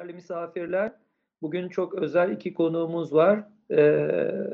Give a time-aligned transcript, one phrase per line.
[0.00, 0.92] Değerli misafirler,
[1.42, 3.44] bugün çok özel iki konuğumuz var.
[3.70, 3.74] Ee,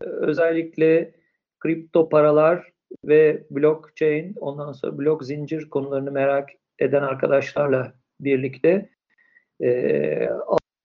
[0.02, 1.14] özellikle
[1.58, 2.72] kripto paralar
[3.04, 6.48] ve blockchain, ondan sonra blok zincir konularını merak
[6.78, 8.88] eden arkadaşlarla birlikte
[9.60, 10.28] e,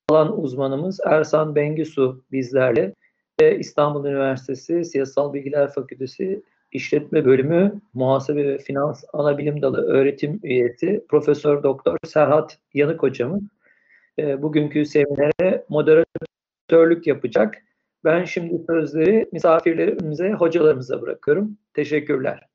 [0.10, 2.93] alan uzmanımız Ersan Bengisu bizlerle
[3.41, 11.05] ve İstanbul Üniversitesi Siyasal Bilgiler Fakültesi İşletme Bölümü Muhasebe ve Finans Anabilim Dalı öğretim üyesi
[11.09, 13.41] Profesör Doktor Serhat Yanık hocamız
[14.20, 17.56] e, bugünkü seminere moderatörlük yapacak.
[18.04, 21.58] Ben şimdi sözleri misafirlerimize, hocalarımıza bırakıyorum.
[21.74, 22.48] Teşekkürler.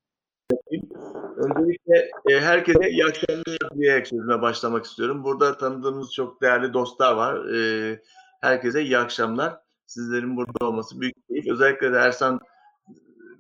[1.37, 5.25] Öncelikle e, herkese iyi akşamlar diyerek sözüme başlamak istiyorum.
[5.25, 7.55] Burada tanıdığımız çok değerli dostlar var.
[7.55, 8.01] E,
[8.41, 9.57] herkese iyi akşamlar.
[9.87, 11.47] Sizlerin burada olması büyük keyif.
[11.49, 12.41] Özellikle de Ersan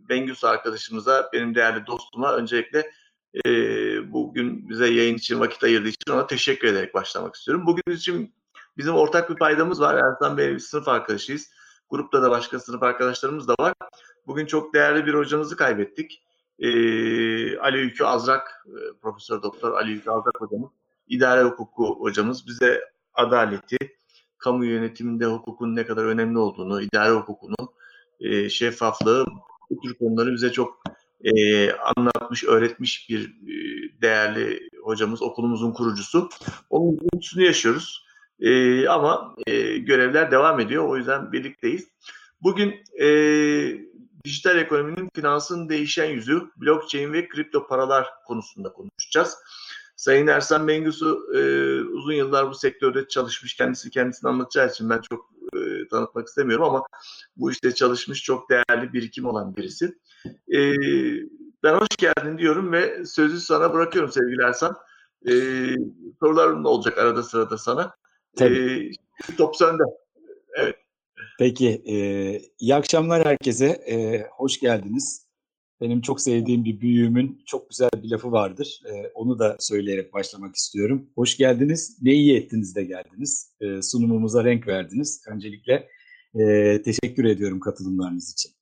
[0.08, 2.90] Bengüs arkadaşımıza, benim değerli dostuma öncelikle
[3.44, 3.50] e,
[4.36, 7.66] bugün bize yayın için vakit ayırdığı için ona teşekkür ederek başlamak istiyorum.
[7.66, 8.34] Bugün için
[8.76, 9.94] bizim ortak bir paydamız var.
[9.94, 11.50] Ersan Bey bir sınıf arkadaşıyız.
[11.90, 13.74] Grupta da başka sınıf arkadaşlarımız da var.
[14.26, 16.22] Bugün çok değerli bir hocamızı kaybettik.
[16.58, 20.70] Ee, Ali Ülkü Azrak, e, Profesör Doktor Ali Ülkü Azrak hocamız,
[21.08, 22.80] idare hukuku hocamız bize
[23.14, 23.76] adaleti,
[24.38, 27.72] kamu yönetiminde hukukun ne kadar önemli olduğunu, idare hukukunu,
[28.20, 29.26] e, şeffaflığı
[29.70, 30.82] bu tür konuları bize çok
[31.24, 33.65] e, anlatmış, öğretmiş bir e,
[34.02, 36.28] değerli hocamız, okulumuzun kurucusu.
[36.70, 38.06] Onun üzüntüsünü yaşıyoruz.
[38.40, 40.88] E, ama e, görevler devam ediyor.
[40.88, 41.88] O yüzden birlikteyiz.
[42.42, 43.08] Bugün e,
[44.24, 49.36] dijital ekonominin finansın değişen yüzü, blockchain ve kripto paralar konusunda konuşacağız.
[49.96, 51.40] Sayın Ersan Bengüsü e,
[51.80, 53.54] uzun yıllar bu sektörde çalışmış.
[53.54, 56.82] Kendisi kendisini anlatacağı için ben çok e, tanıtmak istemiyorum ama
[57.36, 59.98] bu işte çalışmış çok değerli birikim olan birisi.
[60.48, 60.74] E,
[61.66, 64.76] ben hoş geldin diyorum ve sözü sana bırakıyorum sevgili Ersan.
[65.28, 65.32] E,
[66.20, 67.94] sorularım da olacak arada sırada sana.
[68.36, 68.90] Tabii.
[69.30, 69.82] E, top sende.
[70.56, 70.76] Evet.
[71.38, 71.96] Peki, e,
[72.58, 73.66] iyi akşamlar herkese.
[73.66, 75.26] E, hoş geldiniz.
[75.80, 78.80] Benim çok sevdiğim bir büyüğümün çok güzel bir lafı vardır.
[78.84, 81.10] E, onu da söyleyerek başlamak istiyorum.
[81.14, 83.52] Hoş geldiniz, ne iyi ettiniz de geldiniz.
[83.60, 85.24] E, sunumumuza renk verdiniz.
[85.28, 85.88] Öncelikle
[86.34, 88.55] e, teşekkür ediyorum katılımlarınız için.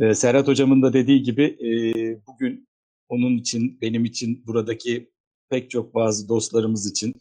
[0.00, 1.70] E, Serhat Hocam'ın da dediği gibi e,
[2.26, 2.68] bugün
[3.08, 5.10] onun için, benim için, buradaki
[5.50, 7.14] pek çok bazı dostlarımız için,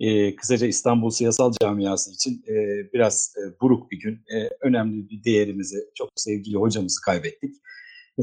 [0.00, 2.54] e, kısaca İstanbul Siyasal Camiası için e,
[2.92, 7.54] biraz e, buruk bir gün, e, önemli bir değerimizi, çok sevgili hocamızı kaybettik.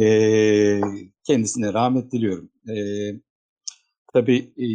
[0.01, 0.81] E,
[1.23, 2.51] kendisine rahmet diliyorum.
[2.69, 2.75] E,
[4.13, 4.67] tabii e,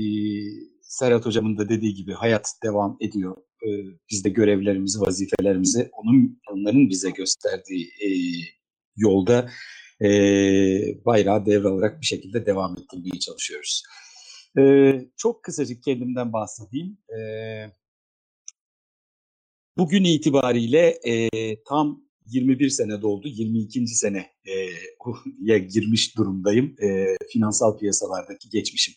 [0.83, 3.37] Serhat Hocam'ın da dediği gibi hayat devam ediyor.
[3.37, 3.69] E,
[4.11, 8.09] biz de görevlerimizi, vazifelerimizi onun onların bize gösterdiği e,
[9.01, 9.51] yolda
[10.03, 10.09] e,
[11.05, 13.83] bayrağı devralarak bir şekilde devam ettirmeye çalışıyoruz.
[14.59, 16.99] E, çok kısacık kendimden bahsedeyim.
[17.19, 17.21] E,
[19.79, 21.29] bugün itibariyle e,
[21.69, 23.87] tam 21 sene doldu, 22.
[23.87, 26.77] seneye girmiş durumdayım.
[26.83, 28.95] E, finansal piyasalardaki geçmişim.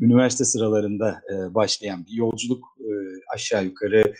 [0.00, 2.90] Üniversite sıralarında e, başlayan bir yolculuk e,
[3.34, 4.14] aşağı yukarı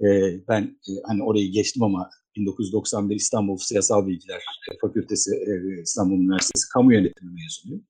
[0.00, 0.06] e,
[0.48, 4.42] ben e, hani orayı geçtim ama 1991 İstanbul Siyasal Bilgiler
[4.80, 7.86] Fakültesi e, İstanbul Üniversitesi Kamu Yönetimi mezunuyum.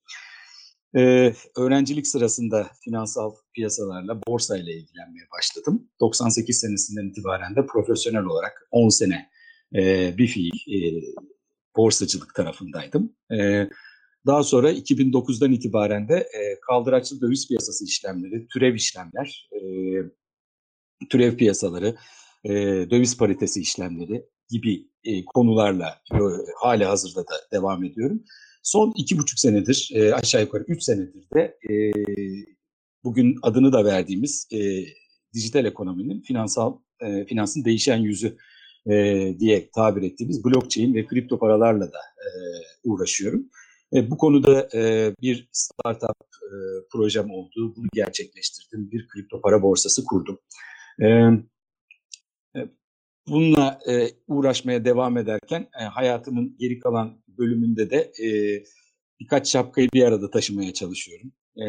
[0.96, 5.88] Ee, öğrencilik sırasında finansal piyasalarla, borsa ile ilgilenmeye başladım.
[6.00, 9.30] 98 senesinden itibaren de profesyonel olarak 10 sene
[9.74, 11.02] e, bir fiil e,
[11.76, 13.16] borsacılık tarafındaydım.
[13.32, 13.68] E,
[14.26, 19.60] daha sonra 2009'dan itibaren de e, kaldıraçlı döviz piyasası işlemleri, türev işlemler, e,
[21.10, 21.96] türev piyasaları,
[22.44, 22.50] e,
[22.90, 26.18] döviz paritesi işlemleri gibi e, konularla e,
[26.60, 28.24] hala hazırda da devam ediyorum.
[28.62, 31.74] Son iki buçuk senedir, e, aşağı yukarı üç senedir de e,
[33.04, 34.84] bugün adını da verdiğimiz e,
[35.34, 38.36] dijital ekonominin finansal e, finansın değişen yüzü
[38.90, 42.28] e, diye tabir ettiğimiz blockchain ve kripto paralarla da e,
[42.84, 43.50] uğraşıyorum.
[43.92, 46.56] E, bu konuda e, bir startup e,
[46.92, 47.74] projem oldu.
[47.76, 48.90] Bunu gerçekleştirdim.
[48.90, 50.38] Bir kripto para borsası kurdum.
[51.02, 51.06] E
[53.28, 58.28] bununla e, uğraşmaya devam ederken e, hayatımın geri kalan bölümünde de e,
[59.20, 61.32] birkaç şapkayı bir arada taşımaya çalışıyorum.
[61.56, 61.66] E,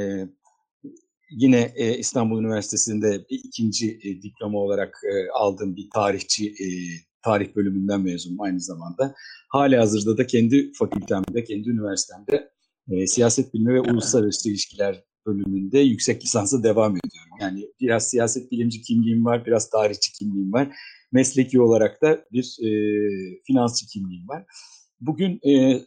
[1.32, 6.68] yine e, İstanbul Üniversitesi'nde bir ikinci e, diploma olarak e, aldığım bir tarihçi e,
[7.22, 9.16] tarih bölümünden mezunum aynı zamanda.
[9.50, 12.52] Hali hazırda da kendi fakültemde, kendi üniversitemde
[12.92, 17.38] e, siyaset bilimi ve uluslararası ilişkiler bölümünde yüksek lisansı devam ediyorum.
[17.42, 20.76] Yani biraz siyaset bilimci kimliğim var, biraz tarihçi kimliğim var.
[21.12, 22.70] Mesleki olarak da bir e,
[23.48, 24.46] finansçı kimliğim var.
[25.02, 25.82] Bugün e,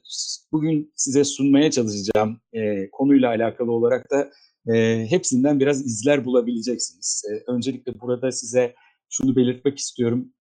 [0.52, 4.30] bugün size sunmaya çalışacağım e, konuyla alakalı olarak da
[4.74, 7.22] e, hepsinden biraz izler bulabileceksiniz.
[7.30, 8.74] E, öncelikle burada size
[9.08, 10.32] şunu belirtmek istiyorum.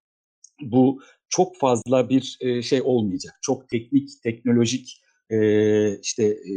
[0.62, 3.34] Bu çok fazla bir e, şey olmayacak.
[3.42, 6.54] Çok teknik, teknolojik e, işte e,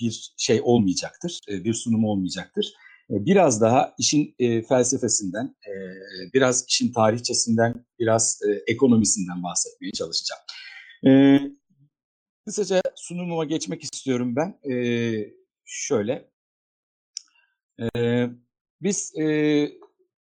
[0.00, 1.40] bir şey olmayacaktır.
[1.50, 2.72] E, bir sunum olmayacaktır.
[3.10, 5.72] E, biraz daha işin e, felsefesinden, e,
[6.34, 10.42] biraz işin tarihçesinden, biraz ekonomisinden bahsetmeye çalışacağım.
[12.44, 14.60] Kısaca sunumuma geçmek istiyorum ben.
[15.64, 16.30] Şöyle,
[18.82, 19.12] biz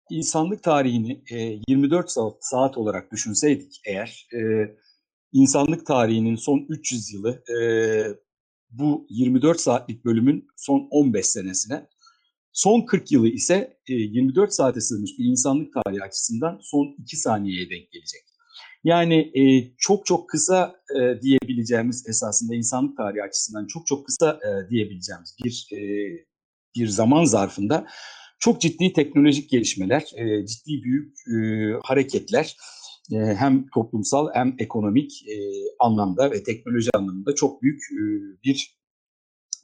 [0.10, 2.12] insanlık tarihini e, 24
[2.42, 4.27] saat, olarak düşünseydik eğer,
[5.34, 7.44] insanlık tarihinin son 300 yılı
[8.69, 11.88] bu 24 saatlik bölümün son 15 senesine,
[12.53, 17.69] son 40 yılı ise e, 24 saate sığmış bir insanlık tarihi açısından son 2 saniyeye
[17.69, 18.21] denk gelecek.
[18.83, 24.69] Yani e, çok çok kısa e, diyebileceğimiz esasında insanlık tarihi açısından çok çok kısa e,
[24.69, 25.81] diyebileceğimiz bir e,
[26.75, 27.88] bir zaman zarfında
[28.39, 31.36] çok ciddi teknolojik gelişmeler, e, ciddi büyük e,
[31.83, 32.57] hareketler
[33.12, 35.36] e, hem toplumsal hem ekonomik e,
[35.80, 38.01] anlamda ve teknoloji anlamında çok büyük e,
[38.44, 38.77] bir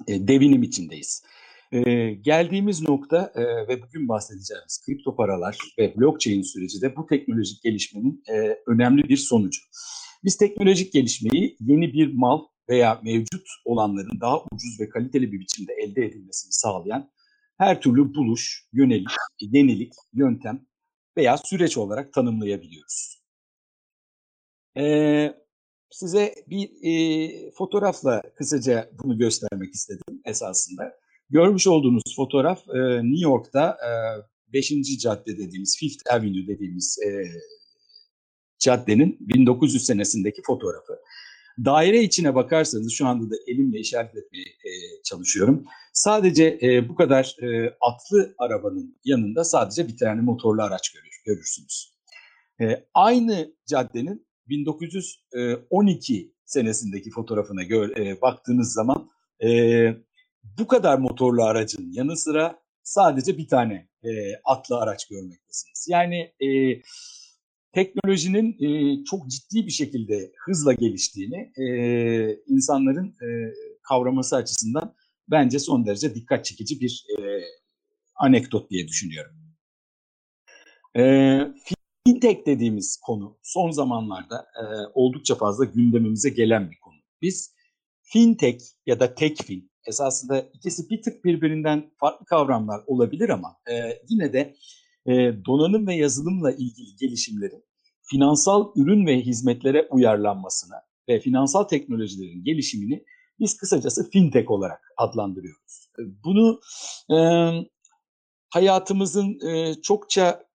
[0.08, 1.24] e, devinim içindeyiz.
[1.72, 7.64] E, geldiğimiz nokta e, ve bugün bahsedeceğimiz kripto paralar ve blockchain süreci de bu teknolojik
[7.64, 9.62] gelişmenin e, önemli bir sonucu.
[10.24, 15.74] Biz teknolojik gelişmeyi yeni bir mal veya mevcut olanların daha ucuz ve kaliteli bir biçimde
[15.74, 17.12] elde edilmesini sağlayan
[17.58, 19.10] her türlü buluş, yönelik,
[19.42, 20.66] yenilik, yöntem
[21.18, 23.22] veya süreç olarak tanımlayabiliyoruz.
[24.78, 25.34] Ee,
[25.92, 30.94] size bir e, fotoğrafla kısaca bunu göstermek istedim esasında.
[31.30, 33.78] Görmüş olduğunuz fotoğraf e, New York'ta
[34.50, 35.00] e, 5.
[35.00, 37.10] cadde dediğimiz Fifth Avenue dediğimiz e,
[38.60, 41.00] caddenin 1900 senesindeki fotoğrafı.
[41.66, 44.72] Daire içine bakarsanız şu anda da elimle işaret etmeye e,
[45.04, 45.66] çalışıyorum.
[45.94, 51.98] Sadece e, bu kadar e, atlı arabanın yanında sadece bir tane motorlu araç görür, görürsünüz.
[52.62, 59.10] E, aynı caddenin 1912 senesindeki fotoğrafına gör, e, baktığınız zaman
[59.44, 59.50] e,
[60.60, 64.10] bu kadar motorlu aracın yanı sıra sadece bir tane e,
[64.46, 65.88] atlı araç görmektesiniz.
[65.90, 66.82] Yani e,
[67.74, 71.66] teknolojinin e, çok ciddi bir şekilde hızla geliştiğini e,
[72.48, 73.28] insanların e,
[73.84, 74.96] kavraması açısından
[75.28, 77.42] bence son derece dikkat çekici bir e,
[78.16, 79.36] anekdot diye düşünüyorum.
[80.98, 81.04] E,
[82.06, 84.64] fintech dediğimiz konu son zamanlarda e,
[84.94, 86.98] oldukça fazla gündemimize gelen bir konu.
[87.22, 87.56] Biz
[88.02, 94.34] fintech ya da techfin esasında ikisi bir tık birbirinden farklı kavramlar olabilir ama e, yine
[94.34, 94.56] de
[95.06, 95.12] e,
[95.46, 97.64] donanım ve yazılımla ilgili gelişimlerin
[98.02, 100.76] finansal ürün ve hizmetlere uyarlanmasına
[101.10, 103.04] ve finansal teknolojilerin gelişimini
[103.40, 105.90] biz kısacası fintech olarak adlandırıyoruz.
[106.24, 106.60] Bunu
[107.12, 107.18] e,
[108.50, 110.48] hayatımızın e, çokça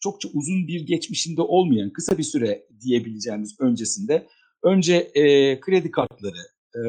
[0.00, 4.28] çokça uzun bir geçmişinde olmayan kısa bir süre diyebileceğimiz öncesinde
[4.62, 6.42] önce e, kredi kartları,
[6.74, 6.80] e,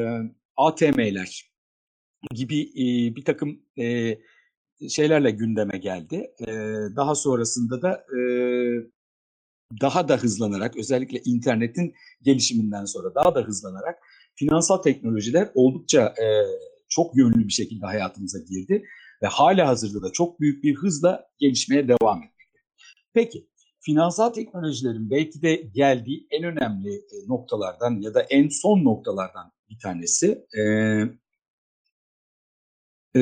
[0.56, 1.51] ATM'ler
[2.34, 4.18] gibi e, bir takım e,
[4.88, 6.30] şeylerle gündeme geldi.
[6.40, 6.46] E,
[6.96, 8.20] daha sonrasında da e,
[9.80, 13.98] daha da hızlanarak özellikle internetin gelişiminden sonra daha da hızlanarak
[14.34, 16.26] finansal teknolojiler oldukça e,
[16.88, 18.84] çok yönlü bir şekilde hayatımıza girdi
[19.22, 22.58] ve hala hazırda da çok büyük bir hızla gelişmeye devam etmekte.
[23.14, 23.48] Peki
[23.80, 30.46] finansal teknolojilerin belki de geldiği en önemli noktalardan ya da en son noktalardan bir tanesi
[33.16, 33.20] e,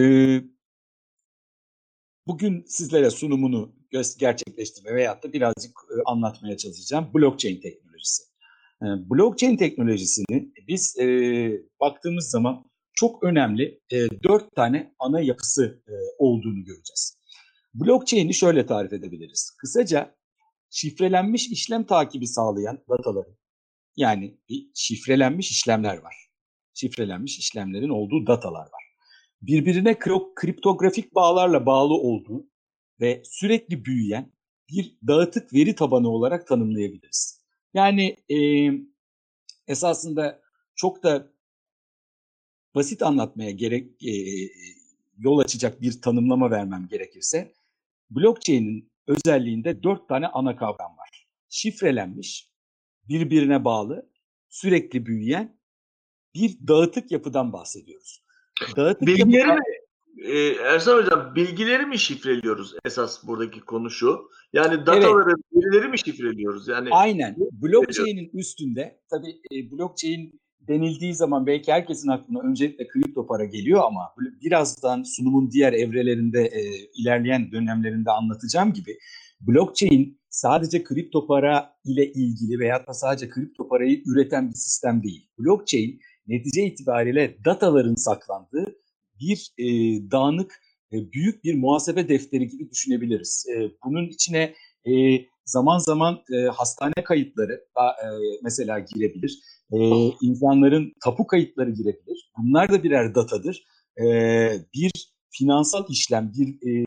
[2.26, 3.72] bugün sizlere sunumunu
[4.18, 5.72] gerçekleştirme veyahut da birazcık
[6.06, 8.22] anlatmaya çalışacağım blockchain teknolojisi.
[8.82, 11.06] Blockchain teknolojisini biz e,
[11.80, 17.18] baktığımız zaman çok önemli e, dört tane ana yapısı e, olduğunu göreceğiz.
[17.74, 19.50] Blockchain'i şöyle tarif edebiliriz.
[19.58, 20.16] Kısaca
[20.70, 23.36] şifrelenmiş işlem takibi sağlayan dataların
[23.96, 24.38] yani
[24.74, 26.14] şifrelenmiş işlemler var.
[26.74, 28.89] Şifrelenmiş işlemlerin olduğu datalar var.
[29.42, 29.98] Birbirine
[30.34, 32.46] kriptografik bağlarla bağlı olduğu
[33.00, 34.32] ve sürekli büyüyen
[34.68, 37.44] bir dağıtık veri tabanı olarak tanımlayabiliriz.
[37.74, 38.38] Yani e,
[39.66, 40.40] esasında
[40.74, 41.32] çok da
[42.74, 44.14] basit anlatmaya gerek e,
[45.18, 47.52] yol açacak bir tanımlama vermem gerekirse
[48.10, 51.26] blockchain'in özelliğinde dört tane ana kavram var.
[51.48, 52.50] Şifrelenmiş,
[53.08, 54.10] birbirine bağlı,
[54.48, 55.60] sürekli büyüyen
[56.34, 58.24] bir dağıtık yapıdan bahsediyoruz.
[58.76, 59.60] Dağıtık Bilgileri mi?
[60.24, 64.20] Ee, Ersan Hocam bilgileri mi şifreliyoruz esas buradaki konu şu?
[64.52, 65.64] Yani dataları, evet.
[65.66, 66.68] verileri mi şifreliyoruz?
[66.68, 67.36] Yani Aynen.
[67.52, 74.00] Blockchain'in üstünde tabii e, blockchain denildiği zaman belki herkesin aklına öncelikle kripto para geliyor ama
[74.42, 76.60] birazdan sunumun diğer evrelerinde e,
[76.94, 78.98] ilerleyen dönemlerinde anlatacağım gibi
[79.40, 85.28] blockchain sadece kripto para ile ilgili veya da sadece kripto parayı üreten bir sistem değil.
[85.38, 86.00] Blockchain
[86.30, 88.76] netice itibariyle dataların saklandığı
[89.20, 89.64] bir e,
[90.10, 90.60] dağınık
[90.92, 93.46] e, büyük bir muhasebe defteri gibi düşünebiliriz.
[93.54, 94.54] E, bunun içine
[94.86, 94.92] e,
[95.44, 98.06] zaman zaman e, hastane kayıtları e,
[98.42, 99.38] mesela girebilir.
[99.72, 99.78] E,
[100.22, 102.30] insanların tapu kayıtları girebilir.
[102.38, 103.64] Bunlar da birer datadır.
[104.00, 104.04] E,
[104.74, 104.92] bir
[105.30, 106.86] finansal işlem, bir e,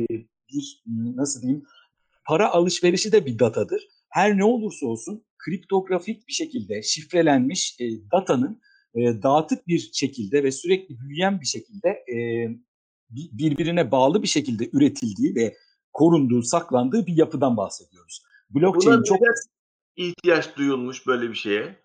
[0.53, 0.83] bir
[1.15, 1.63] nasıl diyeyim
[2.27, 3.87] para alışverişi de bir datadır.
[4.09, 8.61] Her ne olursa olsun kriptografik bir şekilde şifrelenmiş e, datanın
[8.95, 12.17] e, dağıtık bir şekilde ve sürekli büyüyen bir şekilde e,
[13.09, 15.55] birbirine bağlı bir şekilde üretildiği ve
[15.93, 18.23] korunduğu, saklandığı bir yapıdan bahsediyoruz.
[18.49, 19.19] Blockchain Buna çok
[19.95, 21.83] ihtiyaç duyulmuş böyle bir şeye.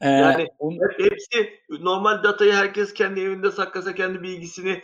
[0.00, 0.78] Ee, yani on...
[0.98, 4.82] hepsi normal datayı herkes kendi evinde saklasa kendi bilgisini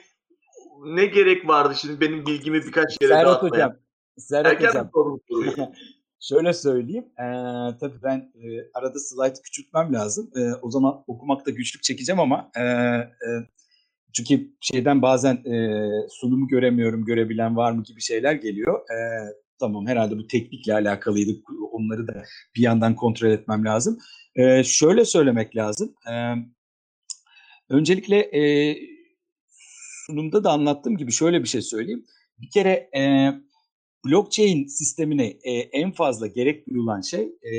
[0.85, 3.65] ne gerek vardı şimdi benim bilgimi birkaç yere Serhat dağıtmaya?
[3.65, 3.77] Hocam,
[4.19, 4.91] Serhat Hocam.
[6.29, 7.05] Şöyle söyleyeyim.
[7.19, 7.27] E,
[7.81, 10.31] tabii ben e, arada slide küçültmem lazım.
[10.37, 13.29] E, o zaman okumakta güçlük çekeceğim ama e, e,
[14.13, 18.81] çünkü şeyden bazen e, sunumu göremiyorum, görebilen var mı gibi şeyler geliyor.
[18.81, 18.97] E,
[19.61, 21.43] tamam herhalde bu teknikle alakalıydı.
[21.73, 22.25] Onları da
[22.57, 23.99] bir yandan kontrol etmem lazım.
[24.37, 25.95] E, şöyle söylemek lazım.
[26.11, 26.15] E,
[27.69, 28.77] öncelikle e,
[30.07, 32.05] sunumda da anlattığım gibi şöyle bir şey söyleyeyim.
[32.39, 33.31] Bir kere e,
[34.05, 37.53] blockchain sistemine e, en fazla gerek duyulan şey e,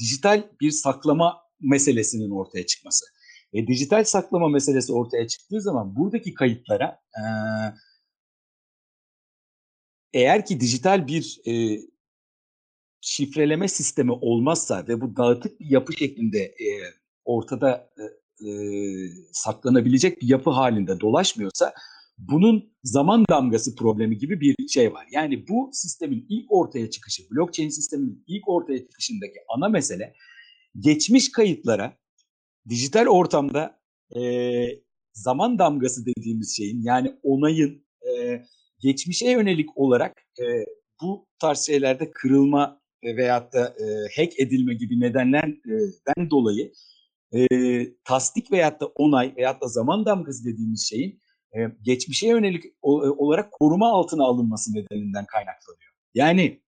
[0.00, 3.04] dijital bir saklama meselesinin ortaya çıkması.
[3.52, 7.22] E, dijital saklama meselesi ortaya çıktığı zaman buradaki kayıtlara e,
[10.12, 11.80] eğer ki dijital bir e,
[13.00, 16.68] şifreleme sistemi olmazsa ve bu dağıtık bir yapı şeklinde e,
[17.24, 18.04] ortada e,
[18.48, 18.50] e,
[19.32, 21.74] saklanabilecek bir yapı halinde dolaşmıyorsa
[22.18, 25.06] bunun zaman damgası problemi gibi bir şey var.
[25.12, 30.14] Yani bu sistemin ilk ortaya çıkışı, blockchain sisteminin ilk ortaya çıkışındaki ana mesele
[30.78, 31.98] geçmiş kayıtlara
[32.68, 33.80] dijital ortamda
[34.16, 34.22] e,
[35.12, 38.42] zaman damgası dediğimiz şeyin yani onayın e,
[38.80, 40.44] geçmişe yönelik olarak e,
[41.02, 43.84] bu tarz şeylerde kırılma veyahut da e,
[44.16, 46.72] hack edilme gibi nedenlerden dolayı
[47.32, 47.46] e,
[48.04, 51.20] tasdik veyahut da onay veyahut da zaman damgası dediğimiz şeyin
[51.56, 55.92] e, geçmişe yönelik olarak koruma altına alınması nedeninden kaynaklanıyor.
[56.14, 56.60] Yani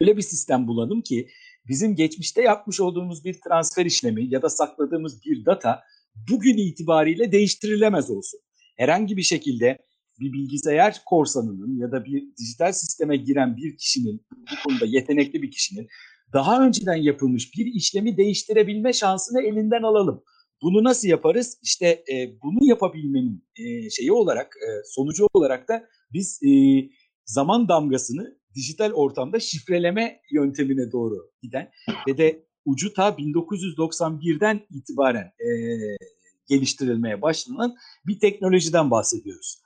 [0.00, 1.28] öyle bir sistem bulalım ki
[1.68, 5.82] bizim geçmişte yapmış olduğumuz bir transfer işlemi ya da sakladığımız bir data
[6.30, 8.40] bugün itibariyle değiştirilemez olsun.
[8.76, 9.78] Herhangi bir şekilde
[10.20, 15.50] bir bilgisayar korsanının ya da bir dijital sisteme giren bir kişinin bu konuda yetenekli bir
[15.50, 15.88] kişinin
[16.32, 20.22] daha önceden yapılmış bir işlemi değiştirebilme şansını elinden alalım.
[20.62, 21.58] Bunu nasıl yaparız?
[21.62, 26.50] İşte e, bunu yapabilmenin e, şeyi olarak, e, sonucu olarak da biz e,
[27.24, 31.70] zaman damgasını dijital ortamda şifreleme yöntemine doğru giden
[32.08, 35.50] ve de ucu ta 1991'den itibaren e,
[36.48, 37.74] geliştirilmeye başlanan
[38.06, 39.62] bir teknolojiden bahsediyoruz.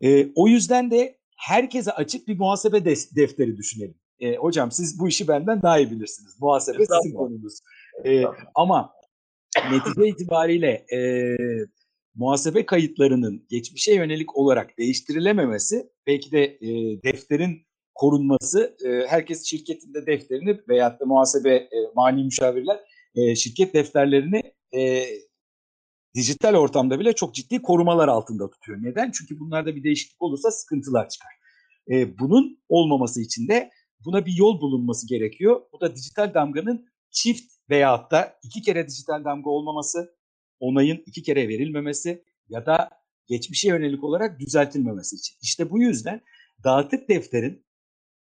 [0.00, 2.84] E, o yüzden de herkese açık bir muhasebe
[3.16, 3.94] defteri düşünelim.
[4.20, 6.36] E, hocam siz bu işi benden daha iyi bilirsiniz.
[6.40, 7.60] Muhasebe sizin konunuz.
[8.04, 8.24] E,
[8.54, 8.92] ama
[9.70, 11.00] netice itibariyle e,
[12.14, 20.60] muhasebe kayıtlarının geçmişe yönelik olarak değiştirilememesi belki de e, defterin korunması e, herkes şirketinde defterini
[20.68, 22.80] veyahut da muhasebe e, mali müşavirler
[23.14, 24.42] e, şirket defterlerini
[24.76, 25.04] e,
[26.14, 28.78] dijital ortamda bile çok ciddi korumalar altında tutuyor.
[28.82, 29.10] Neden?
[29.10, 31.32] Çünkü bunlarda bir değişiklik olursa sıkıntılar çıkar.
[31.90, 33.70] E, bunun olmaması için de
[34.04, 35.62] buna bir yol bulunması gerekiyor.
[35.72, 40.16] Bu da dijital damganın çift veyahut da iki kere dijital damga olmaması,
[40.60, 42.90] onayın iki kere verilmemesi ya da
[43.26, 45.36] geçmişe yönelik olarak düzeltilmemesi için.
[45.42, 46.20] İşte bu yüzden
[46.64, 47.66] dağıtık defterin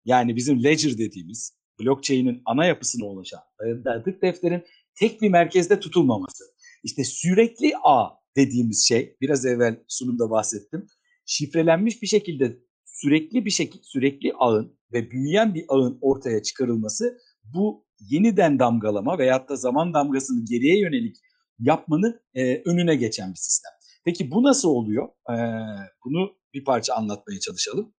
[0.05, 3.39] yani bizim ledger dediğimiz blockchain'in ana yapısına oluşan
[3.85, 4.63] dağıtık defterin
[4.95, 6.43] tek bir merkezde tutulmaması.
[6.83, 10.87] İşte sürekli ağ dediğimiz şey biraz evvel sunumda bahsettim.
[11.25, 17.84] Şifrelenmiş bir şekilde sürekli bir şekilde sürekli ağın ve büyüyen bir ağın ortaya çıkarılması bu
[17.99, 21.15] yeniden damgalama veyahut da zaman damgasını geriye yönelik
[21.59, 23.71] yapmanın e, önüne geçen bir sistem.
[24.05, 25.07] Peki bu nasıl oluyor?
[25.29, 25.35] E,
[26.05, 27.93] bunu bir parça anlatmaya çalışalım.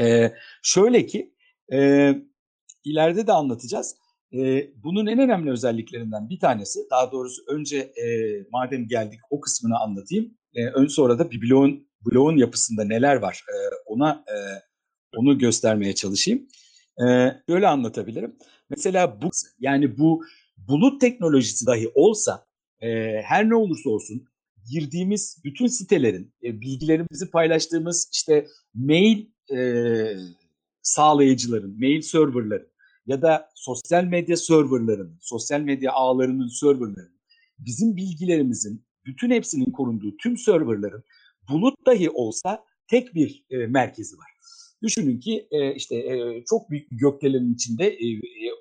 [0.00, 1.34] E, şöyle ki
[1.72, 2.12] e,
[2.84, 3.96] ileride de anlatacağız.
[4.34, 8.06] E, bunun en önemli özelliklerinden bir tanesi, daha doğrusu önce e,
[8.52, 10.38] madem geldik o kısmını anlatayım.
[10.54, 13.54] E, ön sonra da bir bloğun, bloğun yapısında neler var e,
[13.86, 14.36] ona e,
[15.16, 16.48] onu göstermeye çalışayım.
[17.00, 17.04] E,
[17.48, 18.36] böyle anlatabilirim.
[18.70, 19.30] Mesela bu
[19.60, 20.24] yani bu
[20.56, 22.46] bulut teknolojisi dahi olsa
[23.24, 24.26] her ne olursa olsun
[24.70, 29.26] girdiğimiz bütün sitelerin e, bilgilerimizi paylaştığımız işte mail
[30.82, 32.72] sağlayıcıların, mail serverların
[33.06, 37.20] ya da sosyal medya serverların, sosyal medya ağlarının serverların,
[37.58, 41.04] bizim bilgilerimizin bütün hepsinin korunduğu tüm serverların
[41.48, 44.31] bulut dahi olsa tek bir e, merkezi var.
[44.82, 47.98] Düşünün ki e, işte e, çok büyük bir gökdelenin içinde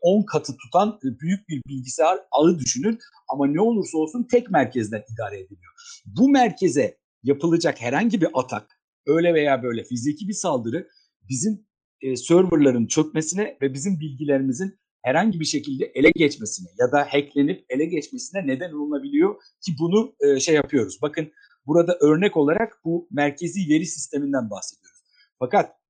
[0.02, 3.00] 10 e, katı tutan büyük bir bilgisayar ağı düşünün
[3.30, 5.74] ama ne olursa olsun tek merkezden idare ediliyor.
[6.06, 10.88] Bu merkeze yapılacak herhangi bir atak, öyle veya böyle fiziki bir saldırı
[11.30, 11.66] bizim
[12.02, 17.86] e, serverların çökmesine ve bizim bilgilerimizin herhangi bir şekilde ele geçmesine ya da hacklenip ele
[17.86, 19.36] geçmesine neden olunabiliyor
[19.66, 21.00] ki bunu şey yapıyoruz.
[21.02, 21.32] Bakın
[21.66, 25.02] burada örnek olarak bu merkezi veri sisteminden bahsediyoruz.
[25.40, 25.81] Fakat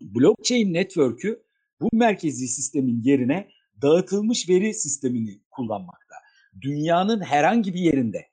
[0.00, 1.42] blockchain network'ü
[1.80, 3.48] bu merkezi sistemin yerine
[3.82, 6.14] dağıtılmış veri sistemini kullanmakta.
[6.60, 8.26] Dünyanın herhangi bir yerinde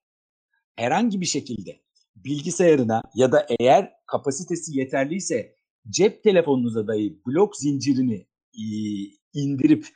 [0.75, 1.81] herhangi bir şekilde
[2.15, 5.55] bilgisayarına ya da eğer kapasitesi yeterliyse
[5.89, 8.27] cep telefonunuza dahi blok zincirini
[9.33, 9.87] indirip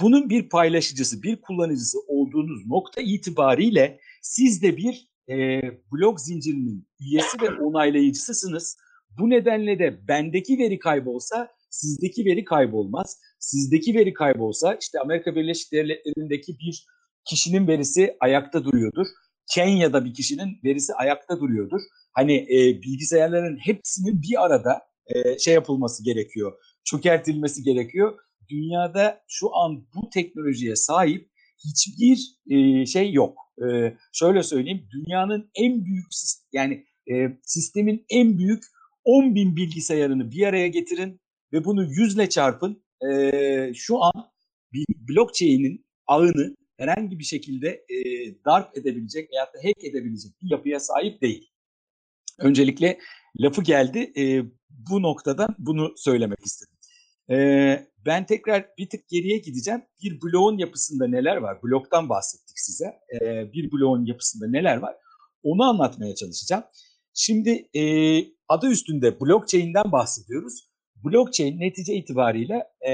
[0.00, 5.62] bunun bir paylaşıcısı, bir kullanıcısı olduğunuz nokta itibariyle siz de bir e,
[5.92, 8.76] blok zincirinin üyesi ve onaylayıcısısınız.
[9.18, 13.18] Bu nedenle de bendeki veri kaybolsa sizdeki veri kaybolmaz.
[13.38, 16.86] Sizdeki veri kaybolsa işte Amerika Birleşik Devletleri'ndeki bir
[17.28, 19.06] kişinin verisi ayakta duruyordur.
[19.54, 21.80] Kenya'da bir kişinin verisi ayakta duruyordur.
[22.12, 26.52] Hani e, bilgisayarların hepsinin bir arada e, şey yapılması gerekiyor,
[26.84, 28.18] çökertilmesi gerekiyor.
[28.50, 31.30] Dünyada şu an bu teknolojiye sahip
[31.64, 32.18] hiçbir
[32.50, 33.38] e, şey yok.
[33.58, 36.06] E, şöyle söyleyeyim, dünyanın en büyük
[36.52, 38.62] yani e, sistemin en büyük
[39.04, 41.20] 10 bin bilgisayarını bir araya getirin
[41.52, 42.84] ve bunu yüzle çarpın.
[43.10, 44.30] E, şu an
[44.72, 47.98] bir blockchain'in ağını herhangi bir şekilde e,
[48.44, 51.50] darp edebilecek veya da hack edebilecek bir yapıya sahip değil.
[52.38, 52.98] Öncelikle
[53.38, 54.12] lafı geldi.
[54.16, 54.42] E,
[54.90, 56.76] bu noktada bunu söylemek istedim.
[57.30, 57.36] E,
[58.06, 59.82] ben tekrar bir tık geriye gideceğim.
[60.02, 61.62] Bir bloğun yapısında neler var?
[61.62, 62.84] Bloktan bahsettik size.
[63.14, 64.94] E, bir bloğun yapısında neler var?
[65.42, 66.64] Onu anlatmaya çalışacağım.
[67.14, 67.82] Şimdi e,
[68.48, 70.70] adı üstünde blockchain'den bahsediyoruz.
[71.04, 72.92] Blockchain netice itibariyle e,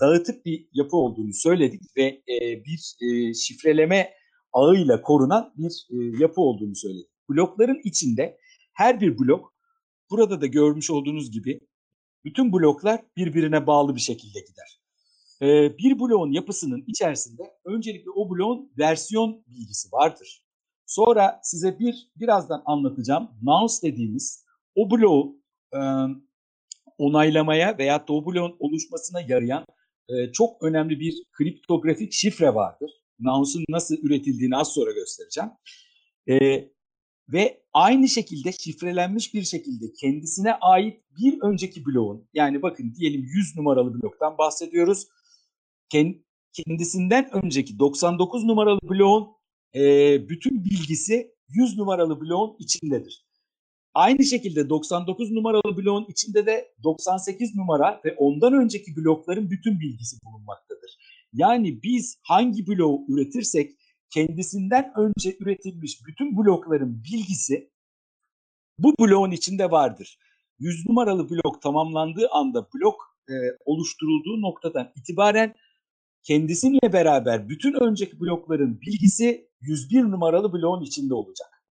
[0.00, 4.12] dağıtık bir yapı olduğunu söyledik ve e, bir e, şifreleme
[4.52, 7.08] ağıyla korunan bir e, yapı olduğunu söyledik.
[7.30, 8.38] Blokların içinde
[8.72, 9.54] her bir blok
[10.10, 11.60] burada da görmüş olduğunuz gibi
[12.24, 14.80] bütün bloklar birbirine bağlı bir şekilde gider.
[15.42, 20.44] E, bir bloğun yapısının içerisinde öncelikle o bloğun versiyon bilgisi vardır.
[20.86, 24.41] Sonra size bir birazdan anlatacağım nonce dediğimiz
[24.74, 25.36] o bloğu
[25.74, 25.80] e,
[26.98, 29.66] onaylamaya veya da o bloğun oluşmasına yarayan
[30.08, 32.90] e, çok önemli bir kriptografik şifre vardır.
[33.20, 35.50] Nonce'un nasıl üretildiğini az sonra göstereceğim.
[36.28, 36.68] E,
[37.28, 43.56] ve aynı şekilde şifrelenmiş bir şekilde kendisine ait bir önceki bloğun yani bakın diyelim 100
[43.56, 45.06] numaralı bloktan bahsediyoruz.
[46.52, 49.28] Kendisinden önceki 99 numaralı bloğun
[49.74, 49.80] e,
[50.28, 53.26] bütün bilgisi 100 numaralı bloğun içindedir.
[53.94, 60.16] Aynı şekilde 99 numaralı bloğun içinde de 98 numara ve ondan önceki blokların bütün bilgisi
[60.24, 60.90] bulunmaktadır.
[61.32, 63.72] Yani biz hangi bloğu üretirsek
[64.10, 67.70] kendisinden önce üretilmiş bütün blokların bilgisi
[68.78, 70.18] bu bloğun içinde vardır.
[70.58, 75.54] 100 numaralı blok tamamlandığı anda blok e, oluşturulduğu noktadan itibaren
[76.22, 81.64] kendisiyle beraber bütün önceki blokların bilgisi 101 numaralı bloğun içinde olacak.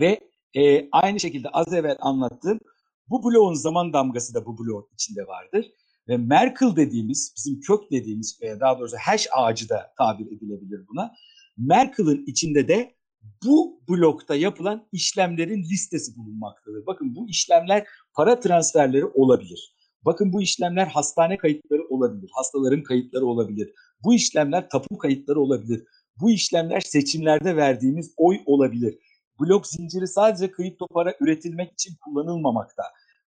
[0.00, 0.20] Ve
[0.54, 2.60] e, aynı şekilde az evvel anlattığım
[3.08, 5.66] bu bloğun zaman damgası da bu bloğun içinde vardır.
[6.08, 11.12] Ve Merkle dediğimiz, bizim kök dediğimiz, e, daha doğrusu hash ağacı da tabir edilebilir buna.
[11.56, 12.96] Merkle'ın içinde de
[13.44, 16.86] bu blokta yapılan işlemlerin listesi bulunmaktadır.
[16.86, 19.76] Bakın bu işlemler para transferleri olabilir.
[20.04, 23.72] Bakın bu işlemler hastane kayıtları olabilir, hastaların kayıtları olabilir.
[24.04, 25.84] Bu işlemler tapu kayıtları olabilir.
[26.20, 28.98] Bu işlemler seçimlerde verdiğimiz oy olabilir.
[29.40, 32.82] Blok zinciri sadece kripto para üretilmek için kullanılmamakta.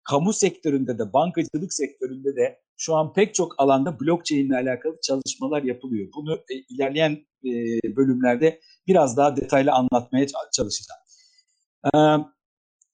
[0.04, 5.64] Kamu sektöründe de, bankacılık sektöründe de şu an pek çok alanda blockchain ile alakalı çalışmalar
[5.64, 6.08] yapılıyor.
[6.16, 7.12] Bunu e, ilerleyen
[7.46, 7.52] e,
[7.96, 11.02] bölümlerde biraz daha detaylı anlatmaya çalışacağım.
[11.86, 11.98] E,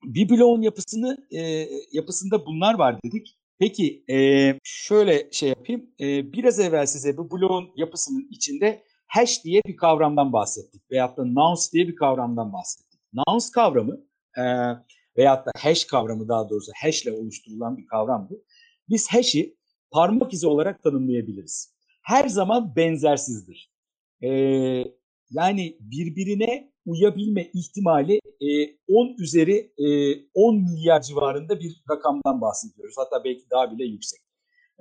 [0.03, 3.37] bir bloğun yapısını e, yapısında bunlar var dedik.
[3.59, 5.89] Peki e, şöyle şey yapayım.
[5.99, 10.91] E, biraz evvel size bu bloğun yapısının içinde hash diye bir kavramdan bahsettik.
[10.91, 12.92] Veyahut da nonce diye bir kavramdan bahsettik.
[13.13, 14.05] Nonce kavramı
[14.37, 14.43] e,
[15.17, 18.37] veyahut da hash kavramı daha doğrusu hash ile oluşturulan bir kavramdır.
[18.89, 19.57] Biz hash'i
[19.91, 21.73] parmak izi olarak tanımlayabiliriz.
[22.01, 23.73] Her zaman benzersizdir.
[24.21, 24.83] Ee,
[25.31, 32.95] yani birbirine uyabilme ihtimali e, 10 üzeri e, 10 milyar civarında bir rakamdan bahsediyoruz.
[32.97, 34.19] Hatta belki daha bile yüksek.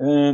[0.00, 0.32] Ee,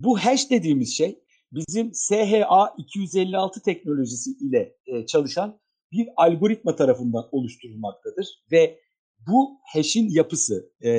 [0.00, 1.18] bu hash dediğimiz şey
[1.52, 5.60] bizim SHA 256 teknolojisi ile e, çalışan
[5.92, 8.80] bir algoritma tarafından oluşturulmaktadır ve
[9.28, 10.90] bu hash'in yapısı e,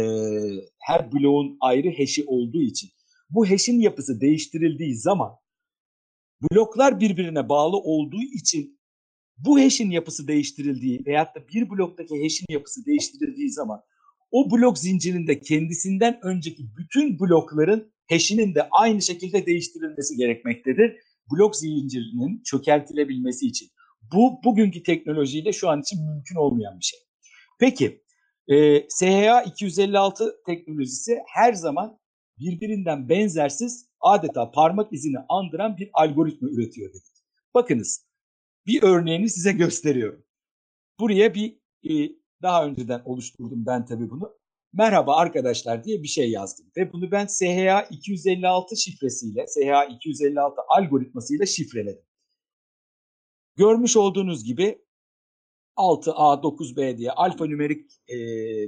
[0.80, 2.90] her bloğun ayrı hash'i olduğu için
[3.30, 5.32] bu hash'in yapısı değiştirildiği zaman
[6.42, 8.80] bloklar birbirine bağlı olduğu için
[9.38, 13.82] bu hash'in yapısı değiştirildiği veyahut da bir bloktaki hash'in yapısı değiştirildiği zaman
[14.32, 20.96] o blok zincirinde kendisinden önceki bütün blokların hash'inin de aynı şekilde değiştirilmesi gerekmektedir.
[21.32, 23.70] Blok zincirinin çökertilebilmesi için.
[24.14, 27.00] Bu bugünkü teknolojiyle şu an için mümkün olmayan bir şey.
[27.60, 28.04] Peki
[28.48, 32.00] e, SHA 256 teknolojisi her zaman
[32.40, 37.24] birbirinden benzersiz adeta parmak izini andıran bir algoritma üretiyor dedik.
[37.54, 38.08] Bakınız
[38.68, 40.26] bir örneğini size gösteriyorum.
[41.00, 44.38] Buraya bir e, daha önceden oluşturdum ben tabii bunu.
[44.74, 46.66] Merhaba arkadaşlar diye bir şey yazdım.
[46.78, 52.07] Ve bunu ben SHA 256 şifresiyle, SHA 256 algoritmasıyla şifreledim.
[53.58, 54.82] Görmüş olduğunuz gibi
[55.78, 58.18] 6A9B diye alfanümerik e,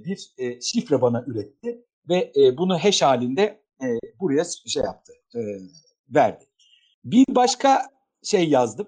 [0.05, 1.85] bir e, şifre bana üretti.
[2.09, 3.87] Ve e, bunu hash halinde e,
[4.19, 5.39] buraya şey yaptı, e,
[6.09, 6.45] verdi.
[7.03, 7.81] Bir başka
[8.23, 8.87] şey yazdım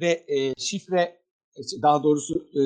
[0.00, 1.20] ve e, şifre
[1.82, 2.60] daha doğrusu e,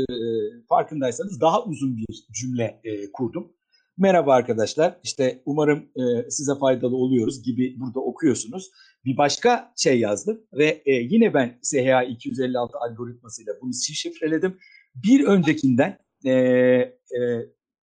[0.68, 3.52] farkındaysanız daha uzun bir cümle e, kurdum.
[3.98, 8.70] Merhaba arkadaşlar, işte umarım e, size faydalı oluyoruz gibi burada okuyorsunuz.
[9.04, 14.58] Bir başka şey yazdım ve e, yine ben SHA 256 algoritmasıyla bunu şifreledim.
[14.94, 16.92] Bir öncekinden e, e,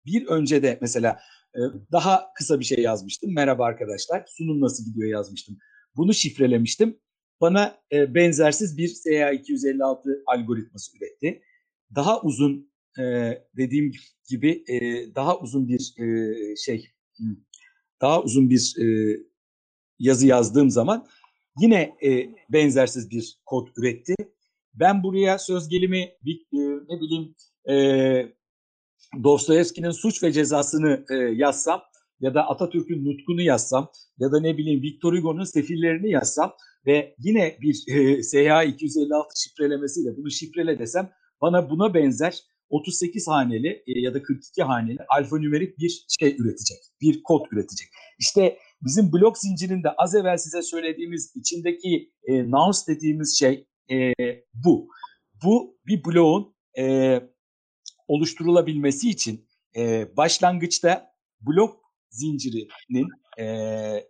[0.06, 1.18] bir önce de mesela
[1.54, 1.60] e,
[1.92, 3.34] daha kısa bir şey yazmıştım.
[3.34, 5.58] Merhaba arkadaşlar, sunum nasıl gidiyor yazmıştım.
[5.96, 6.98] Bunu şifrelemiştim
[7.40, 11.42] bana e, benzersiz bir SEA256 algoritması üretti.
[11.94, 13.02] Daha uzun e,
[13.56, 13.92] dediğim
[14.28, 16.90] gibi e, daha uzun bir e, şey
[18.00, 19.16] daha uzun bir e,
[19.98, 21.06] yazı yazdığım zaman
[21.58, 24.14] yine e, benzersiz bir kod üretti.
[24.74, 27.34] Ben buraya söz gelimi bir, e, ne bileyim
[27.68, 27.74] e,
[29.24, 31.82] Dostoyevski'nin suç ve cezasını e, yazsam
[32.20, 36.52] ya da Atatürk'ün nutkunu yazsam ya da ne bileyim Victor Hugo'nun sefillerini yazsam
[36.86, 43.68] ve yine bir e, SH 256 şifrelemesiyle bunu şifrele desem bana buna benzer 38 haneli
[43.86, 46.78] e, ya da 42 haneli alfanümerik bir şey üretecek.
[47.00, 47.88] Bir kod üretecek.
[48.18, 54.12] İşte bizim blok zincirinde az evvel size söylediğimiz içindeki e, nonce dediğimiz şey e,
[54.54, 54.88] bu.
[55.44, 57.20] Bu bir bloğun e,
[58.08, 63.46] oluşturulabilmesi için e, başlangıçta blok zincirinin e,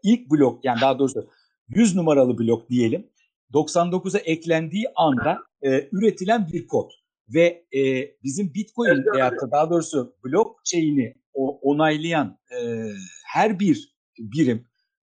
[0.02, 1.30] ilk blok yani daha doğrusu
[1.68, 3.10] 100 numaralı blok diyelim
[3.54, 6.90] 99'a eklendiği anda e, üretilen bir kod
[7.28, 12.88] ve e, bizim Bitcoin evet, veyahut da daha doğrusu blockchain'i o, onaylayan e,
[13.26, 14.66] her bir birim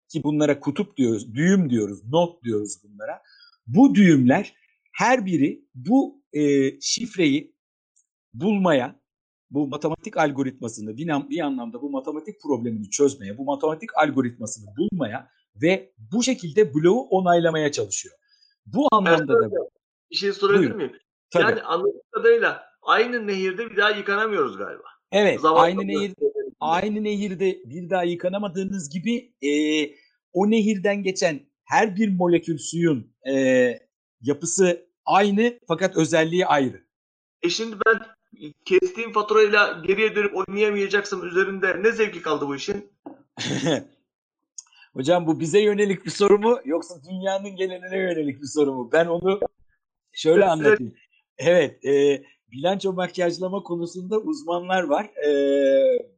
[0.10, 3.22] ki bunlara kutup diyoruz, düğüm diyoruz, not diyoruz bunlara.
[3.68, 4.54] Bu düğümler
[4.94, 7.56] her biri bu e, şifreyi
[8.34, 9.00] bulmaya,
[9.52, 15.30] bu matematik algoritmasını bir, bir anlamda bu matematik problemini çözmeye, bu matematik algoritmasını bulmaya
[15.62, 18.16] ve bu şekilde bloğu onaylamaya çalışıyor.
[18.66, 19.70] Bu anlamda da bu.
[20.12, 20.92] Bir şey sorabilir miyim?
[21.30, 21.44] Tabii.
[21.44, 24.88] Yani anladığım kadarıyla aynı nehirde bir daha yıkanamıyoruz galiba.
[25.12, 26.14] Evet, Zavallı aynı nehir
[26.60, 29.52] aynı nehirde bir daha yıkanamadığınız gibi e,
[30.34, 33.74] o nehirden geçen her bir molekül suyun e,
[34.22, 36.84] yapısı aynı fakat özelliği ayrı.
[37.42, 38.00] E şimdi ben
[38.66, 42.94] kestiğim faturayla geriye dönüp oynayamayacaksam üzerinde ne zevki kaldı bu işin?
[44.94, 48.90] Hocam bu bize yönelik bir soru mu yoksa dünyanın geneline yönelik bir soru mu?
[48.92, 49.40] Ben onu
[50.12, 50.96] şöyle anlatayım.
[51.38, 55.06] Evet, e, bilanço makyajlama konusunda uzmanlar var.
[55.06, 55.30] E,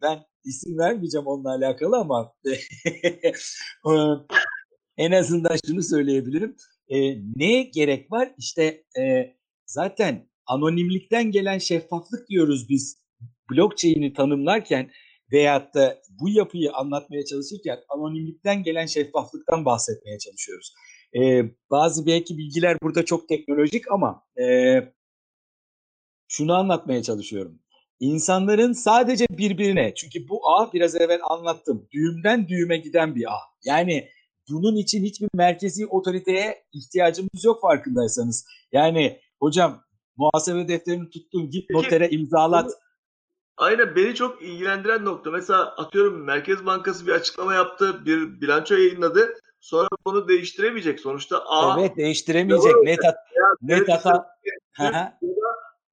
[0.02, 3.92] ben isim vermeyeceğim onunla alakalı ama e,
[4.98, 6.56] en azından şunu söyleyebilirim.
[6.90, 6.98] E,
[7.36, 8.34] neye gerek var?
[8.38, 9.34] İşte e,
[9.66, 13.04] zaten anonimlikten gelen şeffaflık diyoruz biz
[13.52, 14.92] blockchain'i tanımlarken
[15.32, 20.74] veyahut da bu yapıyı anlatmaya çalışırken anonimlikten gelen şeffaflıktan bahsetmeye çalışıyoruz.
[21.16, 24.46] Ee, bazı belki bilgiler burada çok teknolojik ama e,
[26.30, 27.60] şunu anlatmaya çalışıyorum.
[28.00, 33.40] İnsanların sadece birbirine, çünkü bu ağ biraz evvel anlattım, düğümden düğüme giden bir ağ.
[33.66, 34.10] Yani
[34.50, 38.46] bunun için hiçbir merkezi otoriteye ihtiyacımız yok farkındaysanız.
[38.72, 39.84] Yani hocam
[40.18, 42.72] muhasebe defterini tuttun git notere imzalat.
[43.58, 45.32] Aynen beni çok ilgilendiren nokta.
[45.32, 49.30] Mesela atıyorum Merkez Bankası bir açıklama yaptı, bir bilanço yayınladı.
[49.60, 51.00] Sonra bunu değiştiremeyecek.
[51.00, 52.74] Sonuçta A Evet değiştiremeyecek.
[52.84, 53.16] Net, at,
[53.62, 54.26] net hata.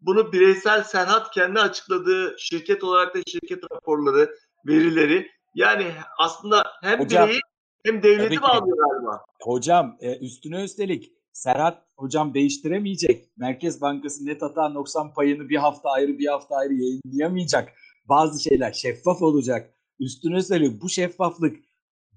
[0.06, 4.34] Bunu bireysel Serhat kendi açıkladığı şirket olarak da şirket raporları,
[4.66, 7.40] verileri Yani aslında hem Hocam, bireyi
[7.84, 9.24] hem devleti bağlıyor galiba.
[9.42, 13.24] Hocam e, üstüne üstelik Serhat hocam değiştiremeyecek.
[13.36, 17.72] Merkez Bankası net hata noksan payını bir hafta ayrı bir hafta ayrı yayınlayamayacak.
[18.08, 19.74] Bazı şeyler şeffaf olacak.
[20.00, 21.56] Üstüne üstelik bu şeffaflık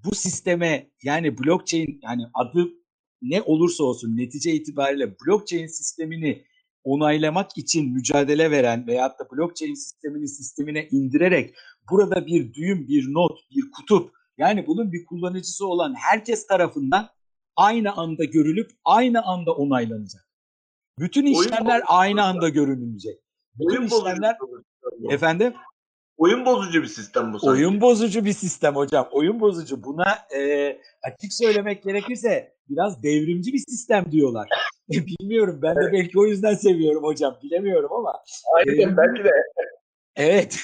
[0.06, 2.67] bu sisteme yani blockchain yani adı
[3.21, 6.45] ne olursa olsun netice itibariyle blockchain sistemini
[6.84, 11.56] onaylamak için mücadele veren veyahut da blockchain sistemini sistemine indirerek
[11.89, 17.10] burada bir düğüm, bir not, bir kutup yani bunun bir kullanıcısı olan herkes tarafından
[17.56, 20.30] aynı anda görülüp aynı anda onaylanacak.
[21.00, 21.94] Bütün işlemler bozucu.
[21.94, 23.20] aynı anda görünecek.
[23.56, 25.13] Bütün Oyun bozucu işlemler bu.
[25.13, 25.54] efendim
[26.18, 27.52] Oyun bozucu bir sistem bu sanki.
[27.52, 29.08] oyun bozucu bir sistem hocam.
[29.12, 29.84] Oyun bozucu.
[29.84, 30.70] Buna e,
[31.04, 34.50] açık söylemek gerekirse biraz devrimci bir sistem diyorlar.
[35.19, 37.38] Bilmiyorum ben de belki o yüzden seviyorum hocam.
[37.43, 38.13] Bilemiyorum ama
[38.58, 39.32] Aynen belki de.
[40.15, 40.63] Evet.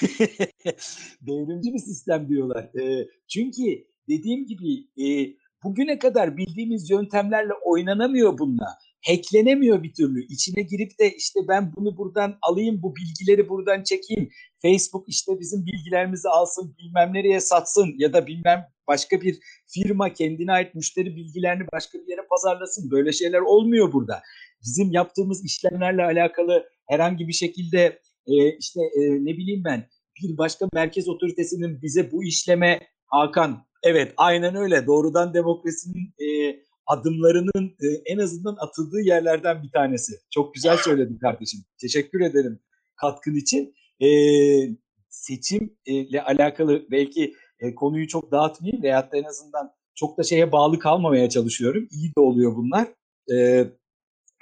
[1.20, 2.64] Devrimci bir sistem diyorlar.
[2.80, 8.78] E, çünkü dediğim gibi e, bugüne kadar bildiğimiz yöntemlerle oynanamıyor bununla.
[9.06, 10.26] Hacklenemiyor bir türlü.
[10.26, 14.28] İçine girip de işte ben bunu buradan alayım, bu bilgileri buradan çekeyim.
[14.62, 20.52] Facebook işte bizim bilgilerimizi alsın, bilmem nereye satsın ya da bilmem başka bir firma kendine
[20.52, 22.90] ait müşteri bilgilerini başka bir yere pazarlasın.
[22.90, 24.22] Böyle şeyler olmuyor burada.
[24.64, 29.88] Bizim yaptığımız işlemlerle alakalı herhangi bir şekilde e, işte e, ne bileyim ben
[30.22, 37.76] bir başka merkez otoritesinin bize bu işleme Hakan evet aynen öyle doğrudan demokrasinin e, adımlarının
[37.82, 40.12] e, en azından atıldığı yerlerden bir tanesi.
[40.30, 41.60] Çok güzel söyledin kardeşim.
[41.80, 42.60] Teşekkür ederim
[42.96, 43.74] katkın için.
[44.00, 44.08] E,
[45.08, 50.78] seçimle alakalı belki e, konuyu çok dağıtmayayım veyahut da en azından çok da şeye bağlı
[50.78, 51.88] kalmamaya çalışıyorum.
[51.90, 52.88] İyi de oluyor bunlar.
[53.32, 53.66] E,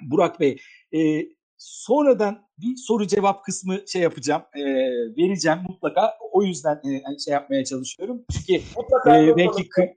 [0.03, 0.57] Burak Bey,
[0.95, 1.29] e,
[1.59, 4.63] sonradan bir soru cevap kısmı şey yapacağım, e,
[5.17, 6.15] vereceğim mutlaka.
[6.33, 8.25] O yüzden e, şey yapmaya çalışıyorum.
[8.33, 9.95] Çünkü Mutlaka e, belki kı-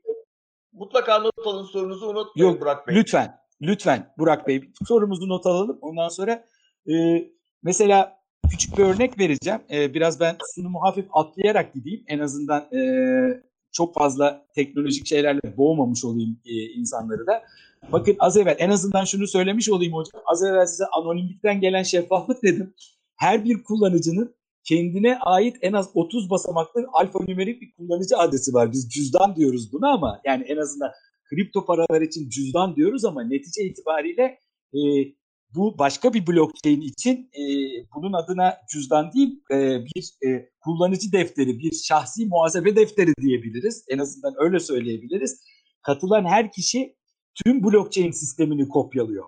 [0.80, 2.96] Mutlaka not alın sorunuzu unutmayın Yok, Burak Bey.
[2.96, 5.78] lütfen, lütfen Burak Bey sorumuzu not alalım.
[5.82, 6.46] Ondan sonra
[6.90, 6.94] e,
[7.64, 8.18] mesela
[8.50, 9.60] küçük bir örnek vereceğim.
[9.72, 12.04] E, biraz ben sunumu hafif atlayarak gideyim.
[12.08, 12.82] En azından e,
[13.72, 17.44] çok fazla teknolojik şeylerle boğmamış olayım e, insanları da.
[17.92, 20.22] Bakın az evvel en azından şunu söylemiş olayım hocam.
[20.26, 22.74] Az evvel size anonimlikten gelen şeffaflık dedim.
[23.16, 24.36] Her bir kullanıcının
[24.68, 28.72] kendine ait en az 30 basamaklı alfanümerik bir kullanıcı adresi var.
[28.72, 30.92] Biz cüzdan diyoruz buna ama yani en azından
[31.30, 34.40] kripto paralar için cüzdan diyoruz ama netice itibariyle
[34.74, 34.80] e,
[35.56, 37.44] bu başka bir blockchain için e,
[37.96, 43.86] bunun adına cüzdan değil e, bir e, kullanıcı defteri, bir şahsi muhasebe defteri diyebiliriz.
[43.90, 45.42] En azından öyle söyleyebiliriz.
[45.82, 46.96] Katılan her kişi
[47.44, 49.26] tüm blockchain sistemini kopyalıyor.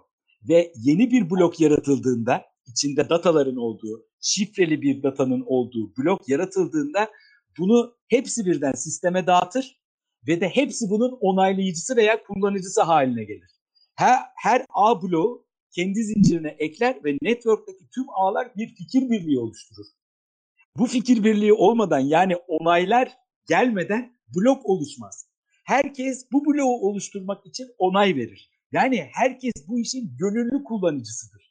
[0.50, 7.10] Ve yeni bir blok yaratıldığında, içinde dataların olduğu, şifreli bir datanın olduğu blok yaratıldığında
[7.58, 9.80] bunu hepsi birden sisteme dağıtır
[10.28, 13.52] ve de hepsi bunun onaylayıcısı veya kullanıcısı haline gelir.
[13.96, 19.86] Her, her ağ bloğu kendi zincirine ekler ve network'taki tüm ağlar bir fikir birliği oluşturur.
[20.78, 23.12] Bu fikir birliği olmadan yani onaylar
[23.48, 25.26] gelmeden blok oluşmaz.
[25.66, 28.52] Herkes bu bloğu oluşturmak için onay verir.
[28.72, 31.49] Yani herkes bu işin gönüllü kullanıcısıdır.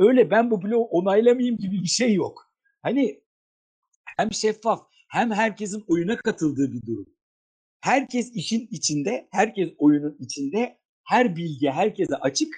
[0.00, 2.52] Öyle ben bu bloğu onaylamayayım gibi bir şey yok.
[2.82, 3.20] Hani
[4.16, 7.06] hem şeffaf hem herkesin oyuna katıldığı bir durum.
[7.80, 12.54] Herkes işin içinde, herkes oyunun içinde, her bilgi herkese açık.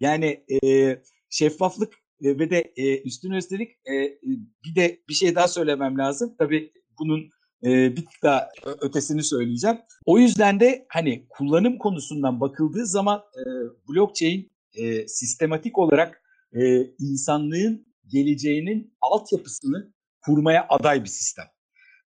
[0.00, 0.98] Yani e,
[1.30, 4.18] şeffaflık e, ve de e, üstüne üstelik e,
[4.64, 6.34] bir de bir şey daha söylemem lazım.
[6.38, 7.30] Tabii bunun
[7.64, 8.48] e, bir tık daha
[8.80, 9.78] ötesini söyleyeceğim.
[10.04, 13.42] O yüzden de hani kullanım konusundan bakıldığı zaman e,
[13.88, 16.22] blockchain e, sistematik olarak
[16.56, 19.92] e, insanlığın geleceğinin altyapısını
[20.24, 21.44] kurmaya aday bir sistem.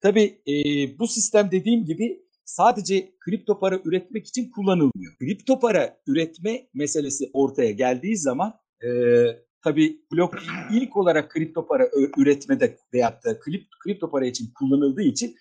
[0.02, 0.54] Tabii e,
[1.00, 5.16] bu sistem dediğim gibi sadece kripto para üretmek için kullanılmıyor.
[5.20, 8.90] Kripto para üretme meselesi ortaya geldiği zaman e,
[9.64, 13.40] tabii blockchain ilk olarak kripto para üretmede veyahut da
[13.80, 15.36] kripto para için kullanıldığı için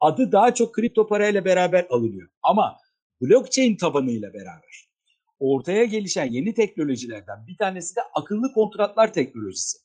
[0.00, 2.28] adı daha çok kripto parayla beraber alınıyor.
[2.42, 2.76] Ama
[3.22, 4.93] blockchain tabanıyla beraber
[5.38, 9.78] ortaya gelişen yeni teknolojilerden bir tanesi de akıllı kontratlar teknolojisi.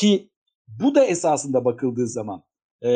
[0.00, 0.30] Ki
[0.68, 2.42] bu da esasında bakıldığı zaman
[2.84, 2.90] e,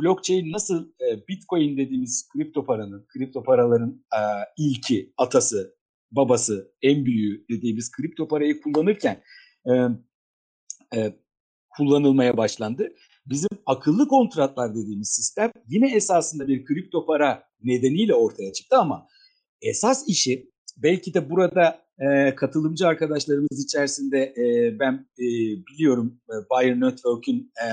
[0.00, 4.20] blockchain nasıl e, bitcoin dediğimiz kripto paranın, kripto paraların e,
[4.58, 5.76] ilki, atası,
[6.10, 9.22] babası, en büyüğü dediğimiz kripto parayı kullanırken
[9.66, 9.72] e,
[10.96, 11.12] e,
[11.76, 12.94] kullanılmaya başlandı.
[13.26, 19.06] Bizim akıllı kontratlar dediğimiz sistem yine esasında bir kripto para nedeniyle ortaya çıktı ama
[19.62, 25.26] esas işi belki de burada e, katılımcı arkadaşlarımız içerisinde e, ben e,
[25.66, 27.68] biliyorum e, Buyer Network'ün e,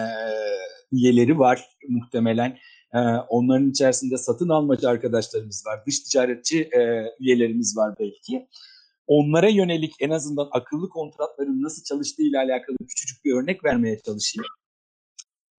[0.91, 2.57] üyeleri var muhtemelen.
[2.93, 8.47] Ee, onların içerisinde satın almacı arkadaşlarımız var, dış ticaretçi e, üyelerimiz var belki.
[9.07, 14.45] Onlara yönelik en azından akıllı kontratların nasıl çalıştığı ile alakalı küçücük bir örnek vermeye çalışayım.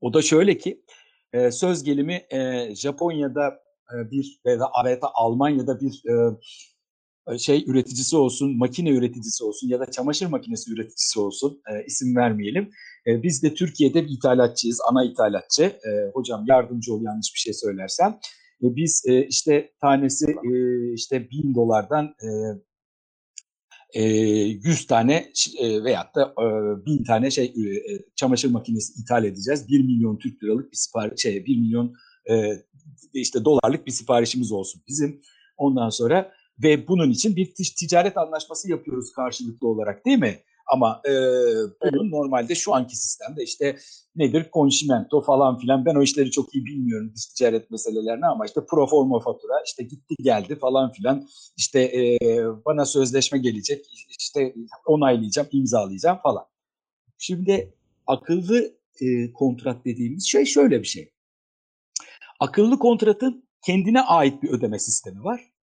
[0.01, 0.85] O da şöyle ki
[1.33, 3.63] e, söz gelimi e, Japonya'da
[3.95, 6.39] e, bir veya ABD Almanya'da bir e,
[7.39, 12.71] şey üreticisi olsun, makine üreticisi olsun ya da çamaşır makinesi üreticisi olsun e, isim vermeyelim.
[13.07, 15.63] E, biz de Türkiye'de bir ithalatçıyız, ana ithalatçı.
[15.63, 18.19] E, hocam yardımcı ol yanlış bir şey söylersem.
[18.63, 20.53] E, biz e, işte tanesi e,
[20.95, 22.29] işte bin dolardan e,
[23.95, 26.35] e, 100 tane e, veyahut da
[26.83, 27.53] e, 1000 tane şey e,
[28.17, 29.69] çamaşır makinesi ithal edeceğiz.
[29.69, 31.95] 1 milyon Türk liralık bir sipariş şey 1 milyon
[32.31, 32.63] e,
[33.13, 35.21] işte dolarlık bir siparişimiz olsun bizim.
[35.57, 40.39] Ondan sonra ve bunun için bir ticaret anlaşması yapıyoruz karşılıklı olarak değil mi?
[40.67, 41.13] Ama e,
[41.83, 43.77] bunun normalde şu anki sistemde işte
[44.17, 48.61] nedir konşimento falan filan ben o işleri çok iyi bilmiyorum dış ticaret meselelerini ama işte
[48.67, 52.19] pro forma fatura işte gitti geldi falan filan işte e,
[52.65, 53.87] bana sözleşme gelecek
[54.19, 54.55] işte
[54.87, 56.45] onaylayacağım imzalayacağım falan.
[57.19, 57.75] Şimdi
[58.07, 61.11] akıllı e, kontrat dediğimiz şey şöyle bir şey.
[62.41, 65.54] Akıllı kontratın kendine ait bir ödeme sistemi var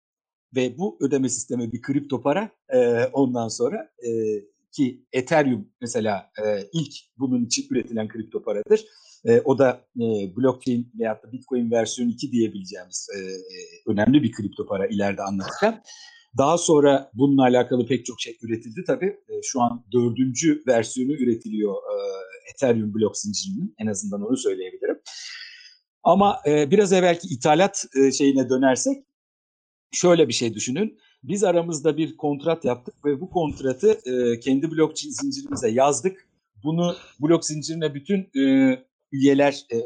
[0.56, 4.12] ve bu ödeme sistemi bir kripto para e, ondan sonra e,
[4.72, 8.86] ki Ethereum mesela e, ilk bunun için üretilen kripto paradır.
[9.26, 13.20] E, o da e, blockchain veya da Bitcoin versiyon 2 diyebileceğimiz e,
[13.92, 15.76] önemli bir kripto para ileride anlatacağım.
[16.38, 19.06] Daha sonra bununla alakalı pek çok şey üretildi tabii.
[19.30, 21.96] E, şu an dördüncü versiyonu üretiliyor e,
[22.54, 23.76] Ethereum blok zincirinin.
[23.80, 25.00] En azından onu söyleyebilirim.
[26.04, 29.06] Ama e, biraz evvelki ithalat e, şeyine dönersek
[29.92, 31.00] şöyle bir şey düşünün.
[31.24, 36.28] Biz aramızda bir kontrat yaptık ve bu kontratı e, kendi blok zincirimize yazdık.
[36.64, 38.76] Bunu blok zincirine bütün e,
[39.12, 39.78] üyeler, e,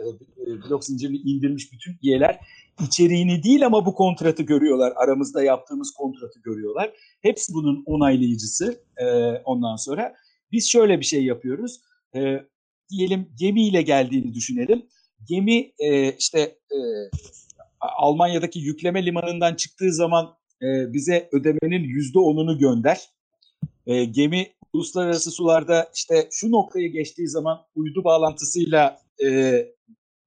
[0.69, 2.39] blok zincirini indirmiş bütün üyeler
[2.87, 4.93] içeriğini değil ama bu kontratı görüyorlar.
[4.95, 6.93] Aramızda yaptığımız kontratı görüyorlar.
[7.21, 10.15] Hepsi bunun onaylayıcısı e, ondan sonra.
[10.51, 11.81] Biz şöyle bir şey yapıyoruz.
[12.15, 12.45] E,
[12.89, 14.85] diyelim gemiyle geldiğini düşünelim.
[15.27, 16.39] Gemi e, işte
[16.71, 16.77] e,
[17.97, 23.01] Almanya'daki yükleme limanından çıktığı zaman e, bize ödemenin yüzde onunu gönder.
[23.85, 29.61] E, gemi uluslararası sularda işte şu noktayı geçtiği zaman uydu bağlantısıyla e,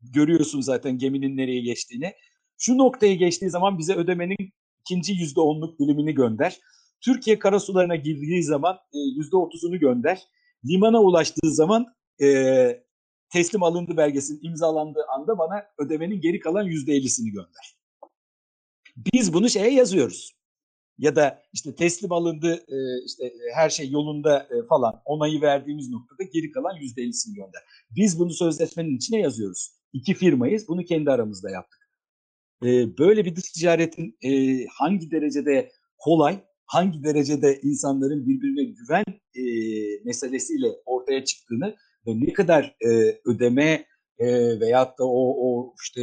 [0.03, 2.13] görüyorsun zaten geminin nereye geçtiğini.
[2.59, 6.59] Şu noktayı geçtiği zaman bize ödemenin ikinci yüzde onluk dilimini gönder.
[7.01, 10.23] Türkiye karasularına girdiği zaman e, yüzde otuzunu gönder.
[10.65, 11.87] Limana ulaştığı zaman
[12.23, 12.29] e,
[13.33, 17.79] teslim alındı belgesinin imzalandığı anda bana ödemenin geri kalan yüzde ellisini gönder.
[18.97, 20.39] Biz bunu şeye yazıyoruz.
[20.99, 25.91] Ya da işte teslim alındı, e, işte e, her şey yolunda e, falan onayı verdiğimiz
[25.91, 27.63] noktada geri kalan yüzde ellisini gönder.
[27.91, 29.71] Biz bunu sözleşmenin içine yazıyoruz.
[29.93, 31.79] İki firmayız, bunu kendi aramızda yaptık.
[32.99, 34.19] Böyle bir dış ticaretin
[34.71, 39.05] hangi derecede kolay, hangi derecede insanların birbirine güven
[40.05, 41.77] meselesiyle ortaya çıktığını
[42.15, 42.77] ne kadar
[43.25, 43.85] ödeme
[44.61, 46.01] veyahut da o, o işte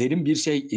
[0.00, 0.68] derin bir şey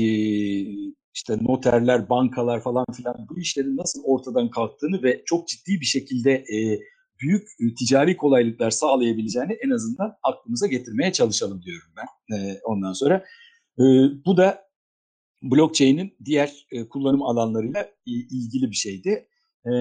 [1.17, 6.31] işte noterler, bankalar falan filan bu işlerin nasıl ortadan kalktığını ve çok ciddi bir şekilde
[6.31, 6.79] e,
[7.21, 13.25] büyük e, ticari kolaylıklar sağlayabileceğini en azından aklımıza getirmeye çalışalım diyorum ben e, ondan sonra.
[13.79, 13.83] E,
[14.25, 14.67] bu da
[15.43, 19.27] blockchain'in diğer e, kullanım alanlarıyla e, ilgili bir şeydi.
[19.65, 19.71] E,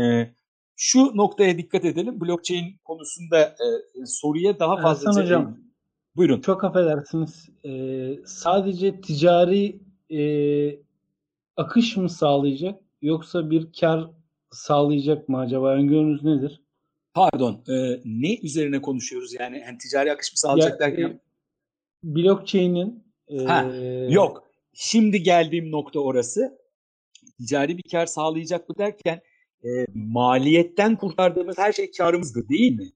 [0.76, 2.20] şu noktaya dikkat edelim.
[2.20, 5.10] Blockchain konusunda e, soruya daha fazla...
[5.10, 5.58] Ersan Hocam,
[6.16, 6.40] buyurun.
[6.40, 7.48] Çok affedersiniz.
[7.64, 7.70] E,
[8.26, 10.20] sadece ticari e,
[11.56, 14.10] akış mı sağlayacak yoksa bir kar
[14.50, 15.74] sağlayacak mı acaba?
[15.74, 16.62] Öngörünüz nedir?
[17.14, 19.58] Pardon, e, ne üzerine konuşuyoruz yani?
[19.58, 21.08] yani ticari akış mı sağlayacak ya, derken?
[21.08, 21.20] E,
[22.02, 23.62] blockchain'in e, ha,
[24.08, 24.46] yok.
[24.72, 26.58] Şimdi geldiğim nokta orası.
[27.38, 29.20] Ticari bir kar sağlayacak mı derken
[29.66, 32.92] e, maliyetten kurtardığımız her şey karımızdır değil mi?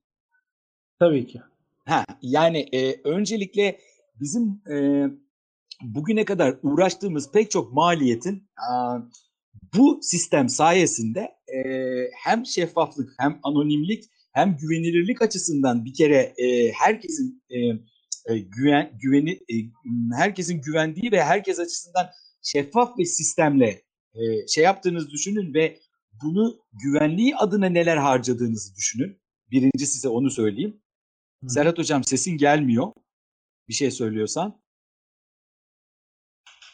[0.99, 1.41] Tabii ki.
[1.87, 3.79] Ha, yani e, öncelikle
[4.21, 5.07] bizim e,
[5.83, 8.51] bugüne kadar uğraştığımız pek çok maliyetin
[9.75, 11.29] bu sistem sayesinde
[12.25, 16.35] hem şeffaflık hem anonimlik hem güvenilirlik açısından bir kere
[16.75, 17.43] herkesin
[18.27, 19.41] güven güveni
[20.17, 22.07] herkesin güvendiği ve herkes açısından
[22.43, 23.83] şeffaf bir sistemle
[24.49, 25.79] şey yaptığınızı düşünün ve
[26.23, 29.21] bunu güvenliği adına neler harcadığınızı düşünün.
[29.51, 30.81] Birinci size onu söyleyeyim.
[31.45, 31.49] Hı.
[31.49, 32.93] Serhat Hocam sesin gelmiyor.
[33.69, 34.61] Bir şey söylüyorsan.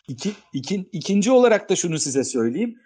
[0.08, 2.78] İki, iki, ikinci olarak da şunu size söyleyeyim.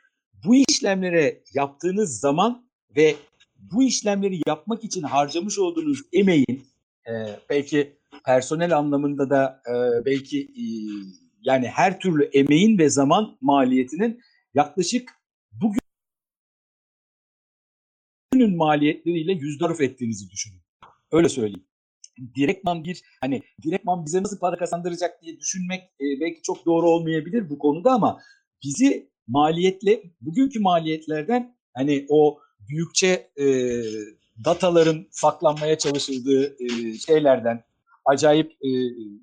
[0.44, 3.16] Bu işlemlere yaptığınız zaman ve
[3.56, 6.66] bu işlemleri yapmak için harcamış olduğunuz emeğin
[7.08, 7.12] e,
[7.50, 10.64] belki personel anlamında da e, belki e,
[11.42, 14.20] yani her türlü emeğin ve zaman maliyetinin
[14.54, 15.10] yaklaşık
[18.40, 20.60] bugünün maliyetleriyle yüzdarf ettiğinizi düşünün.
[21.12, 21.64] Öyle söyleyeyim.
[22.36, 27.50] Direktman bir hani direktman bize nasıl para kazandıracak diye düşünmek e, belki çok doğru olmayabilir
[27.50, 28.20] bu konuda ama
[28.64, 32.38] bizi maliyetle bugünkü maliyetlerden hani o
[32.68, 33.46] büyükçe e,
[34.44, 37.64] dataların saklanmaya çalışıldığı e, şeylerden
[38.04, 38.70] acayip e,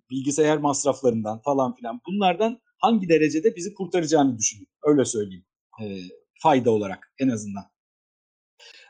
[0.10, 4.68] bilgisayar masraflarından falan filan bunlardan hangi derecede bizi kurtaracağını düşünün.
[4.84, 5.46] Öyle söyleyeyim.
[5.82, 5.86] E,
[6.42, 7.77] fayda olarak en azından.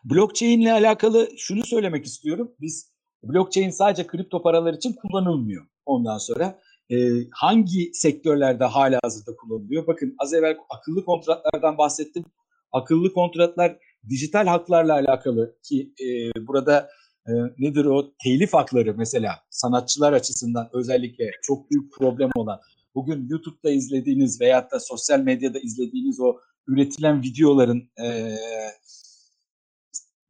[0.10, 2.52] Blockchain ile alakalı şunu söylemek istiyorum.
[2.62, 2.92] Biz
[3.24, 5.66] blockchain sadece kripto paralar için kullanılmıyor.
[5.86, 6.60] Ondan sonra
[6.92, 6.96] e,
[7.34, 9.88] hangi sektörlerde hala hazırda kullanılıyor?
[9.88, 12.26] Bakın az evvel akıllı kontratlardan bahsettim.
[12.72, 13.78] Akıllı kontratlar
[14.10, 16.08] dijital haklarla alakalı ki e,
[16.48, 16.90] burada
[17.28, 22.60] e, nedir o telif hakları mesela sanatçılar açısından özellikle çok büyük problem olan
[22.96, 26.38] bugün YouTube'da izlediğiniz veyahut da sosyal medyada izlediğiniz o
[26.68, 28.36] üretilen videoların e,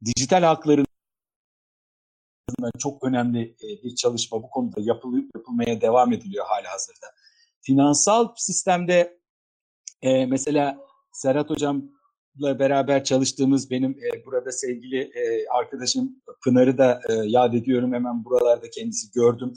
[0.04, 0.86] dijital hakların
[2.78, 7.06] çok önemli e, bir çalışma bu konuda yapılıyor, yapılmaya devam ediliyor hala hazırda.
[7.60, 9.18] Finansal sistemde
[10.02, 10.78] e, mesela
[11.12, 15.12] Serhat Hocam'la beraber çalıştığımız benim e, burada sevgili
[15.50, 17.92] arkadaşım Pınar'ı da e, yad ediyorum.
[17.92, 19.52] Hemen buralarda kendisi gördüm.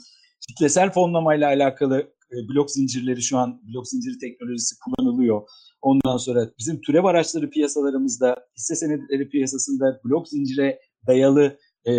[0.48, 2.14] Kitlesel fonlamayla alakalı
[2.48, 5.48] blok zincirleri şu an blok zinciri teknolojisi kullanılıyor.
[5.82, 11.92] Ondan sonra bizim türev araçları piyasalarımızda, hisse senetleri piyasasında blok zincire dayalı e,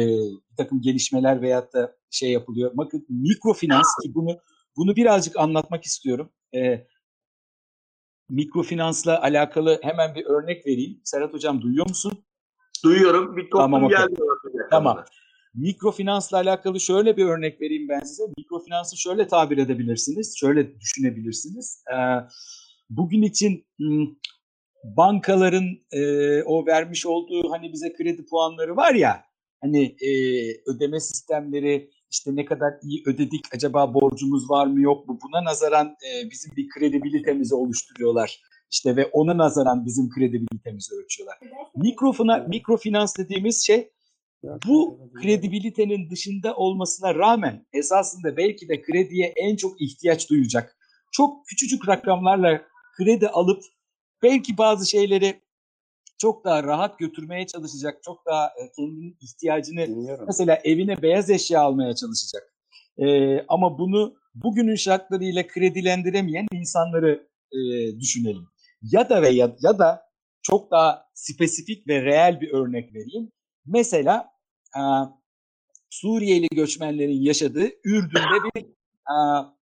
[0.51, 2.71] bir takım gelişmeler veyahut da şey yapılıyor.
[2.73, 4.38] Bakın mikrofinans ki bunu
[4.77, 6.29] bunu birazcık anlatmak istiyorum.
[6.55, 6.88] E,
[8.29, 11.01] mikrofinansla alakalı hemen bir örnek vereyim.
[11.03, 12.25] Serhat Hocam duyuyor musun?
[12.84, 13.38] Duyuyorum.
[13.38, 14.15] Bir toplum tamam, geldi.
[14.71, 15.05] Tamam.
[15.53, 18.23] Mikrofinansla alakalı şöyle bir örnek vereyim ben size.
[18.37, 21.83] Mikrofinansı şöyle tabir edebilirsiniz, şöyle düşünebilirsiniz.
[21.91, 21.95] Ee,
[22.89, 23.67] bugün için
[24.83, 26.01] bankaların e,
[26.43, 29.23] o vermiş olduğu hani bize kredi puanları var ya,
[29.61, 30.11] hani e,
[30.71, 35.87] ödeme sistemleri işte ne kadar iyi ödedik acaba borcumuz var mı yok mu buna nazaran
[35.87, 38.41] e, bizim bir kredibilitemizi oluşturuyorlar.
[38.71, 41.37] İşte ve ona nazaran bizim kredibilitemizi ölçüyorlar.
[41.75, 43.89] Mikrofina, mikrofinans dediğimiz şey
[44.67, 50.77] bu kredibilitenin dışında olmasına rağmen esasında belki de krediye en çok ihtiyaç duyacak.
[51.11, 52.61] Çok küçücük rakamlarla
[52.97, 53.63] kredi alıp
[54.23, 55.41] belki bazı şeyleri
[56.17, 60.25] çok daha rahat götürmeye çalışacak, çok daha e, kendinin ihtiyacını Dinliyorum.
[60.27, 62.53] mesela evine beyaz eşya almaya çalışacak.
[62.97, 67.59] Ee, ama bunu bugünün şartlarıyla kredilendiremeyen insanları e,
[67.99, 68.47] düşünelim.
[68.81, 70.01] Ya da ve ya, ya da
[70.41, 73.31] çok daha spesifik ve reel bir örnek vereyim.
[73.65, 74.32] Mesela
[74.78, 74.82] e,
[75.89, 79.15] Suriyeli göçmenlerin yaşadığı Ürdün'de bir e,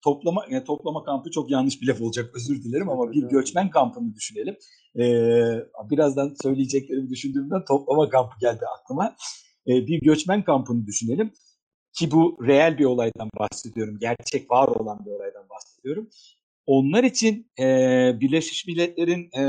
[0.04, 4.16] toplama yani toplama kampı çok yanlış bir laf olacak özür dilerim ama bir göçmen kampını
[4.16, 4.56] düşünelim.
[5.00, 9.16] Ee, birazdan söyleyeceklerimi düşündüğümden toplama kampı geldi aklıma.
[9.68, 11.32] Ee, bir göçmen kampını düşünelim
[11.94, 13.98] ki bu reel bir olaydan bahsediyorum.
[14.00, 16.10] Gerçek var olan bir olaydan bahsediyorum.
[16.66, 17.64] Onlar için e,
[18.20, 19.44] Birleşmiş Milletler'in e,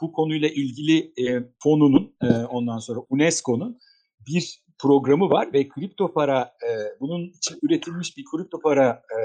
[0.00, 3.78] bu konuyla ilgili e, fonunun e, ondan sonra UNESCO'nun
[4.26, 9.18] bir programı var ve kripto para e, bunun için üretilmiş bir kripto para e,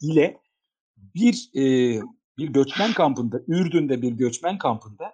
[0.00, 0.40] ile
[0.96, 1.62] bir e,
[2.38, 5.12] bir göçmen kampında, Ürdün'de bir göçmen kampında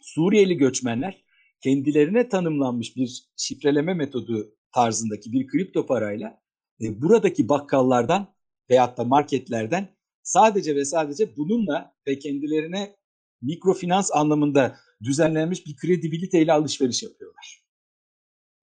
[0.00, 1.24] Suriyeli göçmenler
[1.60, 6.40] kendilerine tanımlanmış bir şifreleme metodu tarzındaki bir kripto parayla
[6.80, 8.34] e, buradaki bakkallardan
[8.70, 12.96] veyahut da marketlerden sadece ve sadece bununla ve kendilerine
[13.42, 17.67] mikrofinans anlamında düzenlenmiş bir kredibiliteyle alışveriş yapıyorlar.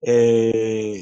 [0.08, 0.96] Ee,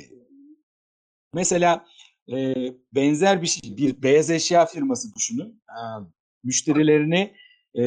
[1.33, 1.85] mesela
[2.31, 2.55] e,
[2.95, 5.61] benzer bir şey, bir beyaz eşya firması düşünün.
[5.69, 5.79] E,
[6.43, 7.33] müşterilerini
[7.77, 7.83] e,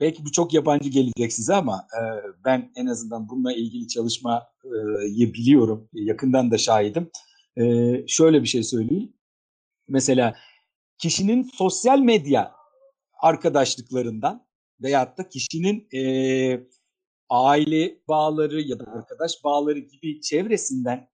[0.00, 2.00] belki bu çok yabancı gelecek size ama e,
[2.44, 5.88] ben en azından bununla ilgili çalışmayı biliyorum.
[5.92, 7.10] Yakından da şahidim.
[7.56, 7.62] E,
[8.06, 9.12] şöyle bir şey söyleyeyim.
[9.88, 10.34] Mesela
[10.98, 12.52] kişinin sosyal medya
[13.20, 14.46] arkadaşlıklarından
[14.82, 16.00] veyahut da kişinin e,
[17.30, 21.08] aile bağları ya da arkadaş bağları gibi çevresinden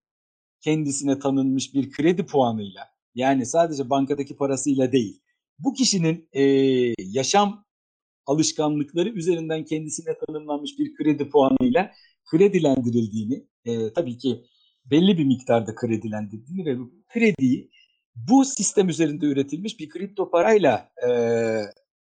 [0.61, 2.83] kendisine tanınmış bir kredi puanıyla
[3.15, 5.21] yani sadece bankadaki parasıyla değil
[5.59, 6.43] bu kişinin e,
[6.99, 7.65] yaşam
[8.27, 11.91] alışkanlıkları üzerinden kendisine tanımlanmış bir kredi puanıyla
[12.31, 14.45] kredilendirildiğini e, tabii ki
[14.85, 17.71] belli bir miktarda kredilendirildiğini ve bu krediyi
[18.15, 21.11] bu sistem üzerinde üretilmiş bir kripto parayla e,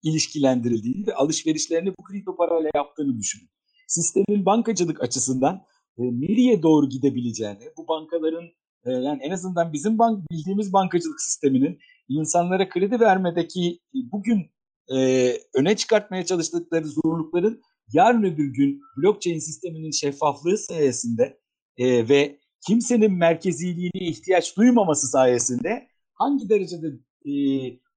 [0.02, 3.50] ilişkilendirildiğini ve alışverişlerini bu kripto parayla yaptığını düşünün
[3.86, 5.54] sistemin bankacılık açısından
[5.98, 8.44] e, nereye doğru gidebileceğini, bu bankaların
[8.84, 11.78] e, yani en azından bizim bank bildiğimiz bankacılık sisteminin
[12.08, 14.50] insanlara kredi vermedeki bugün
[14.96, 17.62] e, öne çıkartmaya çalıştıkları zorlukların
[17.92, 21.38] yarın öbür gün blockchain sisteminin şeffaflığı sayesinde
[21.76, 26.86] e, ve kimsenin merkeziliğine ihtiyaç duymaması sayesinde hangi derecede
[27.26, 27.34] e,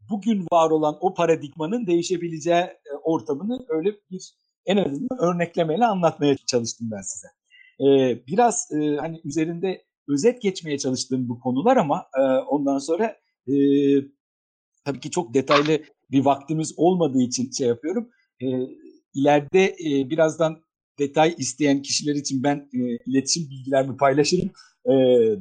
[0.10, 4.34] bugün var olan o paradigmanın değişebileceği e, ortamını öyle bir
[4.70, 7.28] en azından örneklemeyle anlatmaya çalıştım ben size.
[7.80, 7.88] E,
[8.28, 13.16] biraz e, hani üzerinde özet geçmeye çalıştığım bu konular ama e, ondan sonra
[13.48, 13.54] e,
[14.86, 18.10] tabii ki çok detaylı bir vaktimiz olmadığı için şey yapıyorum.
[18.42, 18.48] E,
[19.14, 20.58] ileride e, birazdan
[21.00, 24.50] detay isteyen kişiler için ben e, iletişim bilgilerimi paylaşırım.
[24.86, 24.94] E,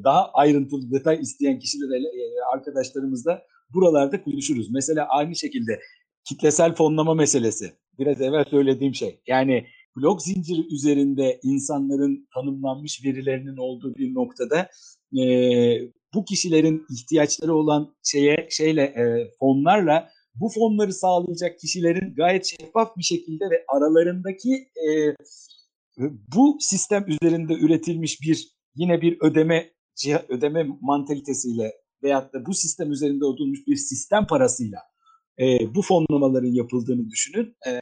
[0.04, 2.24] daha ayrıntılı detay isteyen kişilerle e,
[2.54, 3.42] arkadaşlarımızla
[3.74, 4.70] buralarda konuşuruz.
[4.70, 5.80] Mesela aynı şekilde
[6.24, 7.72] kitlesel fonlama meselesi.
[7.98, 9.20] Biraz evvel söylediğim şey.
[9.26, 14.70] Yani blok zinciri üzerinde insanların tanımlanmış verilerinin olduğu bir noktada
[15.18, 15.22] e,
[16.14, 23.02] bu kişilerin ihtiyaçları olan şeye şeyle e, fonlarla bu fonları sağlayacak kişilerin gayet şeffaf bir
[23.02, 25.14] şekilde ve aralarındaki e,
[26.36, 29.70] bu sistem üzerinde üretilmiş bir yine bir ödeme
[30.28, 31.72] ödeme mantalitesiyle
[32.02, 34.78] veyahut da bu sistem üzerinde olduğumuz bir sistem parasıyla
[35.40, 37.56] e, bu fonlamaların yapıldığını düşünün.
[37.66, 37.80] E,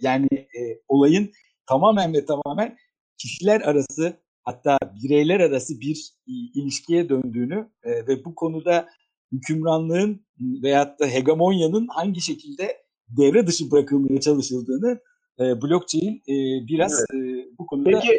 [0.00, 1.30] yani e, olayın
[1.66, 2.76] tamamen ve tamamen
[3.18, 6.12] kişiler arası hatta bireyler arası bir
[6.54, 8.88] ilişkiye döndüğünü e, ve bu konuda
[9.32, 12.76] hükümranlığın veyahut da hegemonyanın hangi şekilde
[13.08, 15.00] devre dışı bırakılmaya çalışıldığını
[15.40, 16.34] e, blockchain e,
[16.68, 17.24] biraz evet.
[17.24, 18.18] e, bu konuda Peki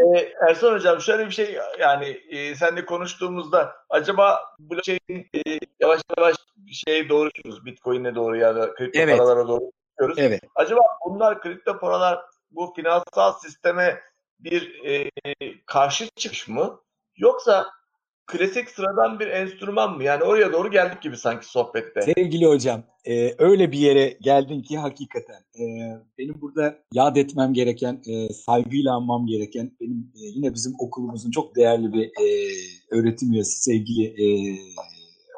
[0.00, 6.36] e, Ersan Hocam şöyle bir şey yani e, seninle konuştuğumuzda acaba blockchain e, yavaş yavaş
[6.72, 7.64] şeye doğru gidiyoruz.
[7.64, 9.18] Bitcoin'e doğru ya da kripto evet.
[9.18, 10.18] paralara doğru gidiyoruz.
[10.18, 10.40] Evet.
[10.54, 14.00] Acaba bunlar kripto paralar bu finansal sisteme
[14.40, 15.10] bir e,
[15.66, 16.80] karşı çıkış mı?
[17.16, 17.66] Yoksa
[18.30, 20.04] klasik sıradan bir enstrüman mı?
[20.04, 22.02] Yani oraya doğru geldik gibi sanki sohbette.
[22.02, 25.64] Sevgili hocam, e, öyle bir yere geldin ki hakikaten e,
[26.18, 31.56] benim burada yad etmem gereken, e, saygıyla anmam gereken benim e, yine bizim okulumuzun çok
[31.56, 32.26] değerli bir e,
[32.90, 34.26] öğretim üyesi sevgili e,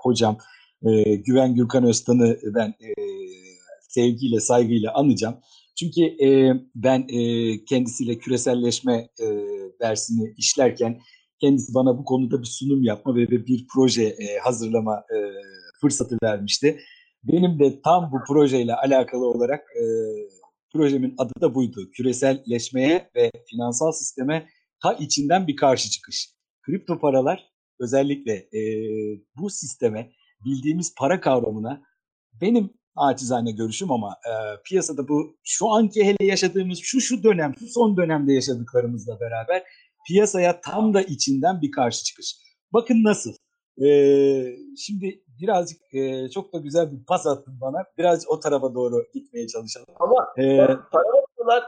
[0.03, 0.38] hocam
[0.86, 2.93] e, Güven Gürkan Öztan'ı ben e,
[3.88, 5.36] sevgiyle, saygıyla anacağım.
[5.78, 9.26] Çünkü e, ben e, kendisiyle küreselleşme e,
[9.80, 11.01] dersini işlerken
[11.43, 15.16] kendisi bana bu konuda bir sunum yapma ve bir proje e, hazırlama e,
[15.80, 16.80] fırsatı vermişti.
[17.24, 19.84] Benim de tam bu projeyle alakalı olarak e,
[20.72, 21.90] projemin adı da buydu.
[21.90, 24.49] Küreselleşmeye ve finansal sisteme
[24.82, 26.28] ta içinden bir karşı çıkış.
[26.62, 28.62] Kripto paralar özellikle e,
[29.36, 30.12] bu sisteme
[30.45, 31.82] bildiğimiz para kavramına
[32.40, 34.32] benim acizane görüşüm ama e,
[34.64, 39.62] piyasada bu şu anki hele yaşadığımız şu şu dönem, şu son dönemde yaşadıklarımızla beraber
[40.07, 42.36] piyasaya tam da içinden bir karşı çıkış.
[42.72, 43.32] Bakın nasıl.
[43.84, 47.84] Ee, şimdi birazcık e, çok da güzel bir pas attın bana.
[47.98, 49.86] Biraz o tarafa doğru gitmeye çalışalım.
[50.00, 50.57] Ama ee,
[50.92, 51.64] para basıyorlar.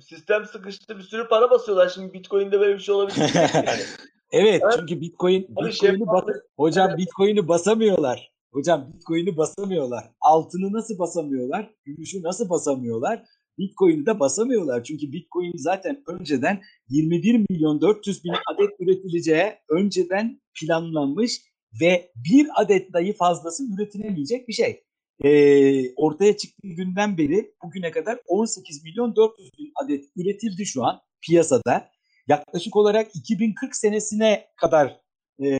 [0.00, 0.98] Sistem sıkıştı.
[0.98, 1.88] Bir sürü para basıyorlar.
[1.88, 3.32] Şimdi Bitcoin'de böyle bir şey olabilir.
[3.34, 3.80] Yani.
[4.32, 6.24] evet yani, çünkü Bitcoin hani Bitcoin'i şey, bas
[6.56, 6.98] hocam evet.
[6.98, 8.32] Bitcoin'i basamıyorlar.
[8.52, 10.04] Hocam Bitcoin'i basamıyorlar.
[10.20, 11.74] Altını nasıl basamıyorlar?
[11.84, 13.22] Gümüşü nasıl basamıyorlar?
[13.58, 14.84] Bitcoin'i de basamıyorlar.
[14.84, 21.40] Çünkü Bitcoin zaten önceden 21 milyon 400 bin adet üretileceği önceden planlanmış
[21.80, 24.82] ve bir adet dahi fazlası üretilemeyecek bir şey.
[25.24, 31.00] Ee, ortaya çıktığı günden beri bugüne kadar 18 milyon 400 bin adet üretildi şu an
[31.26, 31.90] piyasada.
[32.28, 35.00] Yaklaşık olarak 2040 senesine kadar
[35.38, 35.58] e,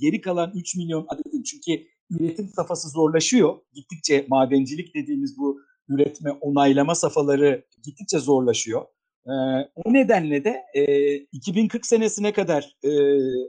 [0.00, 3.56] geri kalan 3 milyon adetin çünkü üretim safhası zorlaşıyor.
[3.72, 8.82] Gittikçe madencilik dediğimiz bu üretme, onaylama safhaları gittikçe zorlaşıyor.
[9.26, 9.32] Ee,
[9.74, 12.90] o nedenle de e, 2040 senesine kadar e,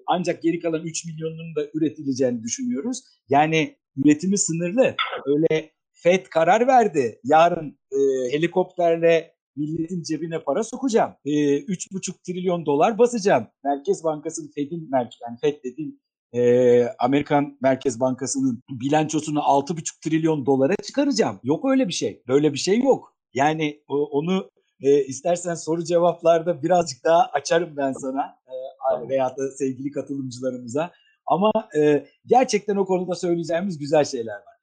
[0.08, 3.04] ancak geri kalan 3 milyonun da üretileceğini düşünüyoruz.
[3.30, 4.96] Yani üretimi sınırlı.
[5.26, 7.20] Öyle FED karar verdi.
[7.24, 7.98] Yarın e,
[8.32, 11.12] helikopterle milletin cebine para sokacağım.
[11.26, 13.48] E, 3,5 trilyon dolar basacağım.
[13.64, 16.00] Merkez Bankası'nın FED'in, yani FED dediğim
[16.34, 21.40] e, Amerikan Merkez Bankası'nın bilançosunu 6,5 trilyon dolara çıkaracağım.
[21.44, 22.24] Yok öyle bir şey.
[22.28, 23.18] Böyle bir şey yok.
[23.34, 24.50] Yani o, onu
[24.82, 30.92] e, istersen soru cevaplarda birazcık daha açarım ben sana e, veya da sevgili katılımcılarımıza.
[31.26, 34.58] Ama e, gerçekten o konuda söyleyeceğimiz güzel şeyler var.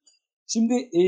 [0.47, 1.03] Şimdi e,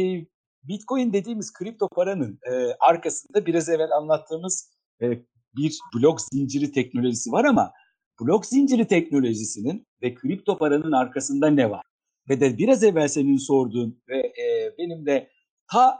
[0.68, 4.70] Bitcoin dediğimiz kripto paranın e, arkasında biraz evvel anlattığımız
[5.02, 5.06] e,
[5.56, 7.72] bir blok zinciri teknolojisi var ama
[8.20, 11.82] blok zinciri teknolojisinin ve kripto paranın arkasında ne var?
[12.28, 15.30] Ve de biraz evvel senin sorduğun ve e, benim de
[15.72, 15.98] ta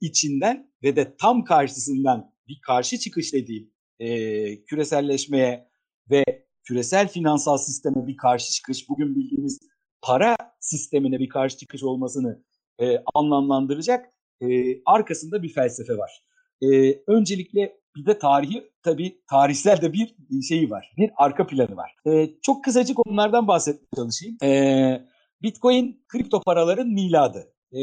[0.00, 5.68] içinden ve de tam karşısından bir karşı çıkış dediğim e, küreselleşmeye
[6.10, 6.24] ve
[6.64, 9.58] küresel finansal sisteme bir karşı çıkış, bugün bildiğimiz
[10.02, 12.44] para sistemine bir karşı çıkış olmasını
[12.80, 14.06] e, anlamlandıracak
[14.40, 14.46] e,
[14.86, 16.24] arkasında bir felsefe var.
[16.62, 16.68] E,
[17.06, 20.14] öncelikle bir de tarihi tabii tarihsel de bir
[20.48, 20.94] şeyi var.
[20.96, 21.94] Bir arka planı var.
[22.06, 24.36] E, çok kısacık onlardan bahsetmeye çalışayım.
[24.42, 25.02] E,
[25.42, 27.52] Bitcoin kripto paraların miladı.
[27.72, 27.80] E,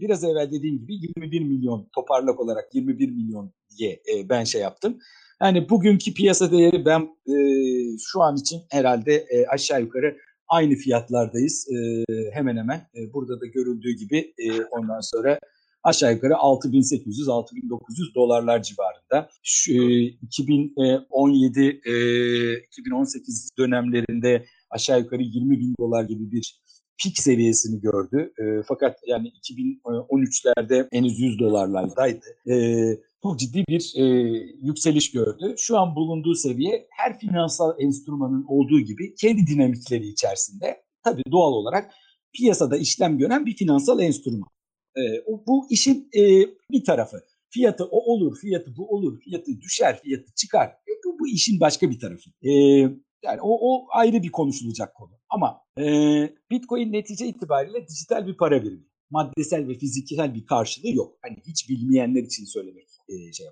[0.00, 4.98] biraz evvel dediğim gibi 21 milyon toparlak olarak 21 milyon diye e, ben şey yaptım.
[5.42, 7.34] Yani bugünkü piyasa değeri ben e,
[7.98, 10.16] şu an için herhalde e, aşağı yukarı
[10.48, 12.78] aynı fiyatlardayız e, hemen hemen.
[12.94, 15.38] E, burada da görüldüğü gibi e, ondan sonra
[15.82, 19.30] aşağı yukarı 6800-6900 dolarlar civarında.
[19.42, 21.94] Şu, e, 2017 e,
[22.58, 26.60] 2018 dönemlerinde aşağı yukarı 20 bin dolar gibi bir
[27.02, 28.32] pik seviyesini gördü.
[28.38, 32.26] E, fakat yani 2013'lerde henüz 100 dolarlardaydı.
[32.50, 32.54] E,
[33.22, 34.04] çok ciddi bir e,
[34.62, 35.54] yükseliş gördü.
[35.58, 41.92] Şu an bulunduğu seviye her finansal enstrümanın olduğu gibi kendi dinamikleri içerisinde tabii doğal olarak
[42.32, 44.48] piyasada işlem gören bir finansal enstrüman.
[44.98, 46.22] E, bu işin e,
[46.70, 47.20] bir tarafı.
[47.50, 50.66] Fiyatı o olur, fiyatı bu olur, fiyatı düşer, fiyatı çıkar.
[50.66, 52.30] E, bu, bu işin başka bir tarafı.
[52.42, 52.50] E,
[53.22, 55.12] yani o, o ayrı bir konuşulacak konu.
[55.30, 55.84] Ama e,
[56.50, 58.88] Bitcoin netice itibariyle dijital bir para birimi.
[59.10, 61.18] Maddesel ve fiziksel bir karşılığı yok.
[61.22, 62.88] Hani hiç bilmeyenler için söylemek
[63.32, 63.46] şey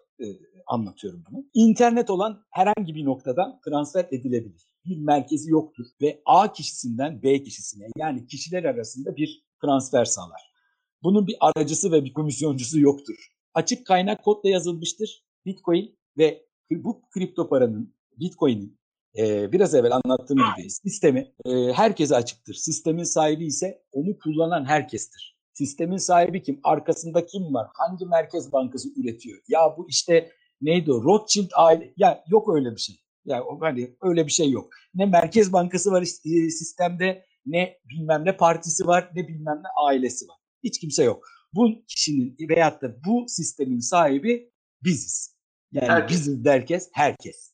[0.67, 1.45] anlatıyorum bunu.
[1.55, 4.63] İnternet olan herhangi bir noktadan transfer edilebilir.
[4.85, 10.56] Bir merkezi yoktur ve A kişisinden B kişisine yani kişiler arasında bir transfer sağlar.
[11.07, 13.29] Bunun bir aracısı ve bir komisyoncusu yoktur.
[13.55, 15.25] Açık kaynak kodla yazılmıştır.
[15.45, 18.79] Bitcoin ve bu kripto paranın, Bitcoin'in
[19.19, 22.55] e, biraz evvel anlattığım gibi sistemi e, herkese açıktır.
[22.55, 25.39] Sistemin sahibi ise onu kullanan herkestir.
[25.53, 26.61] Sistemin sahibi kim?
[26.65, 27.69] Arkasında kim var?
[27.75, 29.43] Hangi merkez bankası üretiyor?
[29.49, 30.31] Ya bu işte
[30.61, 31.03] neydi o?
[31.03, 31.93] Rothschild aile.
[31.97, 32.97] Ya yok öyle bir şey.
[33.25, 34.69] Ya hani öyle bir şey yok.
[34.95, 40.36] Ne merkez bankası var sistemde, ne bilmem ne partisi var, ne bilmem ne ailesi var.
[40.67, 41.25] Hiç kimse yok.
[41.55, 44.51] Bu kişinin veyahut da bu sistemin sahibi
[44.85, 45.37] biziz.
[45.73, 46.19] Yani herkes.
[46.19, 47.53] biziz derkes herkes.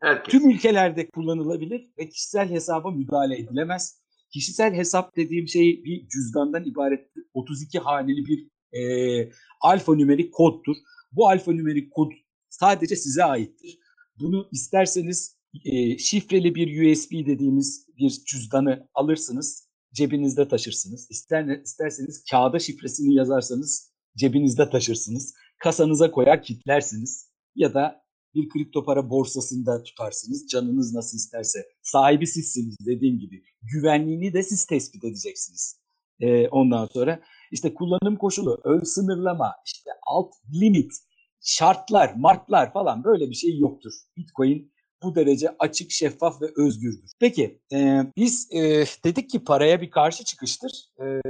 [0.00, 0.32] herkes.
[0.32, 4.00] Tüm ülkelerde kullanılabilir ve kişisel hesaba müdahale edilemez.
[4.30, 8.48] Kişisel hesap dediğim şey bir cüzdandan ibaret 32 haneli bir
[8.78, 10.76] e, alfanümerik koddur.
[11.12, 12.12] Bu alfanümerik kod
[12.48, 13.78] sadece size aittir.
[14.20, 21.06] Bunu isterseniz e, şifreli bir USB dediğimiz bir cüzdanı alırsınız cebinizde taşırsınız.
[21.10, 25.34] İster, isterseniz kağıda şifresini yazarsanız cebinizde taşırsınız.
[25.58, 27.30] Kasanıza koyar kitlersiniz.
[27.54, 28.02] Ya da
[28.34, 30.46] bir kripto para borsasında tutarsınız.
[30.46, 31.58] Canınız nasıl isterse.
[31.82, 33.42] Sahibi sizsiniz dediğim gibi.
[33.62, 35.80] Güvenliğini de siz tespit edeceksiniz.
[36.20, 37.22] Ee, ondan sonra
[37.52, 40.92] işte kullanım koşulu, ön sınırlama, işte alt limit,
[41.40, 43.92] şartlar, marklar falan böyle bir şey yoktur.
[44.16, 44.72] Bitcoin
[45.02, 47.10] bu derece açık, şeffaf ve özgürdür.
[47.20, 50.72] Peki e, biz e, dedik ki paraya bir karşı çıkıştır.
[51.00, 51.20] E,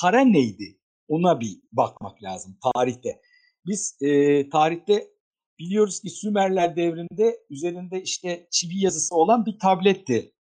[0.00, 0.78] para neydi?
[1.08, 3.20] Ona bir bakmak lazım tarihte.
[3.66, 5.08] Biz e, tarihte
[5.58, 10.32] biliyoruz ki Sümerler devrinde üzerinde işte çivi yazısı olan bir tabletti.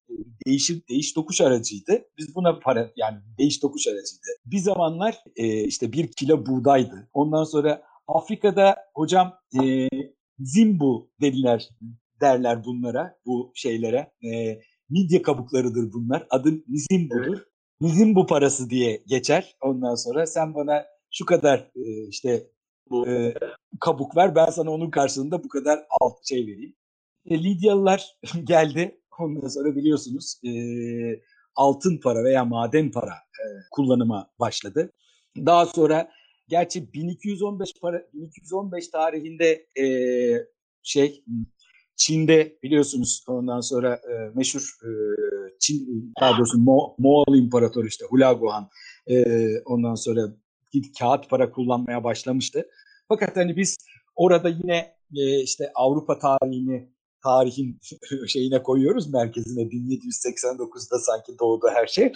[0.46, 2.06] Değişir, değiş tokuş aracıydı.
[2.18, 4.28] Biz buna para yani değiş tokuş aracıydı.
[4.46, 7.10] Bir zamanlar e, işte bir kilo buğdaydı.
[7.14, 9.88] Ondan sonra Afrika'da hocam e,
[10.40, 11.70] zimbu dediler
[12.22, 14.12] derler bunlara, bu şeylere.
[14.24, 14.60] E,
[14.90, 16.28] midye kabuklarıdır bunlar.
[16.30, 17.38] Adı Nizimbu'dur.
[17.38, 17.48] Evet.
[17.82, 19.56] Nizimbu parası diye geçer.
[19.62, 22.48] Ondan sonra sen bana şu kadar e, işte
[22.90, 23.08] bu.
[23.10, 23.34] E,
[23.80, 26.76] kabuk ver ben sana onun karşılığında bu kadar alt şey vereyim.
[27.26, 29.02] E, Lidyalılar geldi.
[29.20, 30.52] Ondan sonra biliyorsunuz e,
[31.56, 34.92] altın para veya maden para e, kullanıma başladı.
[35.38, 36.12] Daha sonra
[36.48, 39.86] gerçi 1215 para 1215 tarihinde e,
[40.84, 41.24] şey
[41.96, 44.90] Çin'de biliyorsunuz ondan sonra e, meşhur e,
[45.60, 48.70] Çin daha doğrusu Mo, Moğol İmparatoru işte Hulaguan
[49.08, 49.26] e,
[49.60, 50.22] ondan sonra
[51.00, 52.70] kağıt para kullanmaya başlamıştı.
[53.08, 53.78] Fakat hani biz
[54.16, 56.90] orada yine e, işte Avrupa tarihini
[57.26, 57.80] tarihin
[58.28, 62.14] şeyine koyuyoruz merkezine 1789'da sanki doğdu her şey.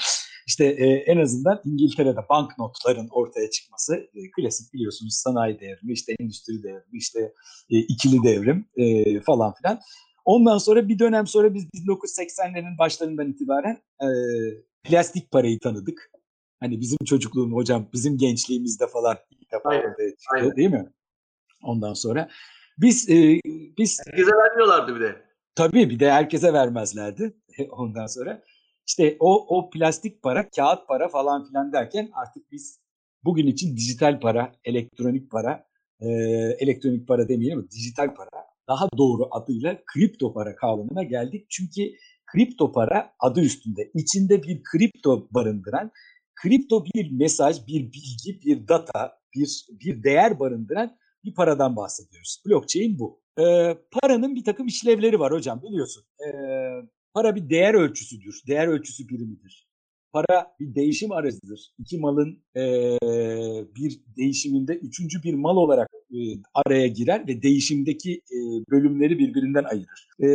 [0.47, 6.63] İşte e, en azından İngiltere'de banknotların ortaya çıkması e, klasik biliyorsunuz sanayi devrimi, işte endüstri
[6.63, 7.33] devrimi, işte
[7.69, 9.79] e, ikili devrim e, falan filan.
[10.25, 14.09] Ondan sonra bir dönem sonra biz 1980'lerin başlarından itibaren e,
[14.83, 16.11] plastik parayı tanıdık.
[16.59, 20.55] Hani bizim çocukluğum hocam, bizim gençliğimizde falan ilk defa aynen, ortaya çıktı aynen.
[20.55, 20.93] değil mi?
[21.63, 22.29] Ondan sonra
[22.81, 23.39] biz e,
[23.77, 25.21] biz herkese vermiyorlardı bir de.
[25.55, 27.33] Tabii bir de herkese vermezlerdi.
[27.71, 28.43] Ondan sonra
[28.87, 32.79] işte o o plastik para, kağıt para falan filan derken artık biz
[33.23, 35.67] bugün için dijital para, elektronik para,
[35.99, 36.07] e,
[36.59, 38.29] elektronik para demeyelim ama dijital para
[38.67, 41.45] daha doğru adıyla kripto para kavramına geldik.
[41.49, 41.81] Çünkü
[42.31, 43.91] kripto para adı üstünde.
[43.93, 45.91] içinde bir kripto barındıran,
[46.35, 52.41] kripto bir mesaj, bir bilgi, bir data, bir bir değer barındıran bir paradan bahsediyoruz.
[52.45, 53.21] Blockchain bu.
[53.39, 56.03] Ee, paranın bir takım işlevleri var hocam biliyorsun.
[56.19, 56.29] Ee,
[57.13, 59.69] para bir değer ölçüsüdür, değer ölçüsü birimidir.
[60.11, 61.73] Para bir değişim aracıdır.
[61.79, 62.61] İki malın e,
[63.75, 66.17] bir değişiminde üçüncü bir mal olarak e,
[66.53, 68.37] araya girer ve değişimdeki e,
[68.71, 70.07] bölümleri birbirinden ayırır.
[70.19, 70.27] E,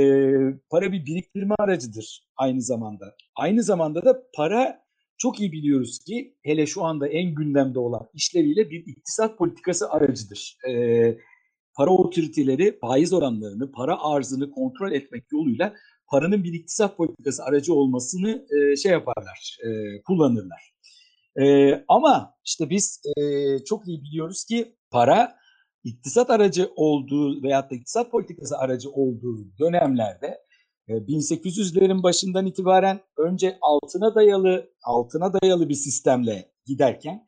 [0.71, 3.17] para bir biriktirme aracıdır aynı zamanda.
[3.37, 4.84] Aynı zamanda da para
[5.19, 10.59] çok iyi biliyoruz ki hele şu anda en gündemde olan işleviyle bir iktisat politikası aracıdır.
[10.69, 10.73] E,
[11.77, 15.75] para otoriteleri faiz oranlarını, para arzını kontrol etmek yoluyla
[16.11, 20.75] paranın bir iktisat politikası aracı olmasını e, şey yaparlar, e, kullanırlar.
[21.41, 23.23] E, ama işte biz e,
[23.65, 25.37] çok iyi biliyoruz ki para
[25.85, 30.39] iktisat aracı olduğu veyahut da iktisat politikası aracı olduğu dönemlerde
[30.89, 37.27] 1800'lerin başından itibaren önce altına dayalı altına dayalı bir sistemle giderken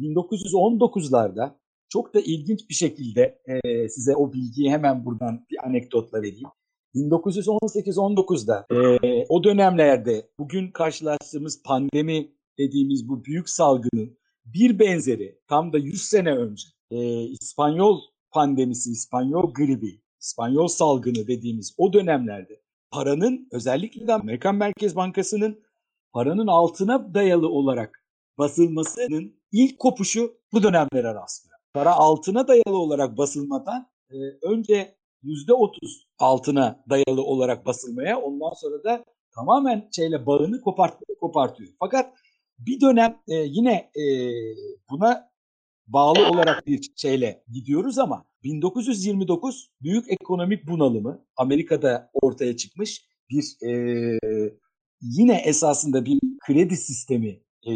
[0.00, 1.56] 1919'larda
[1.88, 6.48] çok da ilginç bir şekilde e, size o bilgiyi hemen buradan bir anekdotla vereyim.
[6.94, 8.66] 1918-19'da
[9.02, 16.02] e, o dönemlerde bugün karşılaştığımız pandemi dediğimiz bu büyük salgının bir benzeri tam da 100
[16.02, 18.00] sene önce e, İspanyol
[18.30, 22.60] pandemisi, İspanyol gribi, İspanyol salgını dediğimiz o dönemlerde
[22.90, 25.62] paranın özellikle de Amerikan Merkez Bankası'nın
[26.12, 28.04] paranın altına dayalı olarak
[28.38, 31.58] basılmasının ilk kopuşu bu dönemlere rastlıyor.
[31.74, 35.70] Para altına dayalı olarak basılmadan e, önce %30
[36.18, 41.70] altına dayalı olarak basılmaya ondan sonra da tamamen şeyle bağını kopart, kopartıyor.
[41.78, 42.14] Fakat
[42.58, 44.04] bir dönem e, yine e,
[44.90, 45.30] buna
[45.86, 54.18] bağlı olarak bir şeyle gidiyoruz ama 1929 büyük ekonomik bunalımı Amerika'da ortaya çıkmış bir e,
[55.00, 57.72] yine esasında bir kredi sistemi e,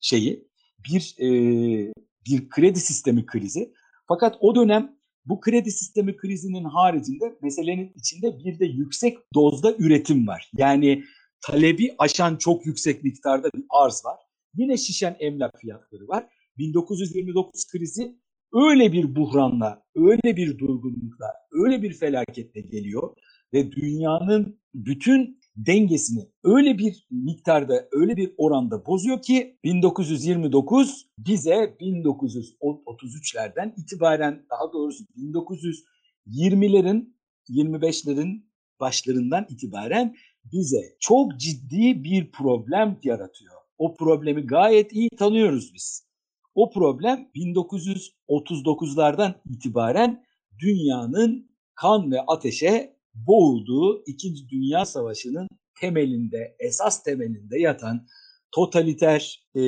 [0.00, 0.48] şeyi
[0.88, 1.92] bir e,
[2.26, 3.72] bir kredi sistemi krizi.
[4.08, 10.26] Fakat o dönem bu kredi sistemi krizinin haricinde meselenin içinde bir de yüksek dozda üretim
[10.26, 10.50] var.
[10.56, 11.04] Yani
[11.40, 14.18] talebi aşan çok yüksek miktarda bir arz var.
[14.54, 16.26] Yine şişen emlak fiyatları var.
[16.58, 18.16] 1929 krizi
[18.52, 23.16] öyle bir buhranla, öyle bir durgunlukla, öyle bir felaketle geliyor
[23.52, 33.74] ve dünyanın bütün dengesini öyle bir miktarda, öyle bir oranda bozuyor ki 1929 bize 1933'lerden
[33.76, 37.14] itibaren daha doğrusu 1920'lerin
[37.48, 38.44] 25'lerin
[38.80, 43.54] başlarından itibaren bize çok ciddi bir problem yaratıyor.
[43.78, 46.09] O problemi gayet iyi tanıyoruz biz.
[46.54, 50.24] O problem 1939'lardan itibaren
[50.58, 55.48] dünyanın kan ve ateşe boğulduğu İkinci Dünya Savaşı'nın
[55.80, 58.06] temelinde, esas temelinde yatan
[58.52, 59.60] totaliter e,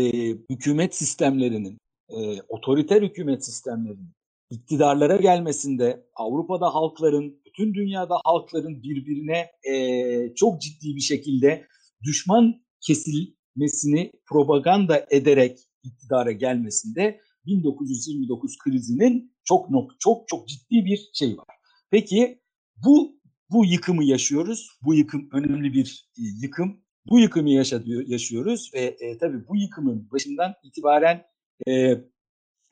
[0.50, 1.78] hükümet sistemlerinin,
[2.08, 4.14] e, otoriter hükümet sistemlerinin
[4.50, 11.66] iktidarlara gelmesinde Avrupa'da halkların, bütün dünyada halkların birbirine e, çok ciddi bir şekilde
[12.02, 19.68] düşman kesilmesini propaganda ederek iktidara gelmesinde 1929 krizinin çok
[19.98, 21.56] çok çok ciddi bir şey var.
[21.90, 22.42] Peki
[22.84, 24.68] bu bu yıkımı yaşıyoruz.
[24.82, 26.82] Bu yıkım önemli bir e, yıkım.
[27.06, 31.22] Bu yıkımı yaşatıyor, yaşıyoruz ve e, tabii bu yıkımın başından itibaren
[31.66, 31.90] e,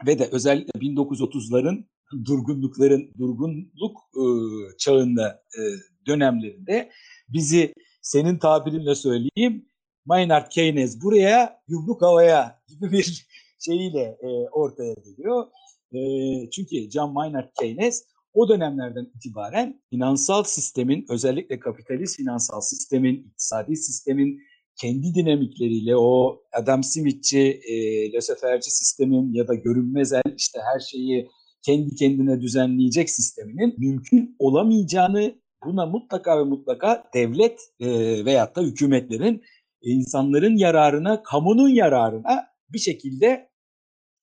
[0.07, 1.85] ve de özellikle 1930'ların
[2.25, 4.25] durgunlukların durgunluk e,
[4.79, 5.61] çağında e,
[6.07, 6.91] dönemlerinde
[7.29, 9.67] bizi senin tabirinle söyleyeyim
[10.05, 13.27] Maynard Keynes buraya yumruk havaya gibi bir
[13.59, 15.47] şeyiyle e, ortaya geliyor.
[15.93, 16.01] E,
[16.51, 24.41] çünkü John Maynard Keynes o dönemlerden itibaren finansal sistemin özellikle kapitalist finansal sistemin, iktisadi sistemin
[24.81, 27.73] kendi dinamikleriyle o Adam Smith'ci, e,
[28.13, 31.29] löseferci sistemin ya da görünmezel işte her şeyi
[31.63, 35.35] kendi kendine düzenleyecek sisteminin mümkün olamayacağını
[35.65, 37.89] buna mutlaka ve mutlaka devlet e,
[38.25, 39.43] veyahut da hükümetlerin
[39.83, 43.51] insanların yararına, kamunun yararına bir şekilde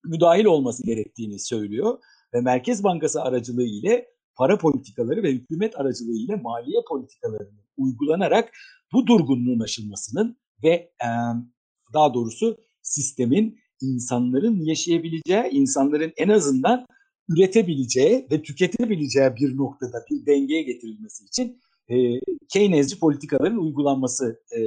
[0.05, 1.99] müdahil olması gerektiğini söylüyor
[2.34, 8.51] ve Merkez Bankası aracılığı ile para politikaları ve hükümet aracılığı ile maliye politikalarının uygulanarak
[8.93, 10.70] bu durgunluğun aşılmasının ve
[11.03, 11.10] e,
[11.93, 16.86] daha doğrusu sistemin insanların yaşayabileceği, insanların en azından
[17.30, 21.95] üretebileceği ve tüketebileceği bir noktada bir dengeye getirilmesi için e,
[22.49, 24.60] Keynesci politikaların uygulanması e,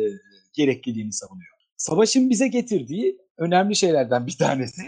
[0.53, 1.51] gerekliliğini savunuyor.
[1.77, 4.83] Savaşın bize getirdiği önemli şeylerden bir tanesi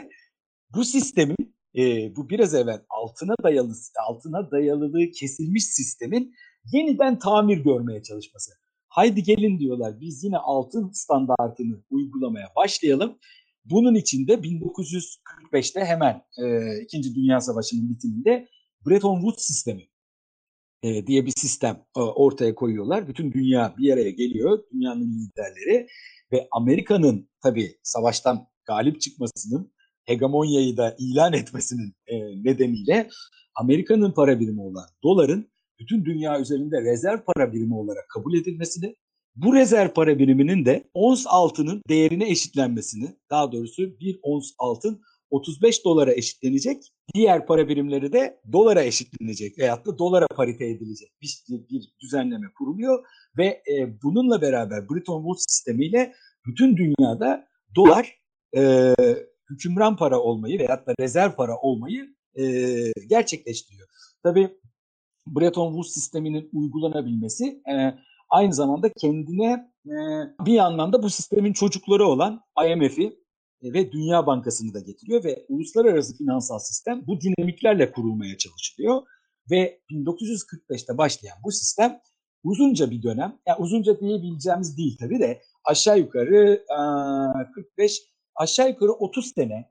[0.75, 3.73] bu sistemin e, bu biraz evvel altına dayalı
[4.09, 6.35] altına dayalılığı kesilmiş sistemin
[6.73, 8.53] yeniden tamir görmeye çalışması.
[8.89, 13.19] haydi gelin diyorlar biz yine altın standartını uygulamaya başlayalım.
[13.65, 18.49] Bunun için de 1945'te hemen e, İkinci Dünya Savaşı'nın bitiminde
[18.87, 19.83] Bretton Woods sistemi
[20.83, 23.09] e, diye bir sistem e, ortaya koyuyorlar.
[23.09, 25.87] Bütün dünya bir araya geliyor, dünyanın liderleri
[26.33, 29.73] ve Amerika'nın tabii savaştan galip çıkmasının,
[30.05, 33.09] hegemonyayı da ilan etmesinin e, nedeniyle
[33.55, 38.97] Amerika'nın para birimi olan doların bütün dünya üzerinde rezerv para birimi olarak kabul edilmesini,
[39.37, 45.85] bu rezerv para biriminin de ons altının değerine eşitlenmesini, daha doğrusu bir ons altın 35
[45.85, 46.83] dolara eşitlenecek.
[47.15, 53.05] Diğer para birimleri de dolara eşitlenecek veyahut da dolara parite edilecek bir, bir düzenleme kuruluyor
[53.39, 56.13] ve e, bununla beraber Bretton Woods sistemiyle
[56.47, 58.19] bütün dünyada dolar
[58.57, 58.95] e,
[59.51, 62.45] hükümran para olmayı veyahut da rezerv para olmayı e,
[63.09, 63.89] gerçekleştiriyor.
[64.23, 64.59] Tabii
[65.27, 67.95] Bretton Woods sisteminin uygulanabilmesi e,
[68.31, 69.95] aynı zamanda kendine e,
[70.47, 73.22] bir anlamda bu sistemin çocukları olan IMF'i
[73.63, 79.03] ve Dünya Bankası'nı da getiriyor ve uluslararası finansal sistem bu dinamiklerle kurulmaya çalışılıyor
[79.51, 82.01] ve 1945'te başlayan bu sistem
[82.45, 86.65] uzunca bir dönem, yani uzunca diyebileceğimiz değil tabii de aşağı yukarı
[87.55, 88.03] 45
[88.37, 89.71] aşağı yukarı 30 sene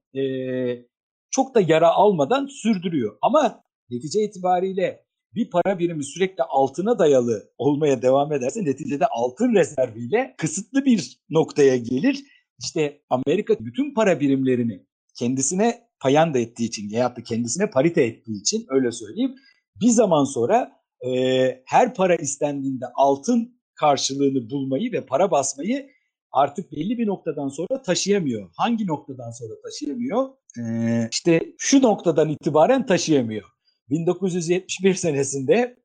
[1.30, 3.18] çok da yara almadan sürdürüyor.
[3.22, 10.36] Ama netice itibariyle bir para birimi sürekli altına dayalı olmaya devam ederse neticede altın rezerviyle
[10.38, 12.24] kısıtlı bir noktaya gelir
[12.62, 14.86] işte Amerika bütün para birimlerini
[15.16, 19.36] kendisine payanda ettiği için ya da kendisine parite ettiği için öyle söyleyeyim.
[19.82, 20.72] Bir zaman sonra
[21.06, 25.90] e, her para istendiğinde altın karşılığını bulmayı ve para basmayı
[26.32, 28.50] artık belli bir noktadan sonra taşıyamıyor.
[28.58, 30.30] Hangi noktadan sonra taşıyamıyor?
[30.60, 33.44] Ee, işte şu noktadan itibaren taşıyamıyor.
[33.90, 35.78] 1971 senesinde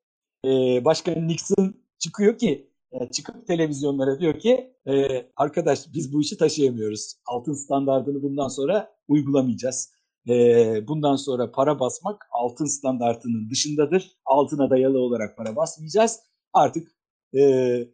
[0.44, 0.48] e,
[0.84, 2.70] Başkan Nixon çıkıyor ki
[3.12, 7.14] çıkıp televizyonlara diyor ki e, arkadaş biz bu işi taşıyamıyoruz.
[7.26, 9.92] Altın standartını bundan sonra uygulamayacağız.
[10.28, 10.34] E,
[10.88, 14.12] bundan sonra para basmak altın standartının dışındadır.
[14.24, 16.20] Altına dayalı olarak para basmayacağız.
[16.53, 16.88] Artık
[17.32, 17.40] e,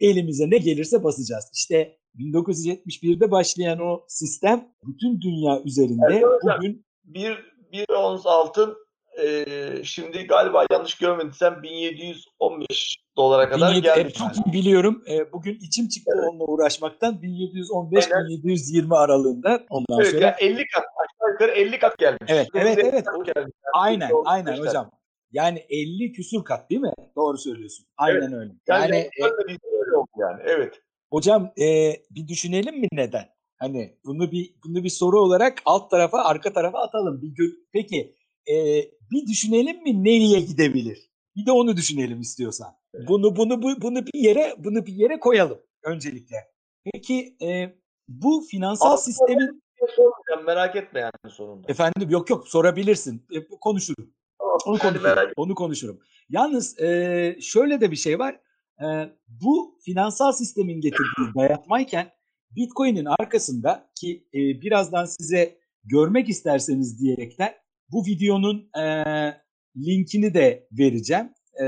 [0.01, 1.45] elimize ne gelirse basacağız.
[1.55, 6.25] İşte 1971'de başlayan o sistem bütün dünya üzerinde evet,
[6.59, 8.77] bugün bir bir ons altın
[9.19, 9.45] e,
[9.85, 14.15] şimdi galiba yanlış görmediysem 1715 dolara kadar 17, gelmiş.
[14.15, 15.03] Çok iyi biliyorum.
[15.11, 16.25] E, bugün içim çıktı evet.
[16.31, 17.15] onunla uğraşmaktan.
[17.15, 20.25] 1715-1720 aralığında ondan evet, sonra.
[20.25, 22.23] Yani 50 kat aşağı yukarı 50 kat gelmiş.
[22.29, 23.07] Evet, evet, evet.
[23.07, 23.35] Gelmiş.
[23.37, 23.49] Yani.
[23.75, 24.91] Aynen, aynen hocam.
[25.33, 26.93] Yani 50 küsur kat değil mi?
[27.17, 27.87] Doğru söylüyorsun.
[27.97, 28.33] Aynen evet.
[28.33, 28.53] öyle.
[28.69, 30.43] Yani, yani e, öyle oldu yani.
[30.45, 30.81] Evet.
[31.11, 33.25] Hocam e, bir düşünelim mi neden?
[33.59, 37.23] Hani bunu bir bunu bir soru olarak alt tarafa, arka tarafa atalım.
[37.23, 38.55] Bir gö- Peki e,
[39.13, 41.11] bir düşünelim mi nereye gidebilir?
[41.37, 42.69] Bir de onu düşünelim istiyorsan.
[42.95, 43.09] Evet.
[43.09, 46.37] Bunu bunu bu, bunu bir yere bunu bir yere koyalım öncelikle.
[46.93, 47.75] Peki e,
[48.09, 49.63] bu finansal Aslında sistemin
[49.97, 51.67] sormayacağım merak etme yani sonunda.
[51.69, 53.27] Efendim yok yok sorabilirsin.
[53.33, 54.15] E, konuşurum.
[54.67, 55.33] onu konuşurum.
[55.37, 56.01] Onu konuşurum.
[56.29, 58.41] Yalnız e, şöyle de bir şey var.
[58.83, 58.87] E,
[59.29, 62.11] bu finansal sistemin getirdiği dayatmayken
[62.51, 67.55] Bitcoin'in arkasında ki e, birazdan size görmek isterseniz diyerekten
[67.93, 68.85] bu videonun e,
[69.77, 71.29] linkini de vereceğim.
[71.63, 71.67] E,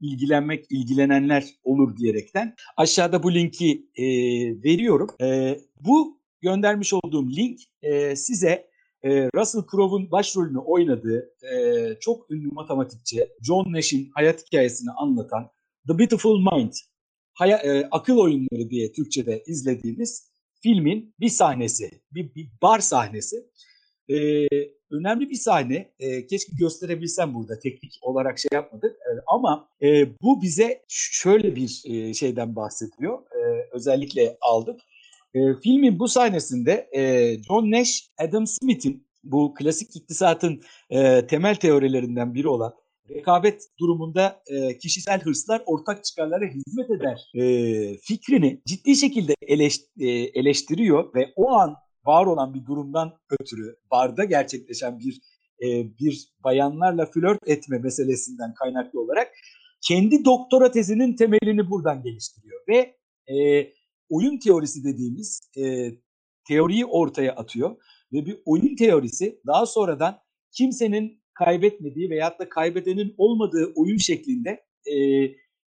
[0.00, 2.54] ilgilenmek, ilgilenenler olur diyerekten.
[2.76, 4.04] Aşağıda bu linki e,
[4.64, 5.08] veriyorum.
[5.22, 11.56] E, bu göndermiş olduğum link e, size e, Russell Crowe'un başrolünü oynadığı e,
[12.00, 15.50] çok ünlü matematikçi John Nash'in hayat hikayesini anlatan
[15.88, 16.72] The Beautiful Mind,
[17.34, 20.32] haya, e, akıl oyunları diye Türkçe'de izlediğimiz
[20.62, 23.36] filmin bir sahnesi, bir, bir bar sahnesi.
[24.10, 24.46] E,
[24.90, 25.92] önemli bir sahne.
[25.98, 27.58] E, keşke gösterebilsem burada.
[27.58, 28.92] Teknik olarak şey yapmadık.
[28.92, 33.18] E, ama e, bu bize şöyle bir e, şeyden bahsediyor.
[33.18, 34.80] E, özellikle aldık.
[35.34, 37.02] E, filmin bu sahnesinde e,
[37.42, 42.74] John Nash, Adam Smith'in bu klasik iktisatın e, temel teorilerinden biri olan
[43.10, 47.42] rekabet durumunda e, kişisel hırslar ortak çıkarlara hizmet eder e,
[47.98, 51.76] fikrini ciddi şekilde eleş, e, eleştiriyor ve o an
[52.06, 55.20] var olan bir durumdan ötürü barda gerçekleşen bir
[55.62, 59.32] e, bir bayanlarla flört etme meselesinden kaynaklı olarak
[59.80, 62.96] kendi doktora tezinin temelini buradan geliştiriyor ve
[63.34, 63.68] e,
[64.10, 65.92] oyun teorisi dediğimiz e,
[66.48, 67.76] teoriyi ortaya atıyor
[68.12, 70.18] ve bir oyun teorisi daha sonradan
[70.52, 74.50] kimsenin kaybetmediği veyahut da kaybedenin olmadığı oyun şeklinde
[74.86, 74.94] e,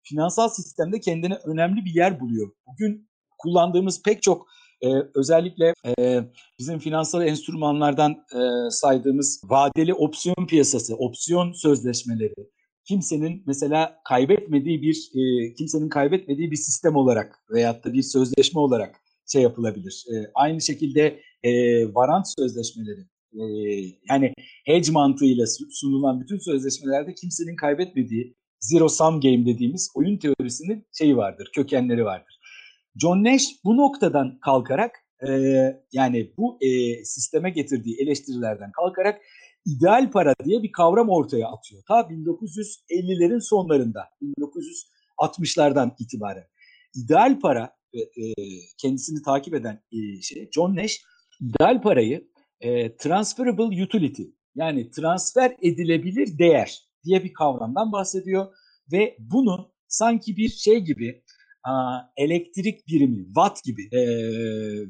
[0.04, 2.52] finansal sistemde kendine önemli bir yer buluyor.
[2.68, 4.48] Bugün kullandığımız pek çok
[4.86, 6.22] e, özellikle e,
[6.60, 12.50] bizim finansal enstrümanlardan e, saydığımız vadeli opsiyon piyasası, opsiyon sözleşmeleri,
[12.88, 18.96] kimsenin mesela kaybetmediği bir e, kimsenin kaybetmediği bir sistem olarak veyahut da bir sözleşme olarak
[19.32, 20.06] şey yapılabilir.
[20.14, 21.52] E, aynı şekilde e,
[21.96, 23.02] varant sözleşmeleri
[23.34, 23.44] e,
[24.10, 24.34] yani
[24.66, 31.50] hedge mantığıyla sunulan bütün sözleşmelerde kimsenin kaybetmediği zero sum game dediğimiz oyun teorisinin şeyi vardır,
[31.56, 32.35] kökenleri vardır.
[33.02, 34.92] John Nash bu noktadan kalkarak
[35.28, 35.32] e,
[35.92, 39.22] yani bu e, sisteme getirdiği eleştirilerden kalkarak
[39.66, 41.84] ideal para diye bir kavram ortaya atıyor.
[41.88, 44.10] Ta 1950'lerin sonlarında,
[45.20, 46.48] 1960'lardan itibaren.
[46.96, 48.34] İdeal para e,
[48.78, 51.02] kendisini takip eden e, şey John Nash
[51.42, 52.28] ideal parayı
[52.62, 54.24] e, transferable utility
[54.56, 58.48] yani transfer edilebilir değer diye bir kavramdan bahsediyor
[58.92, 61.24] ve bunu sanki bir şey gibi
[62.18, 63.82] elektrik birimi watt gibi.
[63.92, 64.02] E,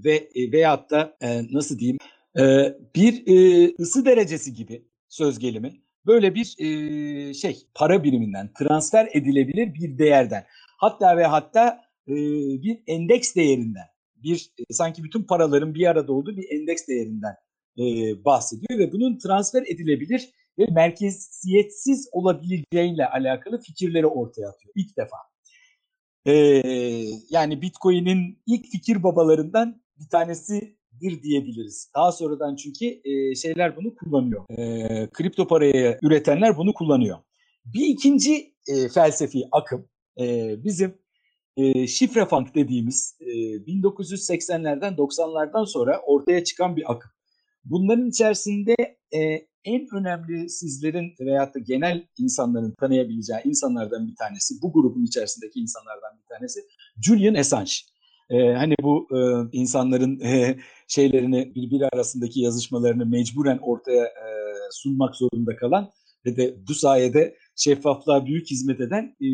[0.04, 1.98] ve veyahut da e, nasıl diyeyim?
[2.40, 2.44] E,
[2.96, 5.74] bir e, ısı derecesi gibi söz gelimi.
[6.06, 10.46] Böyle bir e, şey para biriminden transfer edilebilir bir değerden.
[10.78, 12.16] Hatta ve hatta e,
[12.64, 17.36] bir endeks değerinden bir e, sanki bütün paraların bir arada olduğu bir endeks değerinden
[17.80, 17.84] e,
[18.26, 24.74] bahsediyor ve bunun transfer edilebilir ve merkeziyetsiz olabileceğiyle alakalı fikirleri ortaya atıyor.
[24.76, 25.18] İlk defa.
[26.26, 26.34] E,
[27.30, 31.92] yani Bitcoin'in ilk fikir babalarından bir tanesidir diyebiliriz.
[31.96, 34.46] Daha sonradan çünkü e, şeyler bunu kullanıyor.
[34.50, 37.18] E, kripto parayı üretenler bunu kullanıyor.
[37.66, 39.88] Bir ikinci e, felsefi akım
[40.20, 40.98] e, bizim
[41.58, 47.12] e, şifre funk dediğimiz e, 1980'lerden 90'lardan sonra ortaya çıkan bir akım.
[47.66, 48.76] Bunların içerisinde
[49.16, 55.60] e, en önemli sizlerin veyahut da genel insanların tanıyabileceği insanlardan bir tanesi, bu grubun içerisindeki
[55.60, 56.60] insanlardan bir tanesi
[57.02, 57.72] Julian Assange.
[58.30, 59.18] Ee, hani bu e,
[59.52, 60.58] insanların e,
[60.88, 64.26] şeylerini birbiri arasındaki yazışmalarını mecburen ortaya e,
[64.72, 65.92] sunmak zorunda kalan
[66.26, 69.28] ve de bu sayede şeffaflığa büyük hizmet eden e,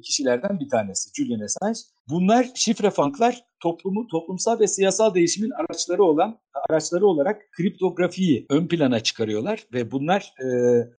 [0.00, 1.78] kişilerden bir tanesi Julian Assange.
[2.08, 9.00] Bunlar şifre funklar toplumu toplumsal ve siyasal değişimin araçları olan araçları olarak kriptografiyi ön plana
[9.00, 10.46] çıkarıyorlar ve bunlar e,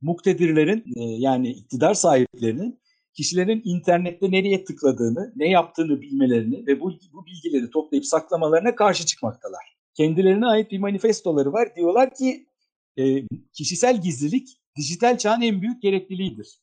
[0.02, 2.80] muktedirlerin e, yani iktidar sahiplerinin
[3.14, 9.76] kişilerin internette nereye tıkladığını, ne yaptığını bilmelerini ve bu, bu bilgileri toplayıp saklamalarına karşı çıkmaktalar.
[9.94, 11.76] Kendilerine ait bir manifestoları var.
[11.76, 12.48] Diyorlar ki
[12.98, 13.04] e,
[13.54, 14.48] kişisel gizlilik
[14.78, 16.60] dijital çağın en büyük gerekliliğidir.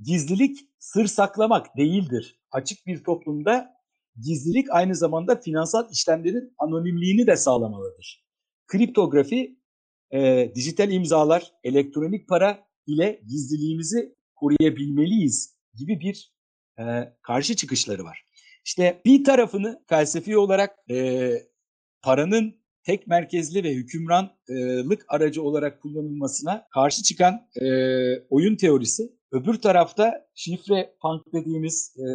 [0.00, 2.40] Gizlilik sır saklamak değildir.
[2.50, 3.74] Açık bir toplumda
[4.20, 8.24] gizlilik aynı zamanda finansal işlemlerin anonimliğini de sağlamalıdır.
[8.66, 9.58] Kriptografi,
[10.10, 16.34] e, dijital imzalar, elektronik para ile gizliliğimizi koruyabilmeliyiz gibi bir
[16.78, 16.82] e,
[17.22, 18.24] karşı çıkışları var.
[18.64, 21.32] İşte bir tarafını felsefi olarak e,
[22.02, 27.66] paranın tek merkezli ve hükümranlık aracı olarak kullanılmasına karşı çıkan e,
[28.30, 29.12] oyun teorisi.
[29.34, 32.06] Öbür tarafta şifre punk dediğimiz e,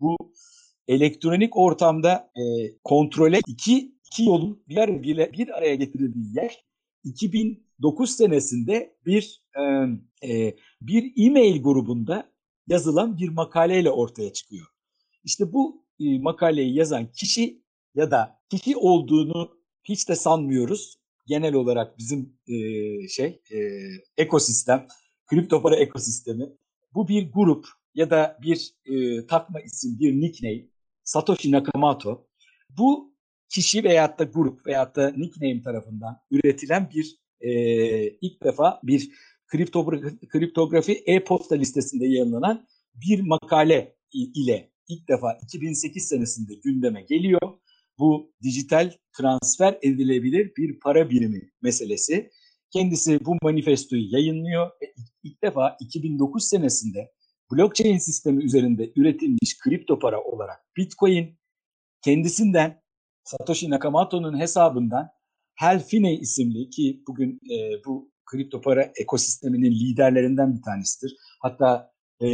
[0.00, 0.16] bu
[0.88, 2.42] elektronik ortamda e,
[2.84, 6.64] kontrole iki, iki yolun bir, bir, bir araya getirildiği yer
[7.04, 9.62] 2009 senesinde bir e,
[10.28, 12.32] e, bir e-mail grubunda
[12.66, 14.66] yazılan bir makaleyle ortaya çıkıyor.
[15.24, 17.62] İşte bu e, makaleyi yazan kişi
[17.94, 20.98] ya da kişi olduğunu hiç de sanmıyoruz.
[21.26, 22.54] Genel olarak bizim e,
[23.08, 23.58] şey e,
[24.16, 24.86] ekosistem,
[25.30, 26.44] kripto para ekosistemi.
[26.94, 30.66] Bu bir grup ya da bir e, takma isim, bir nickname
[31.04, 32.28] Satoshi Nakamoto.
[32.78, 33.14] Bu
[33.48, 37.50] kişi veyahut da grup veyahut da nickname tarafından üretilen bir e,
[38.08, 39.10] ilk defa bir
[39.46, 47.40] kriptografi, kriptografi e-posta listesinde yayınlanan bir makale ile ilk defa 2008 senesinde gündeme geliyor.
[47.98, 52.30] Bu dijital transfer edilebilir bir para birimi meselesi.
[52.72, 57.12] Kendisi bu manifestoyu yayınlıyor ve ilk defa 2009 senesinde
[57.52, 61.38] blockchain sistemi üzerinde üretilmiş kripto para olarak Bitcoin
[62.04, 62.82] kendisinden
[63.24, 65.08] Satoshi Nakamoto'nun hesabından
[65.54, 71.16] Helfine isimli ki bugün e, bu kripto para ekosisteminin liderlerinden bir tanesidir.
[71.40, 72.28] Hatta e,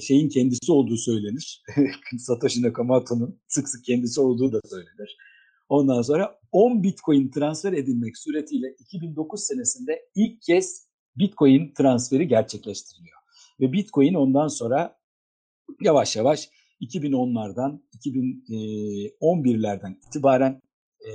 [0.00, 1.62] şeyin kendisi olduğu söylenir.
[2.18, 5.16] Satoshi Nakamoto'nun sık sık kendisi olduğu da söylenir.
[5.70, 13.16] Ondan sonra 10 Bitcoin transfer edilmek suretiyle 2009 senesinde ilk kez Bitcoin transferi gerçekleştiriliyor.
[13.60, 14.98] Ve Bitcoin ondan sonra
[15.80, 16.48] yavaş yavaş
[16.80, 20.60] 2010'lardan 2011'lerden itibaren
[21.00, 21.10] e,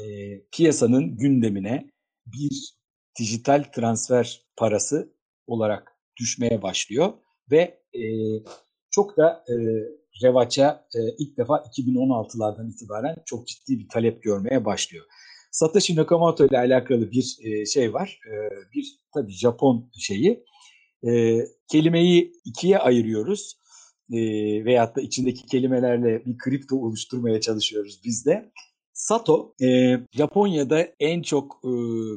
[0.51, 1.89] piyasanın gündemine
[2.26, 2.76] bir
[3.20, 5.14] dijital transfer parası
[5.47, 7.14] olarak düşmeye başlıyor
[7.51, 8.03] ve e,
[8.91, 9.53] çok da e,
[10.24, 15.05] revaça e, ilk defa 2016'lardan itibaren çok ciddi bir talep görmeye başlıyor.
[15.51, 18.20] Satoshi Nakamoto ile alakalı bir e, şey var.
[18.28, 18.34] E,
[18.74, 20.43] bir tabii Japon şeyi.
[21.07, 21.39] e,
[21.72, 23.57] kelimeyi ikiye ayırıyoruz
[24.11, 24.18] e,
[24.66, 28.51] veyahut da içindeki kelimelerle bir kripto oluşturmaya çalışıyoruz biz de.
[28.93, 31.70] Sato e, Japonya'da en çok e,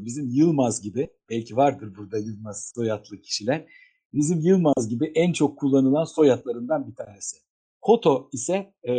[0.05, 3.67] bizim Yılmaz gibi belki vardır burada Yılmaz soyadlı kişiler.
[4.13, 7.48] Bizim Yılmaz gibi en çok kullanılan soyadlarından bir tanesi.
[7.81, 8.93] Koto ise e,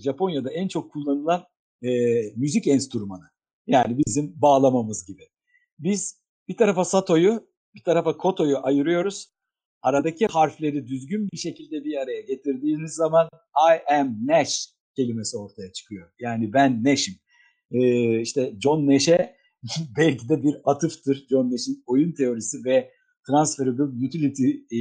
[0.00, 1.44] Japonya'da en çok kullanılan
[1.82, 1.88] e,
[2.36, 3.30] müzik enstrümanı.
[3.66, 5.22] Yani bizim bağlamamız gibi.
[5.78, 9.34] Biz bir tarafa Sato'yu bir tarafa Koto'yu ayırıyoruz.
[9.82, 13.28] Aradaki harfleri düzgün bir şekilde bir araya getirdiğiniz zaman
[13.72, 16.10] I am Nash kelimesi ortaya çıkıyor.
[16.18, 17.14] Yani ben Nash'im.
[17.70, 19.36] Ee, işte John Nash'e
[19.98, 22.90] belki de bir atıftır John Nash'in oyun teorisi ve
[23.26, 24.80] transferable utility e,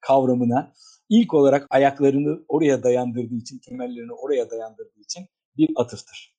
[0.00, 0.72] kavramına
[1.10, 6.36] ilk olarak ayaklarını oraya dayandırdığı için, temellerini oraya dayandırdığı için bir atıftır.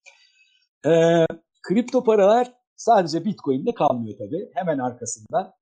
[0.85, 1.25] Ee,
[1.61, 4.49] kripto paralar sadece Bitcoin'de kalmıyor tabii.
[4.53, 5.53] Hemen arkasında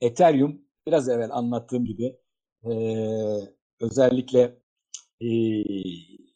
[0.00, 2.16] Ethereum biraz evvel anlattığım gibi
[2.64, 2.72] e,
[3.80, 4.58] özellikle
[5.20, 5.28] e,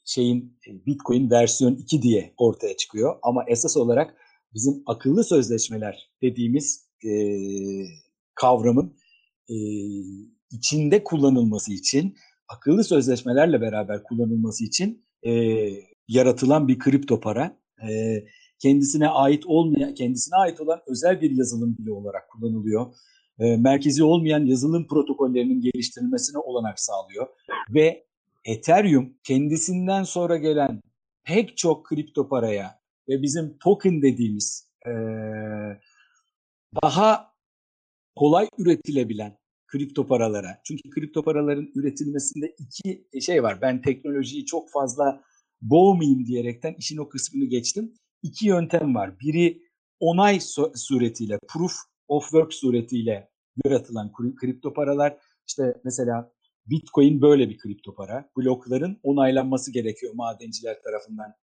[0.04, 3.18] şeyin Bitcoin versiyon 2 diye ortaya çıkıyor.
[3.22, 4.16] Ama esas olarak
[4.54, 7.10] bizim akıllı sözleşmeler dediğimiz e,
[8.34, 8.96] kavramın
[9.48, 9.56] e,
[10.50, 12.16] içinde kullanılması için,
[12.48, 15.32] akıllı sözleşmelerle beraber kullanılması için e,
[16.08, 17.56] yaratılan bir kripto para.
[17.88, 18.24] E,
[18.58, 22.94] kendisine ait olmayan, kendisine ait olan özel bir yazılım dili olarak kullanılıyor.
[23.38, 27.26] E, merkezi olmayan yazılım protokollerinin geliştirilmesine olanak sağlıyor
[27.70, 28.06] ve
[28.44, 30.82] Ethereum kendisinden sonra gelen
[31.24, 34.92] pek çok kripto paraya ve bizim token dediğimiz e,
[36.82, 37.34] daha
[38.16, 39.39] kolay üretilebilen
[39.72, 40.60] kripto paralara.
[40.64, 43.60] Çünkü kripto paraların üretilmesinde iki şey var.
[43.62, 45.22] Ben teknolojiyi çok fazla
[45.62, 47.94] boğmayayım diyerekten işin o kısmını geçtim.
[48.22, 49.20] İki yöntem var.
[49.20, 49.62] Biri
[50.00, 50.40] onay
[50.74, 51.72] suretiyle, proof
[52.08, 53.30] of work suretiyle
[53.64, 55.16] yaratılan kripto paralar.
[55.46, 56.32] İşte mesela
[56.66, 58.30] Bitcoin böyle bir kripto para.
[58.36, 61.34] Blokların onaylanması gerekiyor madenciler tarafından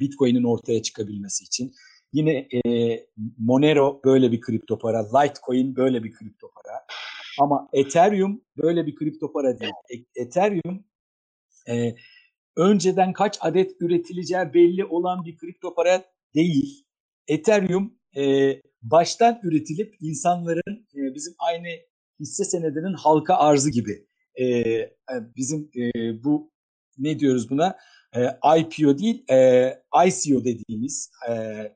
[0.00, 1.72] Bitcoin'in ortaya çıkabilmesi için.
[2.12, 2.96] Yine e,
[3.38, 6.84] Monero böyle bir kripto para, Litecoin böyle bir kripto para.
[7.38, 9.72] Ama Ethereum böyle bir kripto para değil.
[9.90, 10.84] E, Ethereum
[11.68, 11.94] e,
[12.56, 16.04] önceden kaç adet üretileceği belli olan bir kripto para
[16.34, 16.84] değil.
[17.28, 21.68] Ethereum e, baştan üretilip insanların e, bizim aynı
[22.20, 24.90] hisse senedinin halka arzı gibi e, e,
[25.36, 25.90] bizim e,
[26.24, 26.52] bu
[26.98, 27.76] ne diyoruz buna
[28.16, 28.20] e,
[28.58, 29.68] IPO değil e,
[30.06, 31.32] ICO dediğimiz e,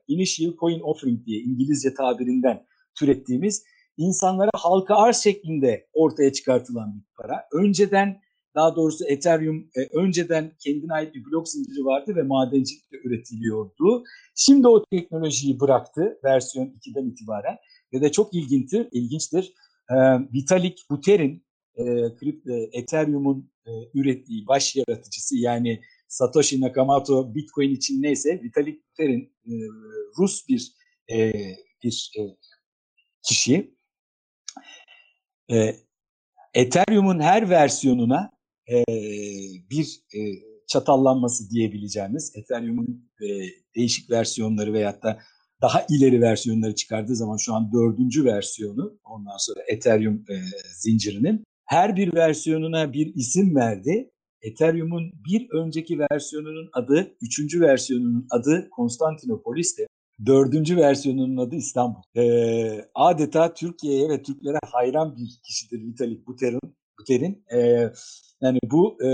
[0.07, 2.65] Initial Coin Offering diye İngilizce tabirinden
[2.99, 3.63] türettiğimiz
[3.97, 7.45] insanlara halka arz şeklinde ortaya çıkartılan bir para.
[7.53, 8.21] Önceden
[8.55, 14.03] daha doğrusu Ethereum e, önceden kendine ait bir blok zinciri vardı ve madencilikle üretiliyordu.
[14.35, 17.57] Şimdi o teknolojiyi bıraktı versiyon 2'den itibaren
[17.93, 19.53] ve de çok ilginçtir, ilginçtir.
[19.89, 19.95] E,
[20.33, 21.83] Vitalik Buterin, e,
[22.71, 29.53] Ethereum'un e, ürettiği baş yaratıcısı yani Satoshi Nakamoto Bitcoin için neyse Vitalik Buterin e,
[30.17, 30.73] Rus bir
[31.11, 31.33] e,
[31.83, 32.21] bir e,
[33.21, 33.74] kişi
[35.51, 35.75] e,
[36.53, 38.31] Ethereum'un her versiyonuna
[38.71, 38.83] e,
[39.69, 40.19] bir e,
[40.67, 43.27] çatallanması diyebileceğimiz Ethereum'un e,
[43.75, 45.19] değişik versiyonları veyahut da
[45.61, 50.35] daha ileri versiyonları çıkardığı zaman şu an dördüncü versiyonu ondan sonra Ethereum e,
[50.75, 54.11] zincirinin her bir versiyonuna bir isim verdi.
[54.41, 59.87] Ethereum'un bir önceki versiyonunun adı, üçüncü versiyonunun adı Konstantinopolis'ti.
[60.25, 62.01] Dördüncü versiyonunun adı İstanbul.
[62.17, 66.59] Ee, adeta Türkiye'ye ve Türklere hayran bir kişidir Vitalik Buterin.
[66.99, 67.45] Buterin.
[67.53, 67.91] Ee,
[68.41, 69.09] yani bu e,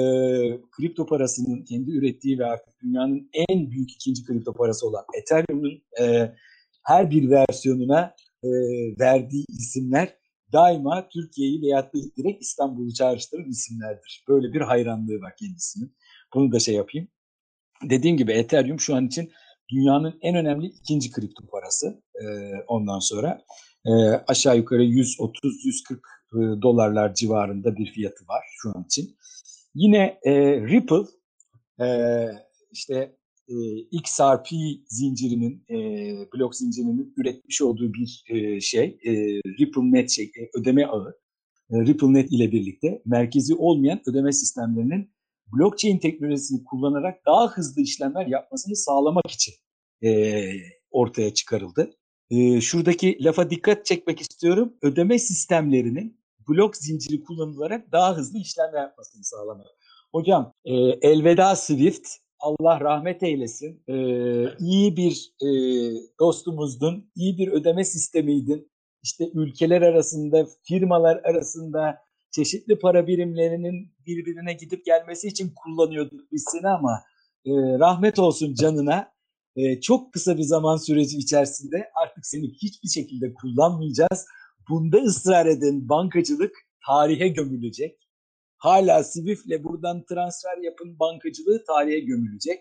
[0.72, 6.36] kripto parasının kendi ürettiği ve artık dünyanın en büyük ikinci kripto parası olan Ethereum'un e,
[6.84, 8.50] her bir versiyonuna e,
[9.00, 10.18] verdiği isimler
[10.54, 14.24] daima Türkiye'yi veyahut da direkt İstanbul'u çağrıştıran isimlerdir.
[14.28, 15.96] Böyle bir hayranlığı var kendisinin.
[16.34, 17.08] Bunu da şey yapayım.
[17.90, 19.32] Dediğim gibi Ethereum şu an için
[19.72, 22.04] dünyanın en önemli ikinci kripto parası.
[22.16, 22.26] E,
[22.68, 23.42] ondan sonra
[23.86, 23.92] e,
[24.28, 25.96] aşağı yukarı 130-140
[26.34, 29.18] e, dolarlar civarında bir fiyatı var şu an için.
[29.76, 31.06] Yine e, Ripple
[31.82, 31.88] e,
[32.72, 33.16] işte
[33.50, 33.56] e,
[33.92, 34.48] XRP
[34.88, 35.76] zincirinin, e,
[36.34, 39.12] blok zincirinin üretmiş olduğu bir e, şey, e,
[39.60, 41.16] RippleNet şey, e, ödeme ağı.
[41.72, 45.12] E, RippleNet ile birlikte merkezi olmayan ödeme sistemlerinin
[45.54, 49.54] blockchain teknolojisini kullanarak daha hızlı işlemler yapmasını sağlamak için
[50.04, 50.44] e,
[50.92, 51.92] ortaya çıkarıldı.
[52.30, 54.74] E, şuradaki lafa dikkat çekmek istiyorum.
[54.82, 59.68] Ödeme sistemlerinin blok zinciri kullanılarak daha hızlı işlemler yapmasını sağlamak.
[60.12, 62.08] Hocam e, elveda Swift
[62.42, 63.84] Allah rahmet eylesin.
[63.88, 65.50] Ee, iyi bir e,
[66.20, 68.72] dostumuzdun, iyi bir ödeme sistemiydin.
[69.04, 71.98] işte ülkeler arasında, firmalar arasında
[72.32, 77.02] çeşitli para birimlerinin birbirine gidip gelmesi için kullanıyorduk biz seni ama
[77.46, 79.12] e, rahmet olsun canına
[79.56, 84.26] e, çok kısa bir zaman süreci içerisinde artık seni hiçbir şekilde kullanmayacağız.
[84.70, 86.56] Bunda ısrar eden bankacılık
[86.88, 87.98] tarihe gömülecek.
[88.58, 92.60] Hala Swift'le buradan transfer yapın bankacılığı tarihe gömülecek.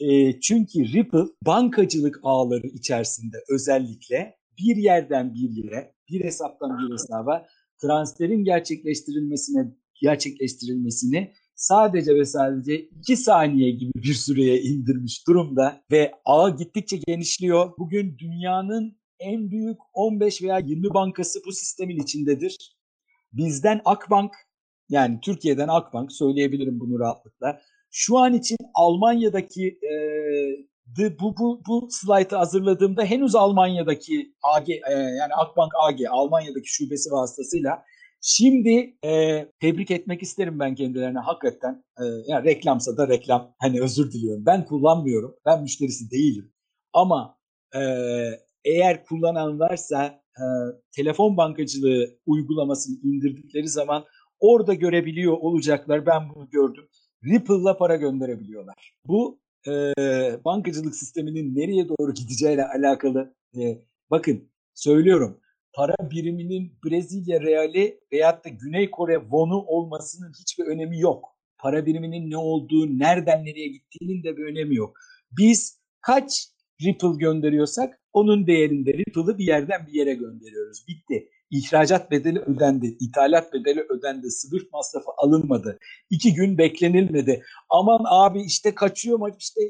[0.00, 7.46] E, çünkü Ripple bankacılık ağları içerisinde özellikle bir yerden bir yere, bir hesaptan bir hesaba
[7.82, 16.50] transferin gerçekleştirilmesine gerçekleştirilmesini sadece ve sadece 2 saniye gibi bir süreye indirmiş durumda ve ağ
[16.50, 17.72] gittikçe genişliyor.
[17.78, 22.76] Bugün dünyanın en büyük 15 veya 20 bankası bu sistemin içindedir.
[23.32, 24.32] Bizden Akbank
[24.88, 27.60] yani Türkiye'den Akbank söyleyebilirim bunu rahatlıkla.
[27.90, 29.92] Şu an için Almanya'daki e,
[30.98, 37.84] bu, bu, bu slaytı hazırladığımda henüz Almanya'daki AG e, yani Akbank AG Almanya'daki şubesi vasıtasıyla
[38.22, 41.84] Şimdi e, tebrik etmek isterim ben kendilerine hakikaten.
[42.00, 43.54] E, yani reklamsa da reklam.
[43.58, 44.46] Hani özür diliyorum.
[44.46, 45.36] Ben kullanmıyorum.
[45.46, 46.52] Ben müşterisi değilim.
[46.92, 47.38] Ama
[47.74, 47.80] e,
[48.64, 50.44] eğer kullanan varsa e,
[50.96, 54.04] telefon bankacılığı uygulamasını indirdikleri zaman
[54.40, 56.06] orada görebiliyor olacaklar.
[56.06, 56.88] Ben bunu gördüm.
[57.24, 58.94] Ripple'la para gönderebiliyorlar.
[59.04, 59.94] Bu e,
[60.44, 63.34] bankacılık sisteminin nereye doğru gideceğiyle alakalı.
[63.56, 63.78] E,
[64.10, 65.40] bakın söylüyorum
[65.72, 71.36] para biriminin Brezilya reali veyahut da Güney Kore wonu olmasının hiçbir önemi yok.
[71.58, 74.96] Para biriminin ne olduğu, nereden nereye gittiğinin de bir önemi yok.
[75.38, 76.48] Biz kaç
[76.82, 80.84] Ripple gönderiyorsak onun değerinde Ripple'ı bir yerden bir yere gönderiyoruz.
[80.88, 81.28] Bitti.
[81.50, 85.78] İhracat bedeli ödendi, ithalat bedeli ödendi, Swift masrafı alınmadı.
[86.10, 87.42] İki gün beklenilmedi.
[87.70, 89.60] Aman abi işte kaçıyorum, işte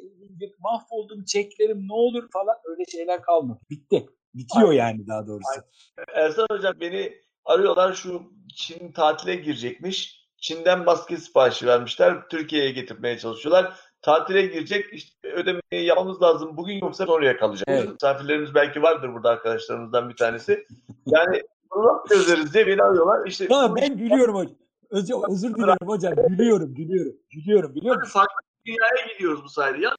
[0.59, 3.61] mahvoldum çeklerim ne olur falan öyle şeyler kalmadı.
[3.70, 4.07] Bitti.
[4.35, 4.82] Bitiyor Aynen.
[4.82, 5.48] yani daha doğrusu.
[5.51, 6.24] Aynen.
[6.27, 7.12] Ersan Hocam beni
[7.44, 8.23] arıyorlar şu
[8.55, 10.20] Çin tatile girecekmiş.
[10.36, 12.28] Çin'den maske siparişi vermişler.
[12.28, 13.81] Türkiye'ye getirmeye çalışıyorlar.
[14.02, 14.85] Tatile girecek.
[14.93, 16.57] İşte ödemeyi yapmamız lazım.
[16.57, 17.69] Bugün yoksa oraya kalacak.
[17.70, 17.89] Evet.
[17.89, 20.66] Misafirlerimiz belki vardır burada arkadaşlarımızdan bir tanesi.
[21.07, 21.43] Yani
[21.75, 23.27] bunu çözeriz diye beni arıyorlar.
[23.27, 24.57] İşte tamam ben gülüyorum hocam.
[24.91, 26.15] Özür, özür dilerim hocam.
[26.15, 27.13] Gülüyorum, gülüyorum.
[27.31, 28.13] Gülüyorum, biliyor musun?
[28.13, 28.37] Farklı
[28.67, 29.79] bir dünyaya gidiyoruz bu sayede.
[29.79, 29.95] Ya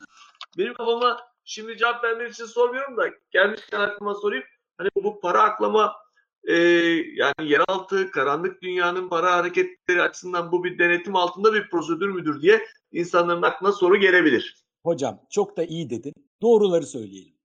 [0.57, 4.43] benim kafama Şimdi cevap vermek için sormuyorum da gelmişken aklıma sorayım.
[4.77, 5.93] Hani bu para aklama
[6.43, 6.55] e,
[7.15, 12.61] yani yeraltı, karanlık dünyanın para hareketleri açısından bu bir denetim altında bir prosedür müdür diye
[12.91, 14.63] insanların aklına soru gelebilir.
[14.83, 16.13] Hocam çok da iyi dedin.
[16.41, 17.35] Doğruları söyleyelim.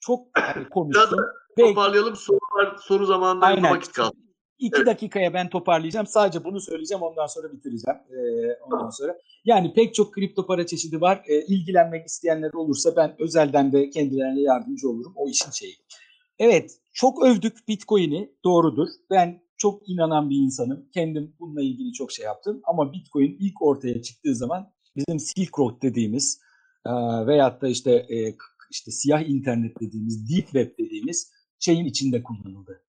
[0.00, 1.18] Çok hani konuştun.
[1.58, 1.68] Belki...
[1.68, 3.70] Toparlayalım soru, var, soru zamanında Aynen.
[3.70, 4.16] vakit kaldı.
[4.58, 4.86] İki evet.
[4.86, 6.06] dakikaya ben toparlayacağım.
[6.06, 7.02] Sadece bunu söyleyeceğim.
[7.02, 8.00] Ondan sonra bitireceğim.
[8.10, 9.18] Ee, ondan sonra.
[9.44, 11.22] Yani pek çok kripto para çeşidi var.
[11.28, 15.12] Ee, ilgilenmek isteyenler olursa ben özelden de kendilerine yardımcı olurum.
[15.16, 15.74] O işin şeyi.
[16.38, 16.70] Evet.
[16.92, 18.32] Çok övdük Bitcoin'i.
[18.44, 18.88] Doğrudur.
[19.10, 20.88] Ben çok inanan bir insanım.
[20.94, 22.60] Kendim bununla ilgili çok şey yaptım.
[22.64, 26.40] Ama Bitcoin ilk ortaya çıktığı zaman bizim Silk Road dediğimiz
[26.86, 26.90] e,
[27.26, 28.36] veyahut da işte e,
[28.70, 32.82] işte siyah internet dediğimiz, deep web dediğimiz şeyin içinde kullanıldı.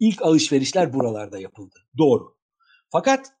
[0.00, 1.74] İlk alışverişler buralarda yapıldı.
[1.98, 2.36] Doğru.
[2.90, 3.32] Fakat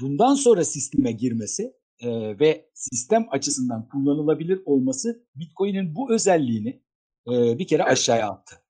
[0.00, 6.82] bundan sonra sisteme girmesi e, ve sistem açısından kullanılabilir olması Bitcoin'in bu özelliğini
[7.26, 8.62] e, bir kere aşağıya attı.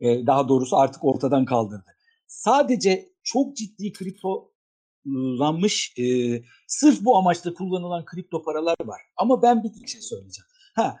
[0.00, 1.94] E, daha doğrusu artık ortadan kaldırdı.
[2.26, 6.04] Sadece çok ciddi kriptolanmış, e,
[6.66, 9.00] sırf bu amaçla kullanılan kripto paralar var.
[9.16, 10.46] Ama ben bir şey söyleyeceğim.
[10.74, 10.96] Ha,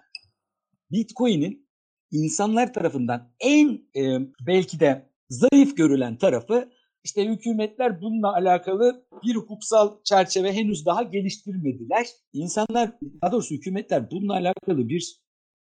[0.90, 1.67] Bitcoin'in
[2.10, 6.68] insanlar tarafından en e, belki de zayıf görülen tarafı
[7.04, 12.06] işte hükümetler bununla alakalı bir hukuksal çerçeve henüz daha geliştirmediler.
[12.32, 15.20] İnsanlar daha doğrusu hükümetler bununla alakalı bir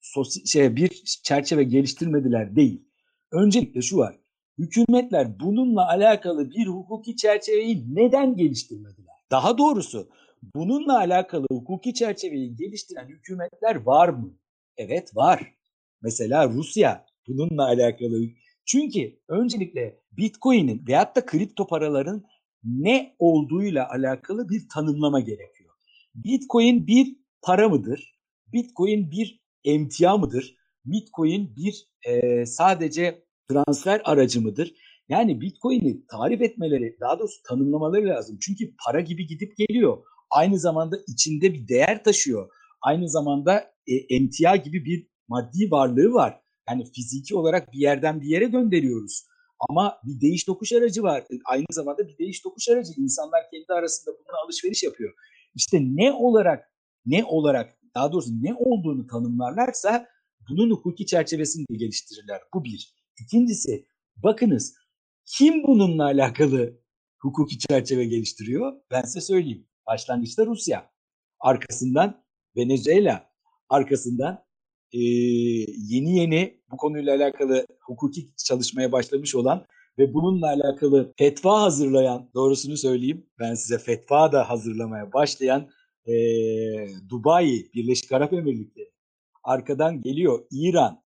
[0.01, 2.85] sosyal şey bir çerçeve geliştirmediler değil.
[3.33, 4.17] Öncelikle şu var.
[4.59, 9.15] Hükümetler bununla alakalı bir hukuki çerçeveyi neden geliştirmediler?
[9.31, 10.09] Daha doğrusu
[10.55, 14.39] bununla alakalı hukuki çerçeveyi geliştiren hükümetler var mı?
[14.77, 15.56] Evet var.
[16.03, 18.21] Mesela Rusya bununla alakalı
[18.67, 22.25] çünkü öncelikle Bitcoin'in veyahut da kripto paraların
[22.65, 25.75] ne olduğuyla alakalı bir tanımlama gerekiyor.
[26.15, 28.19] Bitcoin bir para mıdır?
[28.53, 30.57] Bitcoin bir emtia mıdır?
[30.85, 34.75] Bitcoin bir e, sadece transfer aracı mıdır?
[35.09, 38.39] Yani Bitcoin'i tarif etmeleri, daha doğrusu tanımlamaları lazım.
[38.41, 39.99] Çünkü para gibi gidip geliyor.
[40.31, 42.49] Aynı zamanda içinde bir değer taşıyor.
[42.83, 46.41] Aynı zamanda e, emtia gibi bir maddi varlığı var.
[46.69, 49.25] Yani fiziki olarak bir yerden bir yere gönderiyoruz.
[49.69, 51.21] Ama bir değiş tokuş aracı var.
[51.21, 52.93] E, aynı zamanda bir değiş tokuş aracı.
[52.97, 55.15] İnsanlar kendi arasında bununla alışveriş yapıyor.
[55.55, 56.73] İşte ne olarak
[57.07, 60.07] ne olarak daha doğrusu ne olduğunu tanımlarlarsa
[60.49, 62.41] bunun hukuki çerçevesini geliştirirler.
[62.55, 62.95] Bu bir.
[63.21, 63.87] İkincisi
[64.17, 64.75] Bakınız
[65.27, 66.81] kim bununla alakalı
[67.19, 68.73] hukuki çerçeve geliştiriyor?
[68.91, 69.69] Ben size söyleyeyim.
[69.87, 70.91] Başlangıçta Rusya.
[71.41, 72.25] Arkasından
[72.57, 73.31] Venezuela.
[73.69, 74.46] Arkasından
[74.93, 75.01] e,
[75.89, 79.67] yeni yeni bu konuyla alakalı hukuki çalışmaya başlamış olan
[79.99, 85.69] ve bununla alakalı fetva hazırlayan, doğrusunu söyleyeyim ben size fetva da hazırlamaya başlayan
[86.07, 86.15] e,
[87.09, 88.91] Dubai, Birleşik Arap Emirlikleri.
[89.45, 91.03] Arkadan geliyor İran.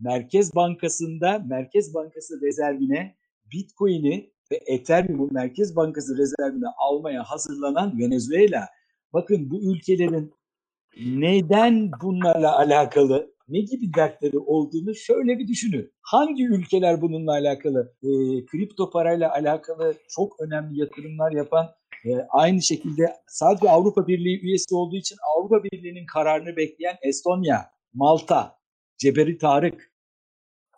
[0.00, 3.16] Merkez Bankası'nda Merkez Bankası rezervine
[3.52, 8.68] Bitcoin'i ve Ethereum'u Merkez Bankası rezervine almaya hazırlanan Venezuela.
[9.12, 10.32] Bakın bu ülkelerin
[11.00, 15.92] neden bunlarla alakalı ne gibi dertleri olduğunu şöyle bir düşünün.
[16.02, 18.08] Hangi ülkeler bununla alakalı e,
[18.46, 24.96] kripto parayla alakalı çok önemli yatırımlar yapan e, aynı şekilde sadece Avrupa Birliği üyesi olduğu
[24.96, 28.58] için Avrupa Birliği'nin kararını bekleyen Estonya, Malta,
[28.98, 29.92] Ceberi Tarık.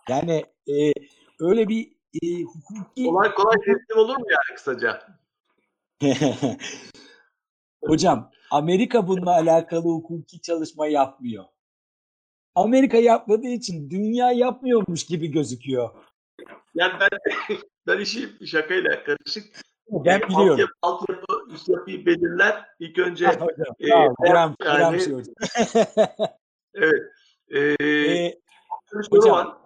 [0.09, 0.93] Yani e,
[1.41, 3.05] öyle bir e, hukuki...
[3.05, 5.03] Kolay kolay teslim olur mu yani kısaca?
[7.85, 11.45] Hocam Amerika bununla alakalı hukuki çalışma yapmıyor.
[12.55, 15.91] Amerika yapmadığı için dünya yapmıyormuş gibi gözüküyor.
[16.75, 17.09] Yani ben
[17.87, 19.61] ben işi şakayla karışık.
[19.91, 20.51] Ben biliyorum.
[20.51, 22.65] Altyapı, altyapı üst yapıyı belirler.
[22.79, 25.35] İlk önce Ah, hocam, e, ol, Kerem, yani- Kerem şey hocam.
[26.75, 27.03] evet.
[27.55, 27.77] E,
[28.91, 29.57] soru hocam, var.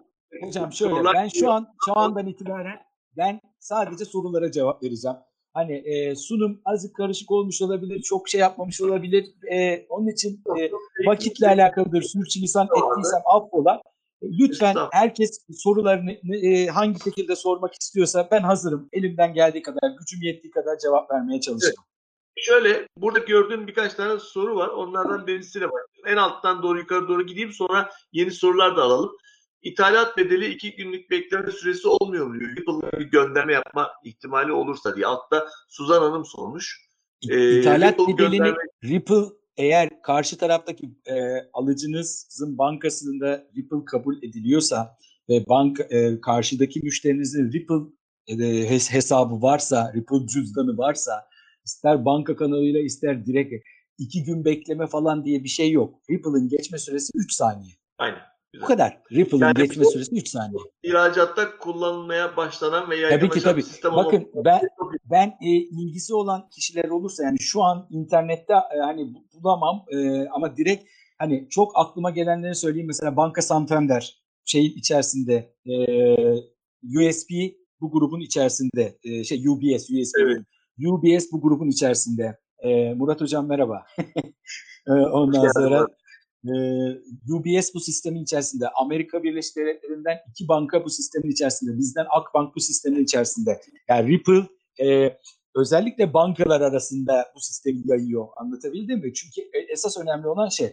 [0.42, 2.80] Hocam şöyle ben şu an şu andan itibaren
[3.16, 5.16] ben sadece sorulara cevap vereceğim.
[5.54, 9.26] Hani e, sunum azıcık karışık olmuş olabilir, çok şey yapmamış olabilir.
[9.52, 10.70] E, onun için e,
[11.06, 12.02] vakitle alakalıdır.
[12.02, 13.82] Sürçülisan ettiysem affola.
[14.22, 18.88] E, Lütfen herkes sorularını e, hangi şekilde sormak istiyorsa ben hazırım.
[18.92, 21.84] Elimden geldiği kadar, gücüm yettiği kadar cevap vermeye çalışacağım.
[22.36, 24.68] Şöyle burada gördüğüm birkaç tane soru var.
[24.68, 25.90] Onlardan birisiyle başlayalım.
[26.06, 29.10] En alttan doğru yukarı doğru gideyim sonra yeni sorular da alalım.
[29.62, 32.40] İthalat bedeli iki günlük bekleme süresi olmuyor mu?
[32.40, 32.50] diyor.
[32.56, 35.06] Ripple'ın bir gönderme yapma ihtimali olursa diye.
[35.06, 36.90] Altta Suzan Hanım sormuş.
[37.30, 41.14] Ee, İthalat Ripple bedelini gönderme- Ripple eğer karşı taraftaki e,
[41.52, 44.96] alıcınızın bankasında Ripple kabul ediliyorsa
[45.28, 47.74] ve bank e, karşıdaki müşterinizin Ripple
[48.26, 48.34] e,
[48.74, 51.12] hes- hesabı varsa, Ripple cüzdanı varsa
[51.64, 53.54] ister banka kanalıyla ister direkt
[53.98, 56.00] iki gün bekleme falan diye bir şey yok.
[56.10, 57.72] Ripple'ın geçme süresi 3 saniye.
[57.98, 58.29] Aynen.
[58.62, 58.98] Bu kadar.
[59.12, 60.60] Ripple'ın Yani geçme bu- süresi 3 saniye.
[60.82, 63.58] İhracatta kullanılmaya başlanan ve Tabii ki yaygınlaşan tabii.
[63.58, 64.60] bir sistem Bakın olması- ben
[65.10, 70.28] ben e, ilgisi olan kişiler olursa yani şu an internette e, hani bu- bulamam e,
[70.28, 70.84] ama direkt
[71.18, 75.74] hani çok aklıma gelenleri söyleyeyim mesela Banka Santander şey içerisinde e,
[76.84, 77.30] USB
[77.80, 80.38] bu grubun içerisinde e, şey UBS USB Evet.
[80.86, 83.86] UBS bu grubun içerisinde E, Murat hocam merhaba
[84.86, 85.86] E, ondan sonra.
[86.44, 86.52] E,
[87.32, 92.60] UBS bu sistemin içerisinde Amerika Birleşik Devletleri'nden iki banka bu sistemin içerisinde bizden Akbank bu
[92.60, 94.46] sistemin içerisinde yani Ripple
[94.86, 95.16] e,
[95.56, 98.26] özellikle bankalar arasında bu sistemi yayıyor.
[98.36, 99.14] Anlatabildim mi?
[99.14, 100.72] Çünkü e- esas önemli olan şey.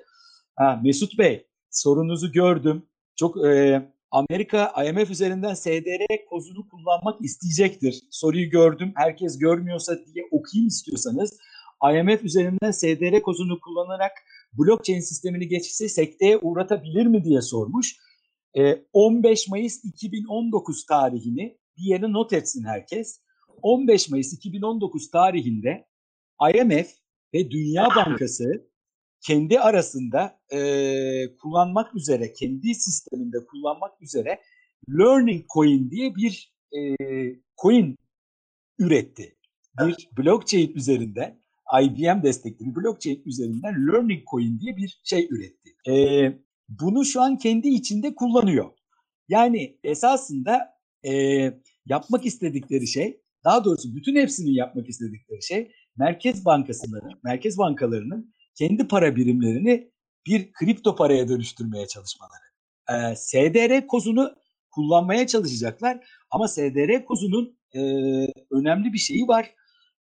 [0.55, 2.85] Ha, Mesut Bey sorunuzu gördüm.
[3.15, 3.81] Çok e,
[4.11, 8.03] Amerika IMF üzerinden SDR kozunu kullanmak isteyecektir.
[8.11, 8.91] Soruyu gördüm.
[8.95, 11.37] Herkes görmüyorsa diye okuyayım istiyorsanız.
[11.93, 14.11] IMF üzerinden SDR kozunu kullanarak
[14.57, 17.95] blockchain sistemini geçirse sekteye uğratabilir mi diye sormuş.
[18.57, 23.21] E, 15 Mayıs 2019 tarihini bir yere not etsin herkes.
[23.61, 25.87] 15 Mayıs 2019 tarihinde
[26.53, 26.89] IMF
[27.33, 28.67] ve Dünya Bankası
[29.21, 30.59] kendi arasında e,
[31.41, 34.39] kullanmak üzere, kendi sisteminde kullanmak üzere
[34.89, 36.79] Learning Coin diye bir e,
[37.61, 37.97] coin
[38.79, 39.37] üretti.
[39.79, 41.41] Bir blockchain üzerinden,
[41.81, 45.91] IBM destekli bir blockchain üzerinden Learning Coin diye bir şey üretti.
[45.91, 45.93] E,
[46.69, 48.71] bunu şu an kendi içinde kullanıyor.
[49.29, 51.13] Yani esasında e,
[51.85, 58.87] yapmak istedikleri şey, daha doğrusu bütün hepsinin yapmak istedikleri şey merkez bankasıların, merkez bankalarının kendi
[58.87, 59.91] para birimlerini
[60.27, 62.47] bir kripto paraya dönüştürmeye çalışmaları.
[62.89, 64.35] Ee, SDR kozunu
[64.71, 67.81] kullanmaya çalışacaklar ama SDR kozunun e,
[68.51, 69.53] önemli bir şeyi var.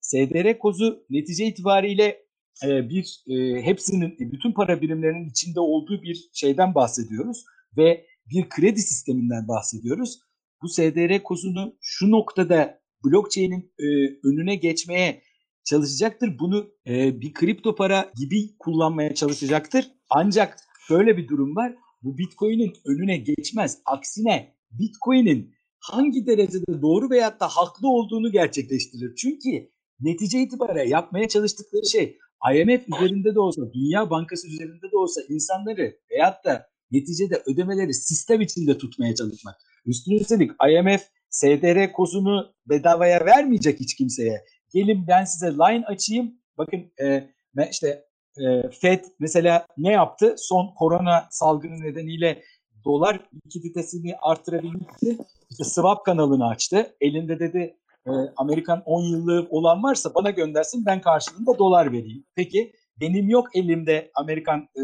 [0.09, 2.25] SDR kozu netice itibariyle
[2.63, 7.43] e, bir e, hepsinin bütün para birimlerinin içinde olduğu bir şeyden bahsediyoruz
[7.77, 10.19] ve bir kredi sisteminden bahsediyoruz.
[10.61, 13.85] Bu SDR kozunu şu noktada blockchain'in e,
[14.23, 15.21] önüne geçmeye
[15.63, 16.39] çalışacaktır.
[16.39, 19.91] Bunu e, bir kripto para gibi kullanmaya çalışacaktır.
[20.09, 20.57] Ancak
[20.89, 21.75] böyle bir durum var.
[22.01, 23.81] Bu Bitcoin'in önüne geçmez.
[23.85, 29.15] Aksine Bitcoin'in hangi derecede doğru veyahut da haklı olduğunu gerçekleştirir.
[29.15, 32.17] Çünkü netice itibariyle yapmaya çalıştıkları şey
[32.53, 38.41] IMF üzerinde de olsa, Dünya Bankası üzerinde de olsa insanları veyahut da neticede ödemeleri sistem
[38.41, 39.55] içinde tutmaya çalışmak.
[39.85, 44.41] Üstüne üstelik IMF SDR kozunu bedavaya vermeyecek hiç kimseye.
[44.73, 46.33] Gelin ben size line açayım.
[46.57, 47.29] Bakın e,
[47.71, 48.05] işte
[48.37, 50.35] e, Fed mesela ne yaptı?
[50.37, 52.43] Son korona salgını nedeniyle
[52.85, 55.19] dolar likiditesini artırabilmek için
[55.63, 56.95] swap kanalını açtı.
[57.01, 62.25] Elinde dedi e, Amerikan 10 yıllık olan varsa bana göndersin ben karşılığında dolar vereyim.
[62.35, 64.81] Peki benim yok elimde Amerikan e,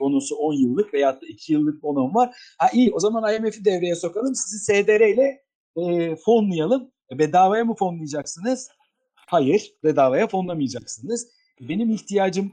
[0.00, 2.36] bonusu 10 yıllık da 2 yıllık bonum var.
[2.58, 5.42] Ha iyi o zaman IMF'i devreye sokalım sizi SDR ile
[5.76, 6.90] e, fonlayalım.
[7.12, 8.68] E, bedavaya mı fonlayacaksınız?
[9.14, 11.28] Hayır bedavaya fonlamayacaksınız.
[11.60, 12.52] Benim ihtiyacım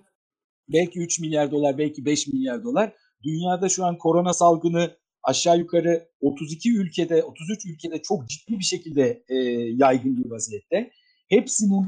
[0.69, 2.93] belki 3 milyar dolar belki 5 milyar dolar.
[3.23, 9.23] Dünyada şu an korona salgını aşağı yukarı 32 ülkede, 33 ülkede çok ciddi bir şekilde
[9.27, 9.35] e,
[9.75, 10.91] yaygın bir vaziyette.
[11.29, 11.85] Hepsinin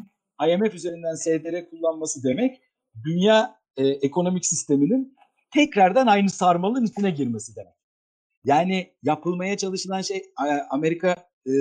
[0.47, 2.61] IMF üzerinden SDR kullanması demek
[3.05, 5.17] dünya e, ekonomik sisteminin
[5.53, 7.73] tekrardan aynı sarmalın içine girmesi demek.
[8.43, 10.21] Yani yapılmaya çalışılan şey
[10.69, 11.15] Amerika
[11.47, 11.53] e,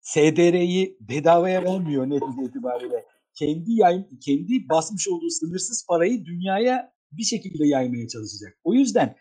[0.00, 3.04] SDR'yi bedavaya vermiyor netice itibariyle.
[3.34, 8.58] Kendi yay, kendi basmış olduğu sınırsız parayı dünyaya bir şekilde yaymaya çalışacak.
[8.64, 9.16] O yüzden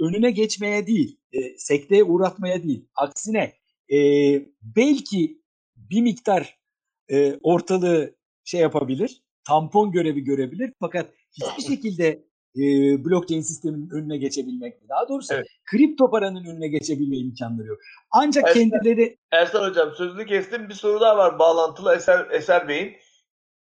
[0.00, 3.52] önüne geçmeye değil, e, sekteye uğratmaya değil, aksine
[3.92, 3.98] e,
[4.62, 5.42] belki
[5.76, 6.58] bir miktar
[7.10, 12.26] e, ortalığı şey yapabilir, tampon görevi görebilir fakat hiçbir şekilde
[12.56, 12.62] e,
[13.04, 15.46] blockchain sisteminin önüne geçebilmek, daha doğrusu evet.
[15.70, 17.78] kripto paranın önüne geçebilme imkanları yok.
[18.10, 19.18] Ancak Ersan, kendileri...
[19.32, 20.68] Ersan Hocam sözünü kestim.
[20.68, 22.92] Bir soru daha var bağlantılı Eser, Eser Bey'in.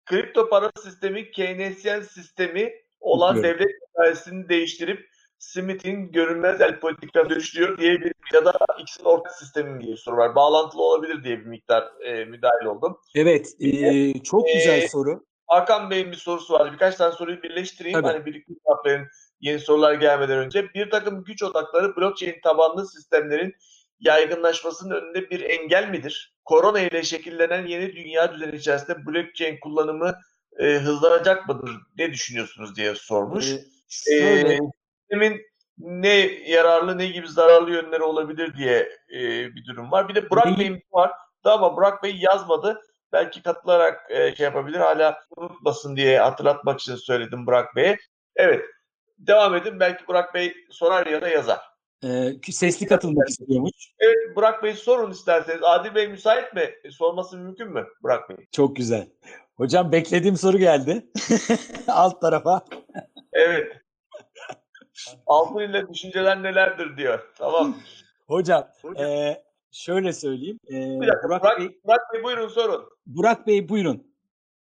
[0.05, 3.61] Kripto para sistemi, Keynesyen sistemi olan Bilmiyorum.
[3.61, 5.09] devlet hikayesini değiştirip
[5.39, 10.17] Smith'in görünmez el politika dönüştürüyor diye bir ya da X'in ortak sistemi diye bir soru
[10.17, 10.35] var.
[10.35, 12.99] Bağlantılı olabilir diye bir miktar e, müdahil oldum.
[13.15, 15.25] Evet, e, çok güzel e, soru.
[15.47, 16.73] Hakan Bey'in bir sorusu var.
[16.73, 18.03] Birkaç tane soruyu birleştireyim.
[18.03, 18.13] Tabii.
[18.13, 19.07] Hani birlikte cevaplayın
[19.41, 20.75] yeni sorular gelmeden önce.
[20.75, 23.55] Bir takım güç odakları blockchain tabanlı sistemlerin
[24.01, 26.35] yaygınlaşmasının önünde bir engel midir?
[26.45, 30.15] Korona ile şekillenen yeni dünya düzeni içerisinde blockchain kullanımı
[30.59, 31.71] e, hızlanacak mıdır?
[31.99, 33.53] Ne düşünüyorsunuz diye sormuş.
[33.53, 34.55] Ee, şöyle.
[34.55, 34.59] Ee,
[35.11, 35.43] sistemin
[35.79, 36.17] ne
[36.47, 39.21] yararlı ne gibi zararlı yönleri olabilir diye e,
[39.55, 40.09] bir durum var.
[40.09, 41.13] Bir de Burak Bey'in var.
[41.45, 42.81] Da ama Burak Bey yazmadı.
[43.13, 44.79] Belki katılarak e, şey yapabilir.
[44.79, 47.97] Hala unutmasın diye hatırlatmak için söyledim Burak Bey'e.
[48.37, 48.65] Evet.
[49.19, 49.81] Devam edin.
[49.81, 51.61] Belki Burak Bey sorar ya da yazar.
[52.05, 53.73] Ee, sesli katılmak istiyormuş.
[53.99, 55.63] Evet Burak Bey sorun isterseniz.
[55.63, 56.71] Adil Bey müsait mi?
[56.85, 58.37] E, sorması mümkün mü Burak Bey?
[58.53, 59.09] Çok güzel.
[59.57, 61.07] Hocam beklediğim soru geldi.
[61.89, 62.65] Alt tarafa.
[63.33, 63.86] Evet.
[65.27, 67.19] Altın ile düşünceler nelerdir diyor.
[67.39, 67.75] Tamam.
[68.27, 69.07] Hocam, Hocam.
[69.07, 70.59] E, şöyle söyleyeyim.
[70.71, 72.85] E, Bir dakika, Burak, Burak, Bey, Burak Bey buyurun sorun.
[73.07, 74.03] Burak Bey buyurun.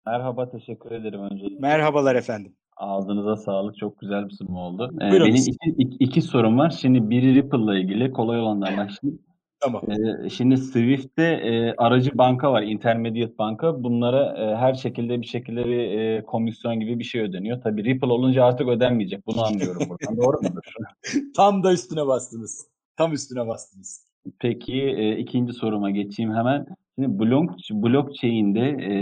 [0.07, 1.59] Merhaba, teşekkür ederim öncelikle.
[1.61, 2.55] Merhabalar efendim.
[2.77, 3.77] Ağzınıza sağlık.
[3.77, 4.91] Çok güzel bir sunum oldu.
[4.97, 6.71] Ee, benim iki, iki, iki sorum var.
[6.71, 8.13] Şimdi biri Ripple'la ilgili.
[8.13, 9.23] Kolay olandan başlayayım.
[9.61, 9.83] Tamam.
[9.91, 13.83] Ee, şimdi Swift'te e, aracı banka var, intermediate banka.
[13.83, 17.63] Bunlara e, her şekilde bir şekilde bir e, komisyon gibi bir şey ödeniyor.
[17.63, 19.27] Tabii Ripple olunca artık ödenmeyecek.
[19.27, 20.17] Bunu anlıyorum buradan.
[20.17, 20.63] Doğru mudur?
[21.37, 22.67] Tam da üstüne bastınız.
[22.97, 24.07] Tam üstüne bastınız.
[24.41, 26.67] Peki e, ikinci soruma geçeyim hemen.
[26.95, 28.93] Şimdi block, blockchain'de e,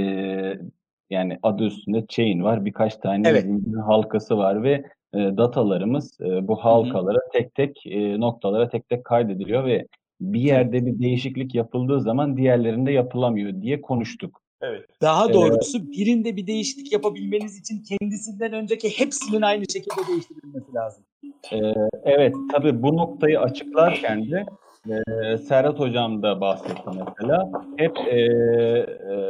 [1.10, 2.64] yani adı üstünde chain var.
[2.64, 3.46] Birkaç tane evet.
[3.86, 4.72] halkası var ve
[5.14, 9.86] e, datalarımız e, bu halkalara tek tek e, noktalara tek tek kaydediliyor ve
[10.20, 14.40] bir yerde bir değişiklik yapıldığı zaman diğerlerinde yapılamıyor diye konuştuk.
[14.62, 14.84] Evet.
[15.02, 21.05] Daha doğrusu ee, birinde bir değişiklik yapabilmeniz için kendisinden önceki hepsinin aynı şekilde değiştirilmesi lazım.
[21.52, 21.59] E,
[22.05, 24.47] evet, tabii bu noktayı açıklarken de
[24.88, 27.51] e, Serhat Hocam da bahsetti mesela.
[27.76, 29.26] Hep e, e,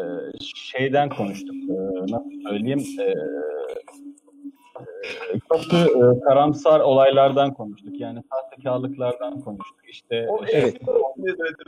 [0.55, 3.15] şeyden konuştuk, e, nasıl söyleyeyim, e,
[5.53, 8.01] çok da e, karamsar olaylardan konuştuk.
[8.01, 9.89] Yani sahtekarlıklardan konuştuk.
[9.89, 10.77] İşte o, evet.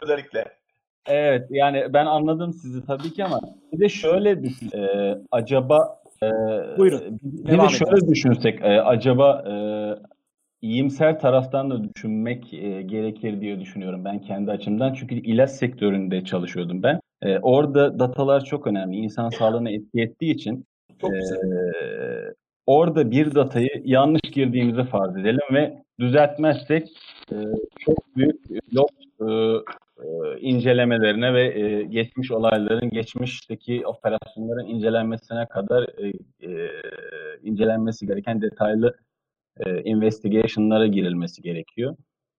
[0.03, 0.45] özellikle.
[1.07, 3.41] Evet yani ben anladım sizi tabii ki ama
[3.73, 4.71] bir de şöyle düşün.
[4.79, 6.29] E, acaba e,
[6.79, 7.19] Buyurun.
[7.23, 8.13] Bir de şöyle edelim.
[8.13, 9.55] düşünsek e, acaba e,
[10.63, 14.95] iyimser taraftan da düşünmek e, gerekir diye düşünüyorum ben kendi açımdan.
[14.95, 17.01] Çünkü ilaç sektöründe çalışıyordum ben.
[17.23, 18.97] E, orada datalar çok önemli.
[18.97, 20.65] İnsan sağlığına etki ettiği için
[21.01, 21.19] çok e,
[22.69, 26.89] orada bir datayı yanlış girdiğimizi farz edelim ve düzeltmezsek
[27.33, 27.37] e,
[27.79, 28.37] çok büyük
[28.75, 28.91] log
[29.21, 29.27] e,
[30.05, 36.09] e, incelemelerine ve e, geçmiş olayların, geçmişteki operasyonların incelenmesine kadar e,
[36.41, 36.71] e,
[37.43, 38.97] incelenmesi gereken detaylı
[39.67, 41.97] e, investigation'lara girilmesi gerekiyor.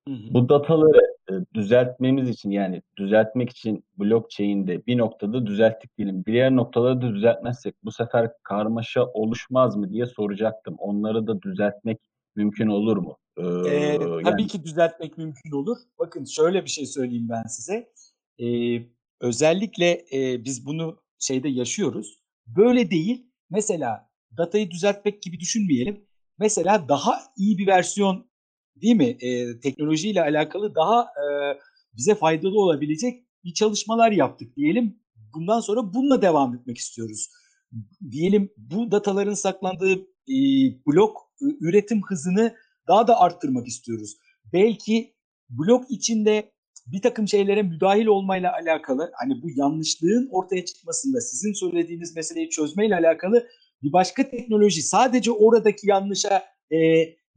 [0.08, 0.34] Hı hı.
[0.34, 6.26] Bu dataları e, düzeltmemiz için yani düzeltmek için blockchain'de bir noktada düzelttik diyelim.
[6.26, 10.76] Diğer noktaları da düzeltmezsek bu sefer karmaşa oluşmaz mı diye soracaktım.
[10.78, 12.00] Onları da düzeltmek
[12.36, 13.18] mümkün olur mu?
[13.38, 14.24] Ee, yani...
[14.24, 15.78] Tabii ki düzeltmek mümkün olur.
[16.00, 17.92] Bakın şöyle bir şey söyleyeyim ben size.
[18.40, 18.82] Ee,
[19.22, 22.20] özellikle e, biz bunu şeyde yaşıyoruz.
[22.48, 23.26] Böyle değil.
[23.50, 26.06] Mesela datayı düzeltmek gibi düşünmeyelim.
[26.40, 28.29] Mesela daha iyi bir versiyon
[28.82, 29.18] değil mi?
[29.22, 31.24] E, teknolojiyle alakalı daha e,
[31.98, 35.00] bize faydalı olabilecek bir çalışmalar yaptık diyelim.
[35.34, 37.30] Bundan sonra bununla devam etmek istiyoruz.
[38.12, 39.94] Diyelim bu dataların saklandığı
[40.30, 40.38] e,
[40.88, 42.56] blok üretim hızını
[42.88, 44.18] daha da arttırmak istiyoruz.
[44.54, 45.14] Belki
[45.50, 46.52] blok içinde
[46.88, 52.96] bir takım şeylere müdahil olmayla alakalı hani bu yanlışlığın ortaya çıkmasında sizin söylediğiniz meseleyi çözmeyle
[52.96, 53.48] alakalı
[53.84, 56.78] bir başka teknoloji sadece oradaki yanlışa e,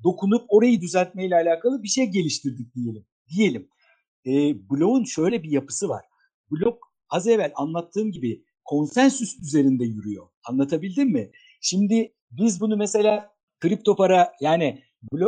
[0.05, 3.07] dokunup orayı düzeltmeyle alakalı bir şey geliştirdik diyelim.
[3.29, 3.69] Diyelim.
[4.27, 4.31] E,
[4.71, 6.05] bloğun şöyle bir yapısı var.
[6.51, 6.79] Blok
[7.11, 10.27] az evvel anlattığım gibi konsensüs üzerinde yürüyor.
[10.45, 11.31] Anlatabildim mi?
[11.61, 13.31] Şimdi biz bunu mesela
[13.61, 14.83] kripto para yani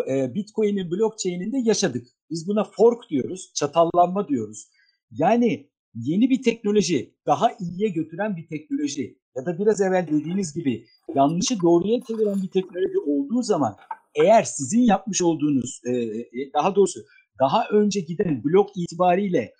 [0.09, 2.06] e, Bitcoin'in blockchain'inde yaşadık.
[2.30, 4.68] Biz buna fork diyoruz, çatallanma diyoruz.
[5.10, 10.86] Yani yeni bir teknoloji, daha iyiye götüren bir teknoloji ya da biraz evvel dediğiniz gibi
[11.14, 13.76] yanlışı doğruya çeviren bir teknoloji olduğu zaman
[14.15, 17.01] eğer sizin yapmış olduğunuz, e, e, daha doğrusu
[17.41, 19.55] daha önce giden blok itibariyle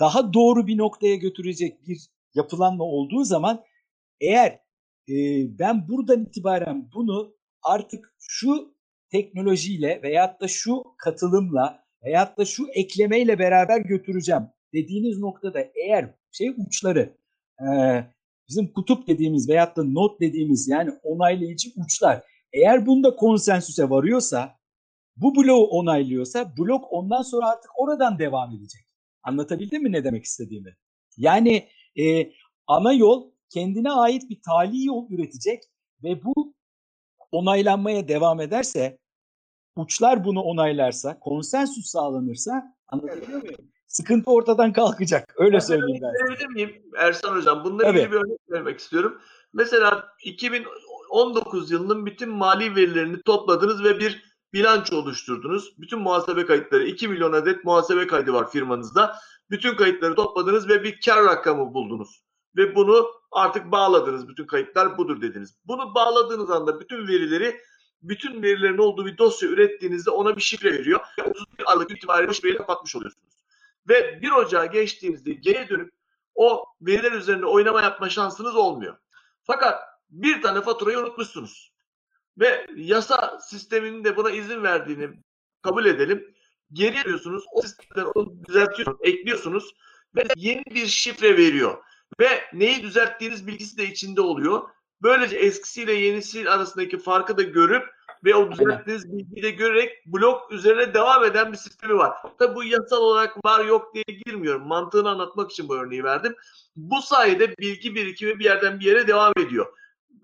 [0.00, 1.98] daha doğru bir noktaya götürecek bir
[2.34, 3.64] yapılanma olduğu zaman
[4.20, 4.60] eğer
[5.58, 8.74] ben buradan itibaren bunu artık şu
[9.10, 14.42] teknolojiyle veyahut da şu katılımla veyahut da şu eklemeyle beraber götüreceğim
[14.74, 17.16] dediğiniz noktada eğer şey uçları
[17.60, 17.66] e,
[18.48, 22.22] bizim kutup dediğimiz veyahut da not dediğimiz yani onaylayıcı uçlar
[22.56, 24.56] eğer bunda konsensüse varıyorsa
[25.16, 28.86] bu bloğu onaylıyorsa blok ondan sonra artık oradan devam edecek.
[29.22, 30.76] Anlatabildim mi ne demek istediğimi?
[31.16, 31.68] Yani
[31.98, 32.32] e,
[32.66, 35.62] ana yol kendine ait bir tali yol üretecek
[36.02, 36.54] ve bu
[37.32, 38.98] onaylanmaya devam ederse,
[39.76, 43.70] uçlar bunu onaylarsa, konsensüs sağlanırsa anlatabiliyor muyum?
[43.86, 45.34] Sıkıntı ortadan kalkacak.
[45.36, 46.14] Öyle ben söyleyeyim ben.
[46.14, 47.64] Verebilir miyim Ersan Hocam?
[47.64, 49.20] Bununla ilgili bir örnek vermek istiyorum.
[49.52, 50.04] Mesela
[51.06, 55.74] 2019 yılının bütün mali verilerini topladınız ve bir bilanço oluşturdunuz.
[55.78, 59.16] Bütün muhasebe kayıtları 2 milyon adet muhasebe kaydı var firmanızda.
[59.50, 62.22] Bütün kayıtları topladınız ve bir kar rakamı buldunuz
[62.56, 64.28] ve bunu artık bağladınız.
[64.28, 65.56] Bütün kayıtlar budur dediniz.
[65.64, 67.60] Bunu bağladığınız anda bütün verileri
[68.02, 71.00] bütün verilerin olduğu bir dosya ürettiğinizde ona bir şifre veriyor.
[71.18, 73.34] 31 Aralık itibariyle şifreyi kapatmış oluyorsunuz.
[73.88, 75.92] Ve 1 Ocağı geçtiğinizde geri dönüp
[76.34, 78.96] o veriler üzerinde oynama yapma şansınız olmuyor.
[79.42, 81.72] Fakat bir tane faturayı unutmuşsunuz.
[82.38, 85.10] Ve yasa sisteminin de buna izin verdiğini
[85.62, 86.34] kabul edelim.
[86.72, 87.44] Geri ediyorsunuz.
[87.52, 89.74] O sistemden onu düzeltiyorsunuz, ekliyorsunuz
[90.16, 91.84] ve yeni bir şifre veriyor
[92.20, 94.62] ve neyi düzelttiğiniz bilgisi de içinde oluyor.
[95.02, 97.84] Böylece eskisiyle yenisi arasındaki farkı da görüp
[98.24, 102.12] ve o düzelttiğiniz bilgiyi de görerek blok üzerine devam eden bir sistemi var.
[102.38, 104.66] Tabi bu yasal olarak var yok diye girmiyorum.
[104.66, 106.34] Mantığını anlatmak için bu örneği verdim.
[106.76, 109.66] Bu sayede bilgi birikimi bir yerden bir yere devam ediyor.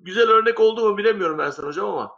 [0.05, 2.11] Güzel örnek oldu mu bilemiyorum Ersan Hocam ama.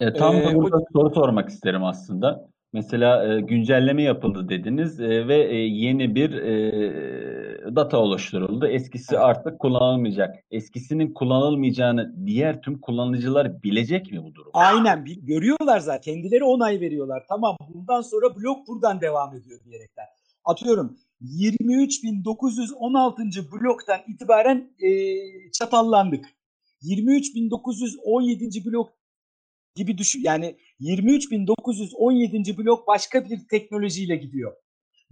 [0.00, 2.48] E, tam da burada soru sormak isterim aslında.
[2.72, 8.66] Mesela e, güncelleme yapıldı dediniz e, ve e, yeni bir e, data oluşturuldu.
[8.66, 10.34] Eskisi artık kullanılmayacak.
[10.50, 14.50] Eskisinin kullanılmayacağını diğer tüm kullanıcılar bilecek mi bu durum?
[14.54, 16.12] Aynen görüyorlar zaten.
[16.12, 17.24] Kendileri onay veriyorlar.
[17.28, 20.04] Tamam bundan sonra blok buradan devam ediyor diyerekten.
[20.44, 23.52] Atıyorum 23.916.
[23.52, 24.90] bloktan itibaren e,
[25.52, 26.35] çatallandık.
[26.82, 28.64] 23.917.
[28.64, 28.92] blok
[29.74, 32.58] gibi düşün yani 23.917.
[32.58, 34.56] blok başka bir teknolojiyle gidiyor.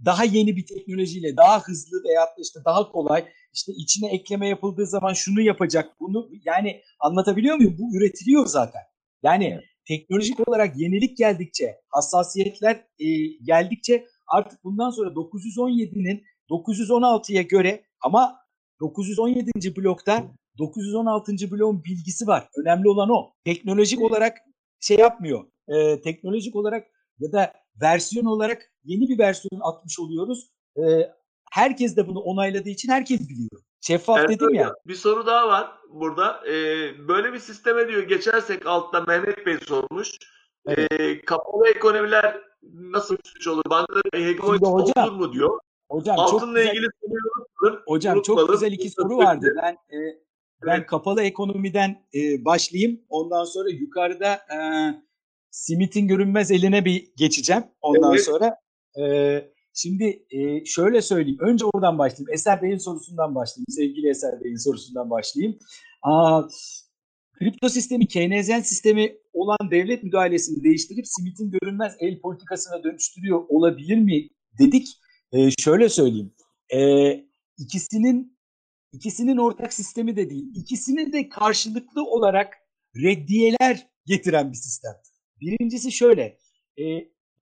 [0.05, 5.13] Daha yeni bir teknolojiyle, daha hızlı veya işte daha kolay işte içine ekleme yapıldığı zaman
[5.13, 7.77] şunu yapacak, bunu yani anlatabiliyor muyum?
[7.79, 8.81] Bu üretiliyor zaten.
[9.23, 13.07] Yani teknolojik olarak yenilik geldikçe, hassasiyetler e,
[13.43, 18.39] geldikçe artık bundan sonra 917'nin 916'ya göre ama
[18.79, 19.75] 917.
[19.75, 21.51] blokta 916.
[21.51, 22.49] bloğun bilgisi var.
[22.57, 23.33] Önemli olan o.
[23.45, 24.37] Teknolojik olarak
[24.79, 25.45] şey yapmıyor.
[25.67, 26.87] E, teknolojik olarak
[27.19, 30.51] ya da versiyon olarak yeni bir versiyon atmış oluyoruz.
[30.77, 31.11] E,
[31.51, 33.61] herkes de bunu onayladığı için herkes biliyor.
[33.81, 34.73] Şeffaf evet, dedim ya.
[34.87, 36.47] Bir soru daha var burada.
[36.47, 40.09] Ee, böyle bir sisteme diyor geçersek altta Mehmet Bey sormuş.
[40.65, 40.91] Evet.
[40.91, 42.41] Ee, kapalı ekonomiler
[42.73, 43.63] nasıl suç olur?
[43.69, 45.59] Bankaların hegemonik olur mu diyor.
[45.91, 49.55] Hocam Altınla çok güzel, ilgili soruyu Hocam çok güzel iki soru vardı.
[49.61, 49.97] Ben e,
[50.65, 53.01] ben kapalı ekonomiden e, başlayayım.
[53.09, 54.57] Ondan sonra yukarıda e,
[55.51, 57.63] Smith'in görünmez eline bir geçeceğim.
[57.81, 58.25] Ondan evet.
[58.25, 58.57] sonra
[58.99, 59.03] e,
[59.73, 61.39] şimdi e, şöyle söyleyeyim.
[61.41, 62.33] Önce oradan başlayayım.
[62.33, 63.67] Eser Bey'in sorusundan başlayayım.
[63.69, 65.59] Sevgili Eser Bey'in sorusundan başlayayım.
[66.03, 66.43] Aa,
[67.39, 74.29] kripto sistemi Keynesyen sistemi olan devlet müdahalesini değiştirip Smith'in görünmez el politikasına dönüştürüyor olabilir mi
[74.59, 74.87] dedik.
[75.31, 76.33] E, şöyle söyleyeyim.
[76.73, 76.79] E,
[77.57, 78.34] ikisinin
[78.95, 80.45] ikisinin ortak sistemi de değil.
[80.55, 82.53] İkisinin de karşılıklı olarak
[82.95, 84.93] reddiyeler getiren bir sistem.
[85.41, 86.37] Birincisi şöyle.
[86.79, 86.83] E,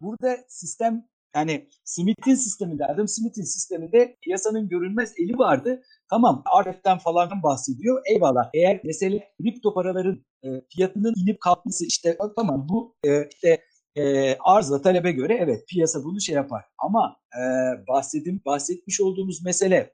[0.01, 5.81] burada sistem yani Smith'in sisteminde, Adam Smith'in sisteminde piyasanın görünmez eli vardı.
[6.09, 8.01] Tamam RF'den falan bahsediyor.
[8.11, 8.49] Eyvallah.
[8.53, 13.61] Eğer mesele kripto paraların e, fiyatının inip kalkması işte tamam bu e, işte
[13.95, 16.63] e, arzla talebe göre evet piyasa bunu şey yapar.
[16.77, 17.41] Ama e,
[17.87, 19.93] bahsedim bahsetmiş olduğumuz mesele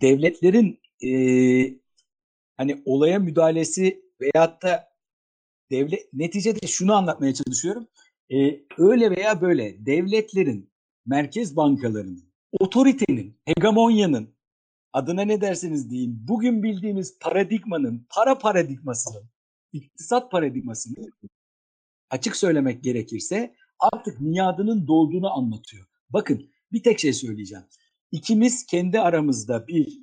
[0.00, 1.12] devletlerin e,
[2.56, 4.88] hani olaya müdahalesi veyahut da
[5.70, 7.88] devlet neticede şunu anlatmaya çalışıyorum.
[8.32, 10.70] E, öyle veya böyle devletlerin,
[11.06, 12.24] merkez bankalarının,
[12.60, 14.34] otoritenin, hegemonyanın
[14.92, 19.24] adına ne derseniz deyin bugün bildiğimiz paradigmanın, para paradigmasının,
[19.72, 21.12] iktisat paradigmasının
[22.10, 25.86] açık söylemek gerekirse artık miadının dolduğunu anlatıyor.
[26.10, 27.64] Bakın bir tek şey söyleyeceğim.
[28.12, 30.02] İkimiz kendi aramızda bir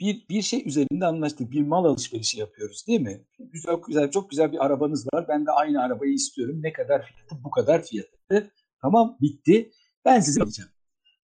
[0.00, 1.50] bir bir şey üzerinde anlaştık.
[1.50, 3.24] Bir mal alışverişi yapıyoruz değil mi?
[3.38, 5.26] Güzel güzel çok güzel bir arabanız var.
[5.28, 6.62] Ben de aynı arabayı istiyorum.
[6.62, 7.44] Ne kadar fiyatı?
[7.44, 8.50] Bu kadar fiyatı.
[8.82, 9.70] Tamam bitti.
[10.04, 10.70] Ben size alacağım.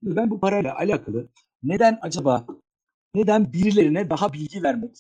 [0.03, 1.28] Ben bu parayla alakalı
[1.62, 2.47] neden acaba
[3.15, 4.97] neden birilerine daha bilgi vermek?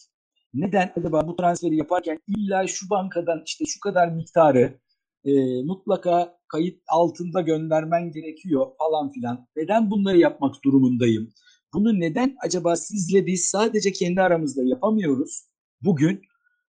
[0.54, 4.80] Neden acaba bu transferi yaparken illa şu bankadan işte şu kadar miktarı
[5.24, 9.48] e, mutlaka kayıt altında göndermen gerekiyor falan filan.
[9.56, 11.32] Neden bunları yapmak durumundayım?
[11.74, 15.44] Bunu neden acaba sizle biz sadece kendi aramızda yapamıyoruz?
[15.82, 16.22] Bugün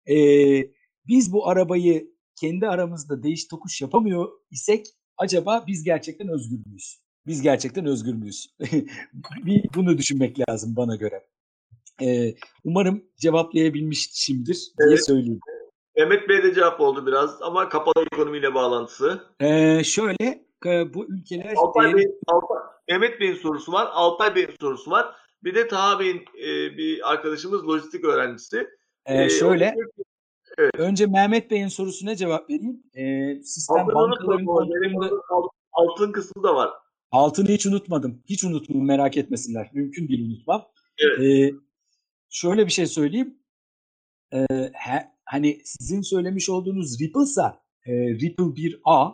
[0.10, 0.16] e,
[1.08, 4.86] biz bu arabayı kendi aramızda değiş tokuş yapamıyor isek
[5.18, 7.02] acaba biz gerçekten özgür müyüz?
[7.28, 8.56] Biz gerçekten özgür müyüz?
[9.76, 11.28] bunu düşünmek lazım bana göre.
[12.02, 12.34] Ee,
[12.64, 15.06] umarım cevaplayabilmişimdir diye evet.
[15.06, 15.40] söyleyeyim.
[15.98, 19.24] Mehmet Bey de cevap oldu biraz ama kapalı ekonomiyle bağlantısı.
[19.40, 21.54] Ee, şöyle bu ülkeler...
[21.58, 21.98] Alpay değer...
[21.98, 22.58] Bey, Alpay,
[22.90, 25.16] Mehmet Bey'in sorusu var, Alpay Bey'in sorusu var.
[25.44, 28.68] Bir de Taha Bey'in e, bir arkadaşımız lojistik öğrencisi.
[29.06, 29.76] Ee, şöyle,
[30.58, 30.72] evet.
[30.74, 32.84] önce Mehmet Bey'in sorusuna cevap vereyim.
[32.94, 35.06] Ee, sistem Altın bankaların kontrolünde...
[35.74, 36.70] Altın kısmı da var.
[37.12, 38.24] Altını hiç unutmadım.
[38.30, 39.70] Hiç unutmam merak etmesinler.
[39.74, 40.68] Mümkün değil unutmam.
[40.98, 41.20] Evet.
[41.20, 41.56] Ee,
[42.30, 43.38] şöyle bir şey söyleyeyim.
[44.34, 49.12] Ee, he, hani sizin söylemiş olduğunuz Ripple'sa e, Ripple bir A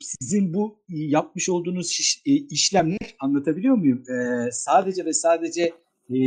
[0.00, 4.02] sizin bu yapmış olduğunuz e, işlemler anlatabiliyor muyum?
[4.10, 5.74] E, sadece ve sadece
[6.14, 6.18] e,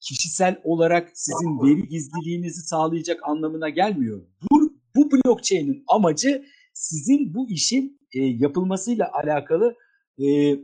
[0.00, 4.26] kişisel olarak sizin veri gizliliğinizi sağlayacak anlamına gelmiyor.
[4.50, 9.76] Bu, bu blockchain'in amacı sizin bu işin yapılmasıyla alakalı
[10.18, 10.56] e,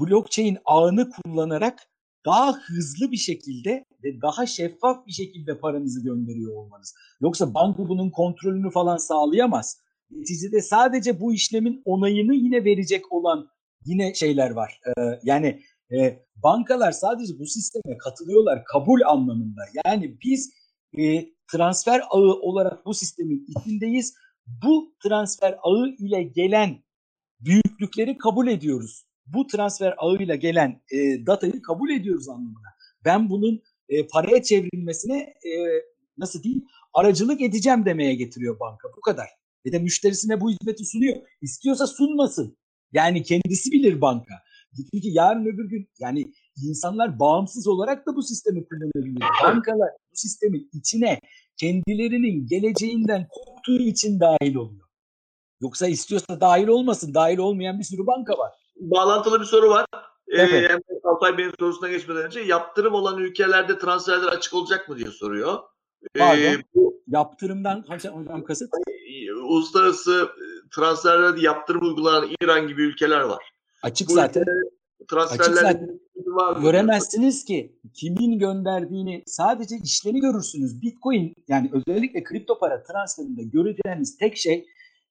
[0.00, 1.78] blockchain ağını kullanarak
[2.26, 6.94] daha hızlı bir şekilde ve daha şeffaf bir şekilde paranızı gönderiyor olmanız.
[7.20, 9.80] Yoksa banka bunun kontrolünü falan sağlayamaz.
[10.10, 13.48] Neticede sadece bu işlemin onayını yine verecek olan
[13.84, 14.80] yine şeyler var.
[14.86, 15.62] Ee, yani
[15.92, 19.62] e, bankalar sadece bu sisteme katılıyorlar kabul anlamında.
[19.84, 20.50] Yani biz
[20.98, 24.14] e, transfer ağı olarak bu sistemin içindeyiz.
[24.46, 26.82] Bu transfer ağı ile gelen
[27.40, 29.04] büyüklükleri kabul ediyoruz.
[29.26, 32.68] Bu transfer ağıyla gelen e, datayı kabul ediyoruz anlamına.
[33.04, 35.52] Ben bunun e, paraya çevrilmesine e,
[36.18, 38.88] nasıl diyeyim aracılık edeceğim demeye getiriyor banka.
[38.96, 39.28] Bu kadar.
[39.66, 41.16] Ve de müşterisine bu hizmeti sunuyor.
[41.42, 42.56] İstiyorsa sunmasın.
[42.92, 44.34] Yani kendisi bilir banka.
[44.76, 46.32] Çünkü yarın öbür gün yani
[46.68, 49.22] insanlar bağımsız olarak da bu sistemi kullanabilir.
[49.44, 51.20] Bankalar bu sistemin içine
[51.56, 54.88] kendilerinin geleceğinden korktuğu için dahil oluyor.
[55.60, 57.14] Yoksa istiyorsa dahil olmasın.
[57.14, 58.52] Dahil olmayan bir sürü banka var.
[58.80, 59.86] Bağlantılı bir soru var.
[60.30, 60.70] Evet.
[60.70, 65.58] Ee, Altay Bey'in sorusuna geçmeden önce yaptırım olan ülkelerde transferler açık olacak mı diye soruyor.
[66.18, 66.42] Pardon.
[66.42, 68.70] Ee, bu, yaptırımdan hocam kasıt?
[69.42, 70.28] Uluslararası
[70.70, 73.42] transferlerde yaptırım uygulanan İran gibi ülkeler var.
[73.82, 74.44] Açık bu zaten.
[75.10, 76.00] Transferler Açık zaten.
[76.26, 80.82] Var Göremezsiniz ki kimin gönderdiğini sadece işlemi görürsünüz.
[80.82, 84.66] Bitcoin yani özellikle kripto para transferinde göreceğiniz tek şey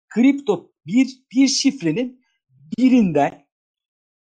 [0.10, 2.22] kripto bir bir şifrenin
[2.78, 3.47] birinden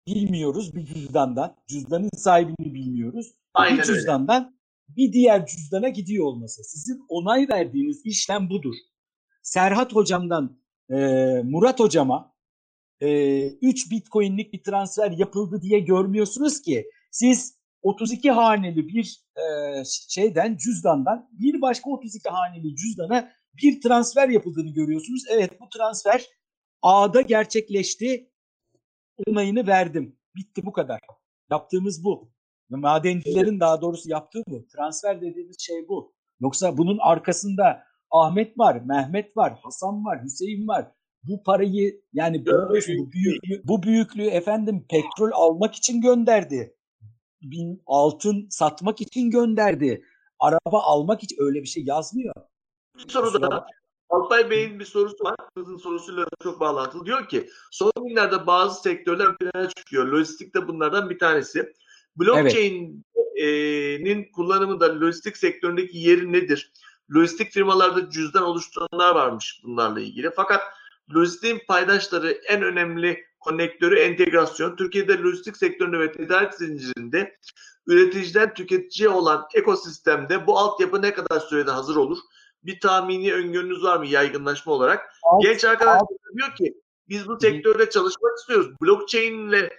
[0.06, 1.56] bilmiyoruz bir cüzdandan.
[1.66, 3.34] Cüzdanın sahibini bilmiyoruz.
[3.54, 4.56] Aynen bir cüzdandan öyle.
[4.96, 6.64] bir diğer cüzdana gidiyor olması.
[6.64, 8.74] Sizin onay verdiğiniz işlem budur.
[9.42, 10.58] Serhat hocamdan
[10.90, 10.96] e,
[11.44, 12.34] Murat hocama
[13.00, 16.90] e, 3 bitcoinlik bir transfer yapıldı diye görmüyorsunuz ki.
[17.10, 19.44] Siz 32 haneli bir e,
[20.08, 25.22] şeyden cüzdandan bir başka 32 haneli cüzdana bir transfer yapıldığını görüyorsunuz.
[25.30, 26.26] Evet bu transfer
[26.82, 28.30] A'da gerçekleşti
[29.26, 30.16] onayını verdim.
[30.36, 31.00] Bitti bu kadar.
[31.50, 32.30] Yaptığımız bu.
[32.70, 34.66] Madencilerin daha doğrusu yaptığı bu.
[34.66, 36.14] Transfer dediğimiz şey bu.
[36.40, 40.92] Yoksa bunun arkasında Ahmet var, Mehmet var, Hasan var, Hüseyin var.
[41.22, 42.50] Bu parayı yani bu,
[42.98, 46.76] bu büyüklüğü, bu büyüklüğü efendim petrol almak için gönderdi.
[47.42, 50.04] Bin, altın satmak için gönderdi.
[50.40, 52.34] Araba almak için öyle bir şey yazmıyor.
[52.96, 53.66] Bir soru da
[54.10, 55.36] Alpay Bey'in bir sorusu var.
[55.56, 57.06] Kızın sorusuyla çok bağlantılı.
[57.06, 60.06] Diyor ki son günlerde bazı sektörler plana çıkıyor.
[60.06, 61.72] Lojistik de bunlardan bir tanesi.
[62.16, 63.04] Blockchain'in
[64.04, 64.32] evet.
[64.32, 66.72] kullanımı da lojistik sektöründeki yeri nedir?
[67.14, 70.30] Lojistik firmalarda cüzdan oluşturanlar varmış bunlarla ilgili.
[70.36, 70.62] Fakat
[71.14, 74.76] lojistiğin paydaşları en önemli konnektörü entegrasyon.
[74.76, 77.38] Türkiye'de lojistik sektöründe ve tedarik zincirinde
[77.86, 82.18] üreticiden tüketiciye olan ekosistemde bu altyapı ne kadar sürede hazır olur?
[82.66, 85.10] Bir tahmini öngörünüz var mı yaygınlaşma olarak?
[85.22, 86.36] Alt, Genç arkadaşlar alt.
[86.36, 86.74] diyor ki
[87.08, 88.80] biz bu sektörde çalışmak istiyoruz.
[88.82, 89.70] Blockchain ile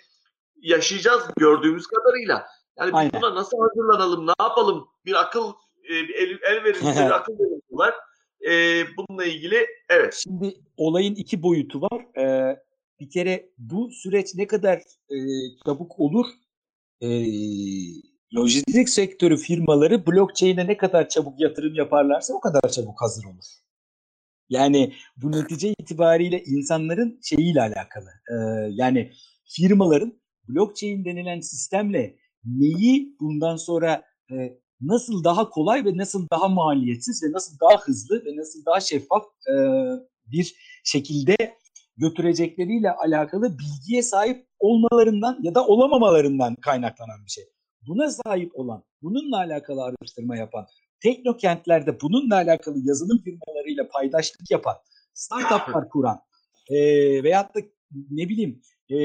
[0.61, 2.45] yaşayacağız gördüğümüz kadarıyla.
[2.77, 4.87] Yani biz buna nasıl hazırlanalım, ne yapalım?
[5.05, 5.53] Bir akıl,
[5.85, 7.93] e, bir el, el verin, bir akıl verin var.
[8.49, 10.13] E, bununla ilgili evet.
[10.23, 12.17] Şimdi olayın iki boyutu var.
[12.17, 12.57] Ee,
[12.99, 14.77] bir kere bu süreç ne kadar
[15.09, 15.17] e,
[15.65, 16.25] çabuk olur?
[17.01, 17.07] E,
[18.35, 23.45] lojistik sektörü firmaları blockchain'e ne kadar çabuk yatırım yaparlarsa o kadar çabuk hazır olur.
[24.49, 28.09] Yani bu netice itibariyle insanların şeyiyle alakalı.
[28.31, 28.35] E,
[28.69, 29.11] yani
[29.45, 34.35] firmaların blockchain denilen sistemle neyi bundan sonra e,
[34.81, 39.23] nasıl daha kolay ve nasıl daha maliyetsiz ve nasıl daha hızlı ve nasıl daha şeffaf
[39.25, 39.55] e,
[40.25, 41.35] bir şekilde
[41.97, 47.43] götürecekleriyle alakalı bilgiye sahip olmalarından ya da olamamalarından kaynaklanan bir şey.
[47.87, 50.67] Buna sahip olan, bununla alakalı araştırma yapan,
[51.03, 54.75] teknokentlerde bununla alakalı yazılım firmalarıyla paydaşlık yapan,
[55.13, 56.19] startuplar kuran
[56.69, 56.77] e,
[57.23, 57.59] veyahut da
[58.11, 58.97] ne bileyim e,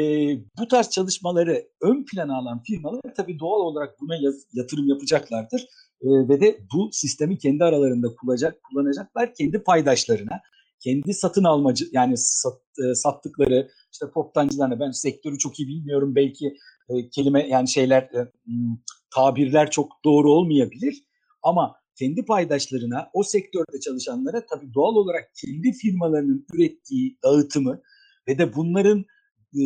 [0.59, 5.61] bu tarz çalışmaları ön plana alan firmalar tabii doğal olarak buna yaz, yatırım yapacaklardır.
[6.03, 10.41] E, ve de bu sistemi kendi aralarında kullanacak, kullanacaklar kendi paydaşlarına
[10.81, 16.57] kendi satın almacı yani sat, e, sattıkları işte toptancılarına ben sektörü çok iyi bilmiyorum belki
[16.93, 18.29] e, kelime yani şeyler e,
[19.15, 21.05] tabirler çok doğru olmayabilir
[21.43, 27.83] ama kendi paydaşlarına o sektörde çalışanlara tabii doğal olarak kendi firmalarının ürettiği dağıtımı
[28.29, 29.05] ve de bunların
[29.55, 29.65] e,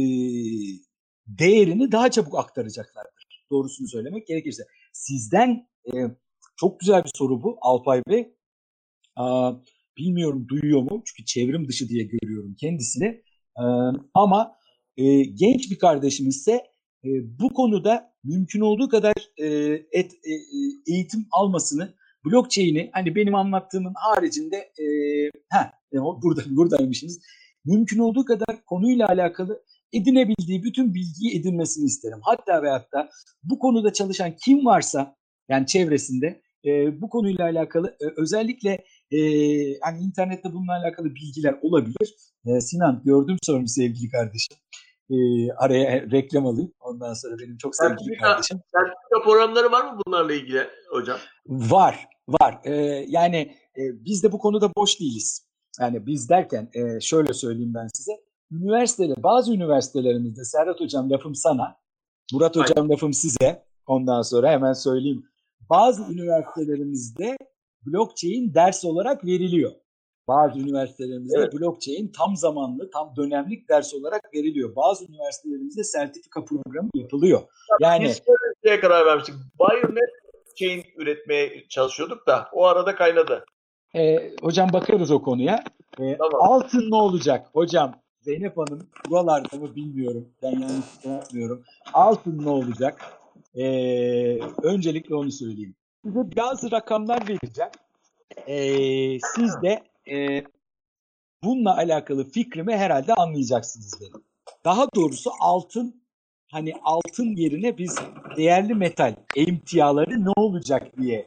[1.26, 3.44] değerini daha çabuk aktaracaklardır.
[3.50, 4.62] Doğrusunu söylemek gerekirse.
[4.92, 5.68] Sizden
[6.56, 8.34] çok güzel bir soru bu Alpay Bey.
[9.98, 11.02] Bilmiyorum duyuyor mu?
[11.04, 13.22] Çünkü çevrim dışı diye görüyorum kendisini.
[13.58, 13.62] Ee,
[14.14, 14.56] ama
[15.34, 16.62] genç bir kardeşimizse
[17.04, 17.08] e,
[17.38, 19.46] bu konuda mümkün olduğu kadar e,
[19.92, 20.32] et, e,
[20.92, 21.94] eğitim almasını,
[22.24, 24.84] blockchain'i hani benim anlattığımın haricinde e,
[25.92, 27.20] e, burada buradaymışsınız.
[27.64, 29.62] Mümkün olduğu kadar konuyla alakalı
[29.92, 32.18] edinebildiği bütün bilgiyi edinmesini isterim.
[32.22, 33.08] Hatta ve hatta
[33.42, 35.16] bu konuda çalışan kim varsa
[35.48, 39.18] yani çevresinde e, bu konuyla alakalı e, özellikle e,
[39.80, 42.14] hani internette bununla alakalı bilgiler olabilir.
[42.46, 44.56] E, Sinan gördüm sorunu sevgili kardeşim.
[45.10, 45.16] E,
[45.52, 46.72] araya reklam alayım.
[46.80, 48.60] Ondan sonra benim çok sevgili sertifika, kardeşim.
[48.72, 51.18] Sertifika programları var mı bunlarla ilgili hocam?
[51.46, 52.60] Var, var.
[52.64, 52.72] E,
[53.08, 53.36] yani
[53.76, 55.46] e, biz de bu konuda boş değiliz.
[55.80, 58.12] Yani biz derken e, şöyle söyleyeyim ben size.
[58.52, 61.76] Üniversitede, bazı üniversitelerimizde Serhat Hocam lafım sana,
[62.32, 62.90] Murat Hocam Aynen.
[62.90, 63.66] lafım size.
[63.86, 65.24] Ondan sonra hemen söyleyeyim.
[65.70, 67.36] Bazı üniversitelerimizde
[67.86, 69.72] blockchain ders olarak veriliyor.
[70.28, 71.52] Bazı üniversitelerimizde evet.
[71.52, 74.76] blockchain tam zamanlı, tam dönemlik ders olarak veriliyor.
[74.76, 77.40] Bazı üniversitelerimizde sertifika programı yapılıyor.
[77.80, 79.34] Yani biz şöyle şeye karar vermiştik.
[79.58, 80.10] Bionet
[80.56, 83.44] chain üretmeye çalışıyorduk da o arada kaynadı.
[83.94, 85.64] E, hocam bakarız o konuya.
[86.00, 86.50] E, tamam.
[86.50, 87.46] Altın ne olacak?
[87.52, 90.28] Hocam Zeynep Hanım buralarda mı bilmiyorum.
[90.42, 91.62] Ben yanlış yapmıyorum.
[91.92, 93.00] Altın ne olacak?
[93.54, 93.64] E,
[94.62, 95.74] öncelikle onu söyleyeyim
[96.06, 97.70] size bazı rakamlar vereceğim.
[98.48, 100.44] Ee, siz de e,
[101.44, 104.24] bununla alakalı fikrimi herhalde anlayacaksınız benim.
[104.64, 106.02] Daha doğrusu altın
[106.52, 107.98] hani altın yerine biz
[108.36, 111.24] değerli metal emtiaları ne olacak diye.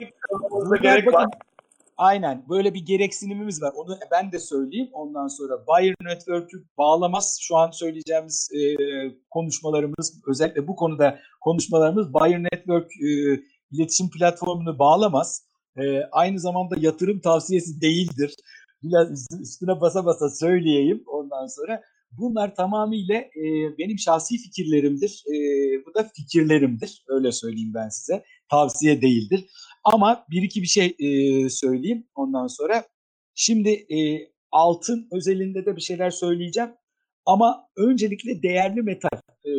[0.82, 1.30] gerek bakın.
[1.98, 3.74] Aynen böyle bir gereksinimimiz var.
[3.76, 4.90] Onu ben de söyleyeyim.
[4.94, 7.38] Ondan sonra Buyer Network'ü bağlamaz.
[7.42, 8.60] Şu an söyleyeceğimiz e,
[9.30, 13.10] konuşmalarımız özellikle bu konuda konuşmalarımız Buyer Network e,
[13.72, 15.44] iletişim platformunu bağlamaz.
[15.78, 18.36] E, aynı zamanda yatırım tavsiyesi değildir.
[18.84, 21.82] Biraz üstüne basa basa söyleyeyim ondan sonra.
[22.12, 23.44] Bunlar tamamıyla e,
[23.78, 25.24] benim şahsi fikirlerimdir.
[25.28, 25.36] E,
[25.86, 27.04] bu da fikirlerimdir.
[27.08, 28.24] Öyle söyleyeyim ben size.
[28.52, 29.46] Tavsiye değildir.
[29.84, 32.84] Ama bir iki bir şey e, söyleyeyim ondan sonra.
[33.36, 33.98] Şimdi e,
[34.52, 36.70] altın özelinde de bir şeyler söyleyeceğim.
[37.26, 39.52] Ama öncelikle değerli metal e,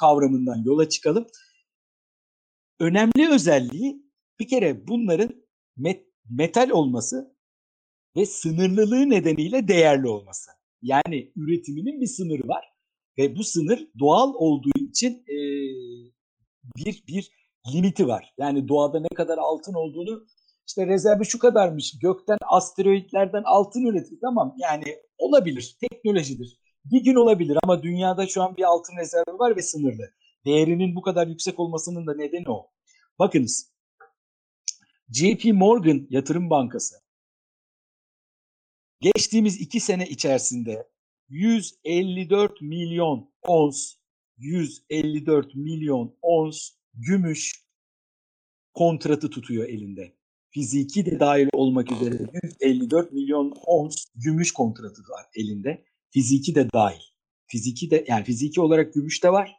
[0.00, 1.26] kavramından yola çıkalım
[2.82, 4.02] önemli özelliği
[4.40, 5.34] bir kere bunların
[5.76, 7.31] met, metal olması
[8.16, 10.50] ve sınırlılığı nedeniyle değerli olması.
[10.82, 12.64] Yani üretiminin bir sınırı var
[13.18, 15.36] ve bu sınır doğal olduğu için e,
[16.76, 17.30] bir bir
[17.72, 18.34] limiti var.
[18.38, 20.26] Yani doğada ne kadar altın olduğunu
[20.66, 21.98] işte rezervi şu kadarmış.
[21.98, 24.84] Gökten asteroidlerden altın üretir tamam yani
[25.18, 25.76] olabilir.
[25.80, 26.58] Teknolojidir.
[26.84, 30.10] Bir gün olabilir ama dünyada şu an bir altın rezervi var ve sınırlı.
[30.44, 32.70] Değerinin bu kadar yüksek olmasının da nedeni o.
[33.18, 33.72] Bakınız
[35.12, 36.94] JP Morgan Yatırım Bankası
[39.02, 40.88] geçtiğimiz iki sene içerisinde
[41.28, 43.94] 154 milyon ons
[44.38, 47.64] 154 milyon ons gümüş
[48.74, 50.16] kontratı tutuyor elinde.
[50.50, 55.84] Fiziki de dahil olmak üzere 154 milyon ons gümüş kontratı var elinde.
[56.10, 57.02] Fiziki de dahil.
[57.46, 59.56] Fiziki de yani fiziki olarak gümüş de var.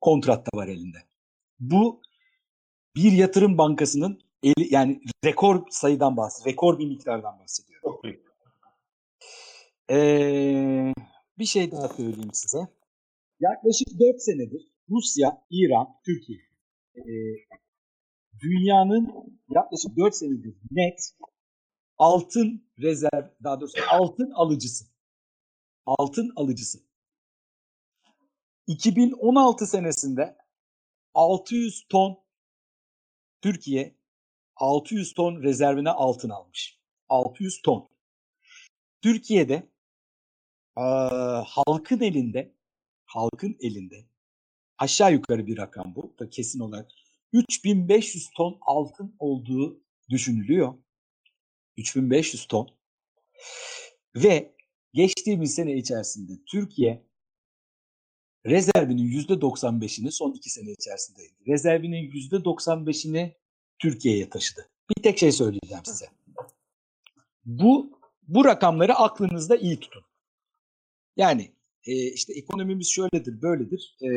[0.00, 0.98] Kontrat da var elinde.
[1.60, 2.02] Bu
[2.96, 6.52] bir yatırım bankasının eli, yani rekor sayıdan bahsediyor.
[6.52, 7.80] Rekor bir miktardan bahsediyor.
[7.82, 8.29] Çok.
[9.90, 10.92] Ee,
[11.38, 12.58] bir şey daha söyleyeyim size.
[13.40, 16.38] Yaklaşık 4 senedir Rusya, İran, Türkiye
[16.96, 17.02] ee,
[18.40, 19.08] dünyanın
[19.48, 21.00] yaklaşık 4 senedir net
[21.98, 24.84] altın rezerv, daha doğrusu altın alıcısı.
[25.86, 26.78] Altın alıcısı.
[28.66, 30.36] 2016 senesinde
[31.14, 32.18] 600 ton
[33.40, 33.96] Türkiye
[34.56, 36.80] 600 ton rezervine altın almış.
[37.08, 37.88] 600 ton.
[39.02, 39.70] Türkiye'de
[41.46, 42.54] halkın elinde
[43.04, 44.06] halkın elinde
[44.78, 46.90] aşağı yukarı bir rakam bu da kesin olarak
[47.32, 49.80] 3500 ton altın olduğu
[50.10, 50.74] düşünülüyor.
[51.76, 52.68] 3500 ton.
[54.16, 54.54] Ve
[54.92, 57.06] geçtiğimiz sene içerisinde Türkiye
[58.46, 63.34] rezervinin %95'ini son iki sene içerisinde rezervinin %95'ini
[63.78, 64.70] Türkiye'ye taşıdı.
[64.90, 66.06] Bir tek şey söyleyeceğim size.
[67.44, 70.09] Bu bu rakamları aklınızda iyi tutun.
[71.20, 71.52] Yani
[71.86, 73.96] e, işte ekonomimiz şöyledir, böyledir.
[74.02, 74.10] E,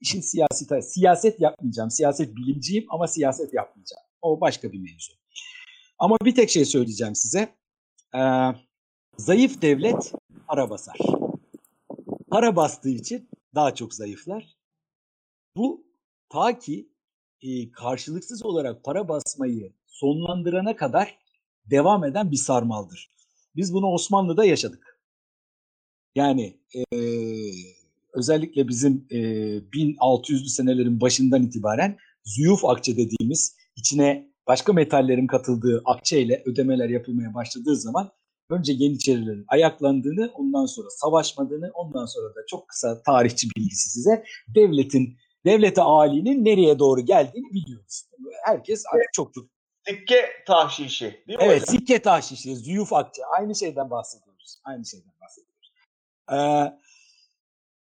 [0.00, 1.90] işin siyasi siyaset yapmayacağım.
[1.90, 4.02] Siyaset bilimciyim ama siyaset yapmayacağım.
[4.22, 5.12] O başka bir mevzu.
[5.98, 7.48] Ama bir tek şey söyleyeceğim size.
[8.14, 8.20] E,
[9.18, 10.12] zayıf devlet
[10.48, 10.96] para basar.
[12.30, 14.56] Para bastığı için daha çok zayıflar.
[15.56, 15.86] Bu
[16.28, 16.88] ta ki
[17.42, 21.18] e, karşılıksız olarak para basmayı sonlandırana kadar
[21.64, 23.10] devam eden bir sarmaldır.
[23.56, 24.95] Biz bunu Osmanlı'da yaşadık.
[26.16, 26.80] Yani e,
[28.12, 36.20] özellikle bizim e, 1600'lü senelerin başından itibaren züyuf akçe dediğimiz içine başka metallerin katıldığı akçe
[36.20, 38.10] ile ödemeler yapılmaya başladığı zaman
[38.50, 44.24] önce Yeniçerilerin ayaklandığını, ondan sonra savaşmadığını, ondan sonra da çok kısa tarihçi bilgisi size
[44.54, 48.02] devletin devlete alinin nereye doğru geldiğini biliyoruz.
[48.44, 49.44] Herkes artık çok çok
[49.88, 51.76] Sikke tahşişi değil mi Evet, hocam?
[51.76, 53.22] sikke tahşişi, züyuf akçe.
[53.26, 54.60] Aynı şeyden bahsediyoruz.
[54.64, 55.12] Aynı şeyden.
[56.32, 56.72] Ee,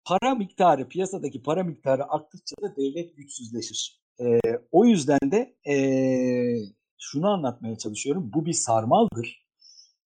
[0.05, 4.01] para miktarı, piyasadaki para miktarı arttıkça da devlet güçsüzleşir.
[4.20, 4.40] Ee,
[4.73, 6.56] o yüzden de ee,
[6.98, 8.31] şunu anlatmaya çalışıyorum.
[8.35, 9.44] Bu bir sarmaldır.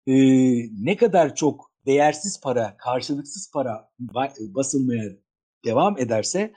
[0.08, 0.14] Ee,
[0.84, 5.12] ne kadar çok değersiz para, karşılıksız para ba- basılmaya
[5.66, 6.54] devam ederse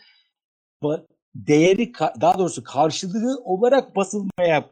[1.35, 4.71] değeri daha doğrusu karşılığı olarak basılmaya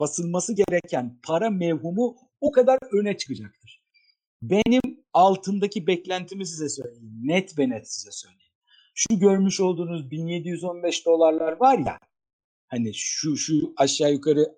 [0.00, 3.82] basılması gereken para mevhumu o kadar öne çıkacaktır.
[4.42, 7.20] Benim altındaki beklentimi size söyleyeyim.
[7.22, 8.52] Net ve net size söyleyeyim.
[8.94, 11.98] Şu görmüş olduğunuz 1715 dolarlar var ya
[12.68, 14.56] hani şu şu aşağı yukarı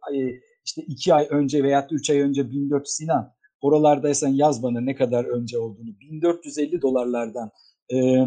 [0.65, 5.25] işte iki ay önce veya üç ay önce 1400 Sinan oralardaysan yaz bana ne kadar
[5.25, 7.51] önce olduğunu 1450 dolarlardan
[7.93, 8.25] e,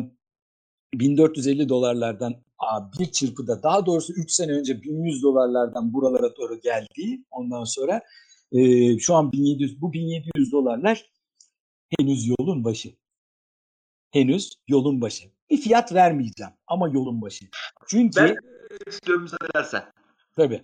[0.93, 7.23] 1450 dolarlardan aa, bir çırpıda daha doğrusu 3 sene önce 1100 dolarlardan buralara doğru geldi.
[7.31, 8.01] Ondan sonra
[8.51, 11.12] e, şu an 1700 bu 1700 dolarlar
[11.99, 12.89] henüz yolun başı.
[14.11, 15.23] Henüz yolun başı.
[15.49, 17.45] Bir fiyat vermeyeceğim ama yolun başı.
[17.87, 18.35] Çünkü Ben
[18.87, 19.93] istiyorum müsaade edersen.
[20.35, 20.63] tabii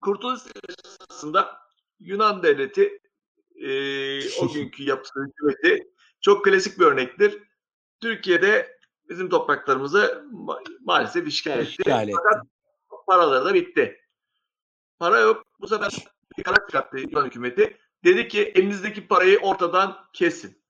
[0.00, 0.40] Kurtuluş
[0.84, 1.58] sırasında
[2.00, 2.98] Yunan devleti
[3.54, 3.68] e,
[4.40, 5.88] o günkü yapısı hükümeti
[6.20, 7.42] çok klasik bir örnektir.
[8.00, 8.78] Türkiye'de
[9.08, 11.68] bizim topraklarımızı ma- maalesef işgal etti.
[11.70, 12.16] işgal etti.
[12.24, 12.46] Fakat
[13.06, 13.98] paraları da bitti.
[14.98, 15.44] Para yok.
[15.60, 15.90] Bu sefer
[16.38, 17.76] bir karar çıkarttı Yunan hükümeti.
[18.04, 20.61] Dedi ki elinizdeki parayı ortadan kesin.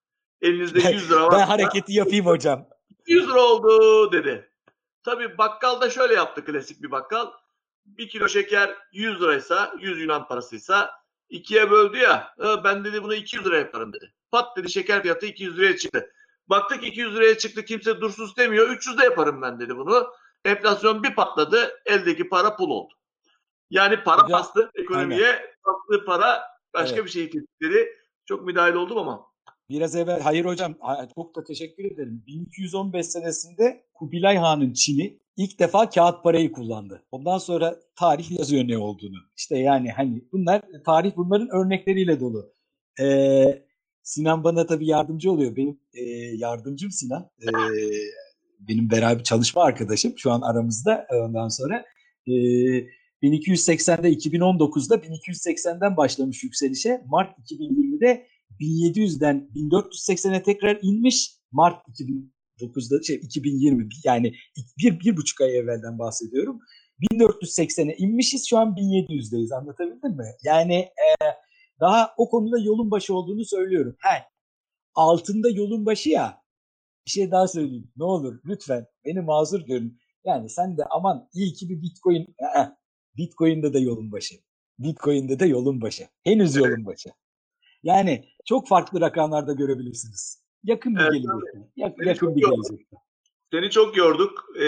[0.42, 1.32] Elinizde 100 lira var.
[1.32, 2.68] Ben hareketi yapayım hocam.
[3.06, 4.50] 100 lira oldu dedi.
[5.02, 7.30] Tabii bakkal da şöyle yaptı klasik bir bakkal.
[7.86, 10.90] Bir kilo şeker 100 liraysa 100 Yunan parasıysa
[11.28, 12.34] ikiye böldü ya.
[12.40, 14.12] "Ha, Ben dedi bunu 200 lira yaparım dedi.
[14.30, 16.12] Pat dedi şeker fiyatı 200 liraya çıktı.
[16.48, 18.68] Baktık 200 liraya çıktı kimse dursuz demiyor.
[18.68, 20.12] 300 de yaparım ben dedi bunu.
[20.44, 21.80] Enflasyon bir patladı.
[21.86, 22.94] Eldeki para pul oldu.
[23.70, 25.54] Yani para Hocam, bastı ekonomiye.
[25.66, 26.42] sattığı para
[26.74, 27.04] başka Evet.
[27.06, 27.96] bir şey tetikleri.
[28.26, 29.31] Çok müdahil oldum ama.
[29.68, 30.74] Biraz evvel hayır hocam
[31.14, 32.24] çok da teşekkür ederim.
[32.26, 37.02] 1215 senesinde Kubilay Han'ın Çin'i ilk defa kağıt parayı kullandı.
[37.10, 39.16] Ondan sonra tarih yazıyor ne olduğunu.
[39.36, 42.52] İşte yani hani bunlar tarih bunların örnekleriyle dolu.
[43.00, 43.62] Ee,
[44.02, 45.56] Sinan bana tabii yardımcı oluyor.
[45.56, 46.02] Benim e,
[46.36, 47.30] yardımcım Sinan.
[47.42, 47.48] Ee,
[48.68, 51.06] benim beraber çalışma arkadaşım şu an aramızda.
[51.10, 51.84] Ondan sonra
[52.26, 52.32] e,
[53.22, 57.02] 1280'de 2019'da 1280'den başlamış yükselişe.
[57.06, 58.26] Mart 2020'de
[58.60, 61.30] 1700'den 1480'e tekrar inmiş.
[61.52, 61.88] Mart
[62.58, 64.34] 2009'da şey 2020 yani
[64.78, 66.60] bir, bir buçuk ay evvelden bahsediyorum.
[67.12, 70.26] 1480'e inmişiz şu an 1700'deyiz anlatabildim mi?
[70.44, 71.08] Yani e,
[71.80, 73.96] daha o konuda yolun başı olduğunu söylüyorum.
[74.02, 74.24] He,
[74.94, 76.42] altında yolun başı ya
[77.06, 79.98] bir şey daha söyleyeyim ne olur lütfen beni mazur görün.
[80.24, 82.68] Yani sen de aman iyi ki bir bitcoin Ee,
[83.16, 84.34] bitcoin'de de yolun başı.
[84.78, 86.08] Bitcoin'de de yolun başı.
[86.24, 87.10] Henüz yolun başı.
[87.82, 90.42] Yani çok farklı rakamlarda görebilirsiniz.
[90.64, 91.58] Yakın bir Evet, gelecekte.
[91.76, 92.96] Yak- yakın bir gelecekte.
[93.52, 94.44] Seni çok yorduk.
[94.56, 94.60] Ee,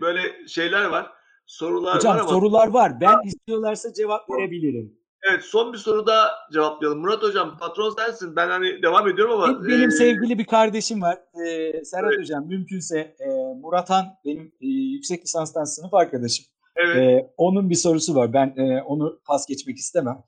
[0.00, 1.10] böyle şeyler var.
[1.46, 2.28] Sorular Hocam var ama.
[2.28, 3.00] sorular var.
[3.00, 4.98] Ben istiyorlarsa cevap verebilirim.
[5.28, 7.00] Evet son bir soru daha cevaplayalım.
[7.00, 8.36] Murat Hocam patron sensin.
[8.36, 9.64] Ben hani devam ediyorum ama.
[9.68, 11.18] Benim e, sevgili bir kardeşim var.
[11.46, 12.20] Ee, Serhat Evet.
[12.20, 13.26] Hocam mümkünse e,
[13.60, 16.46] Murat Han benim e, yüksek lisanstan sınıf arkadaşım.
[16.76, 16.96] Evet.
[16.96, 18.32] Ee, onun bir sorusu var.
[18.32, 20.24] Ben e, onu pas geçmek istemem.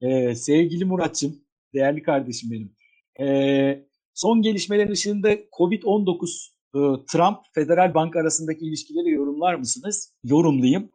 [0.00, 1.36] Ee, sevgili Muratçım,
[1.74, 2.72] değerli kardeşim benim.
[3.20, 6.80] Ee, son gelişmelerin ışığında COVID-19 e,
[7.12, 10.12] Trump Federal Bank arasındaki ilişkileri yorumlar mısınız?
[10.24, 10.90] Yorumlayayım.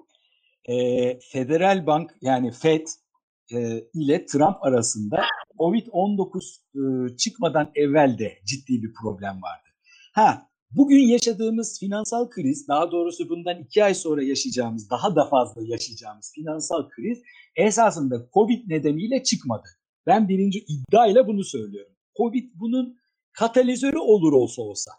[0.69, 2.87] Ee, Federal Bank yani Fed
[3.53, 5.21] e, ile Trump arasında
[5.59, 9.67] COVID-19 e, çıkmadan evvel de ciddi bir problem vardı.
[10.13, 15.61] Ha, bugün yaşadığımız finansal kriz, daha doğrusu bundan iki ay sonra yaşayacağımız, daha da fazla
[15.65, 17.21] yaşayacağımız finansal kriz
[17.55, 19.67] esasında Covid nedeniyle çıkmadı.
[20.07, 21.93] Ben birinci iddiayla bunu söylüyorum.
[22.17, 22.97] Covid bunun
[23.33, 24.91] katalizörü olur olsa olsa.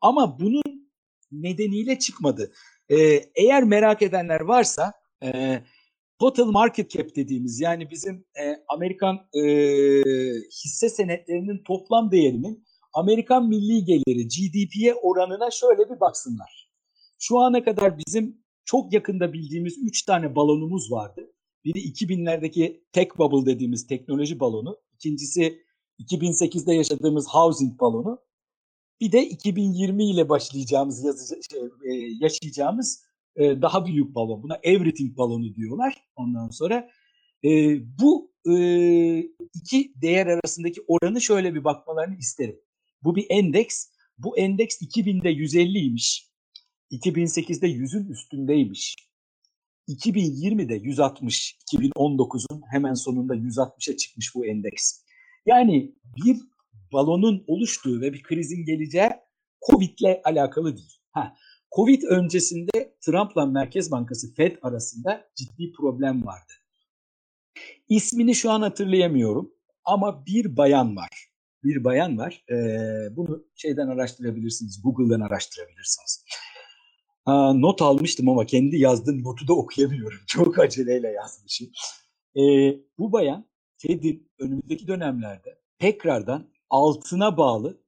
[0.00, 0.90] Ama bunun
[1.32, 2.52] nedeniyle çıkmadı.
[2.88, 5.60] Ee, eğer merak edenler varsa e,
[6.18, 9.42] total market cap dediğimiz yani bizim e, Amerikan e,
[10.64, 16.70] hisse senetlerinin toplam değerinin Amerikan milli geliri GDP'ye oranına şöyle bir baksınlar.
[17.18, 21.33] Şu ana kadar bizim çok yakında bildiğimiz 3 tane balonumuz vardı.
[21.64, 24.78] Biri 2000'lerdeki tech bubble dediğimiz teknoloji balonu.
[24.94, 25.62] İkincisi
[25.98, 28.18] 2008'de yaşadığımız housing balonu.
[29.00, 31.04] Bir de 2020 ile başlayacağımız
[31.50, 33.04] şey, e, yaşayacağımız
[33.36, 34.42] e, daha büyük balon.
[34.42, 36.04] Buna everything balonu diyorlar.
[36.16, 36.90] Ondan sonra
[37.44, 38.34] e, bu
[39.54, 42.60] iki değer arasındaki oranı şöyle bir bakmalarını isterim.
[43.02, 43.86] Bu bir endeks.
[44.18, 46.28] Bu endeks 2000'de 150'ymiş.
[46.90, 48.96] 2008'de 100'ün üstündeymiş.
[49.88, 55.04] 2020'de 160, 2019'un hemen sonunda 160'a çıkmış bu endeks.
[55.46, 56.36] Yani bir
[56.92, 59.10] balonun oluştuğu ve bir krizin geleceği
[59.70, 60.98] Covid'le alakalı değil.
[61.10, 61.36] Ha,
[61.76, 66.52] Covid öncesinde Trump'la Merkez Bankası Fed arasında ciddi problem vardı.
[67.88, 69.54] İsmini şu an hatırlayamıyorum
[69.84, 71.30] ama bir bayan var.
[71.64, 72.44] Bir bayan var.
[72.50, 76.24] Ee, bunu şeyden araştırabilirsiniz, Google'dan araştırabilirsiniz.
[77.26, 80.18] Aa, not almıştım ama kendi yazdığım notu da okuyamıyorum.
[80.26, 81.68] Çok aceleyle yazmışım.
[82.36, 83.46] Ee, bu bayan
[83.76, 87.80] Fed'in önümüzdeki dönemlerde tekrardan altına bağlı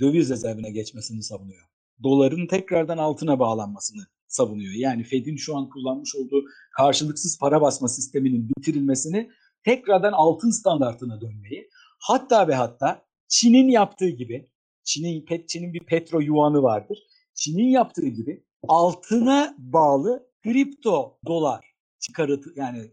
[0.00, 1.64] döviz rezervine geçmesini savunuyor.
[2.02, 4.74] Doların tekrardan altına bağlanmasını savunuyor.
[4.74, 6.44] Yani Fed'in şu an kullanmış olduğu
[6.76, 9.30] karşılıksız para basma sisteminin bitirilmesini
[9.64, 14.50] tekrardan altın standartına dönmeyi hatta ve hatta Çin'in yaptığı gibi
[14.84, 16.98] Çin'in Çin'in bir petro yuanı vardır.
[17.34, 22.90] Çin'in yaptığı gibi altına bağlı kripto dolar çıkarıt yani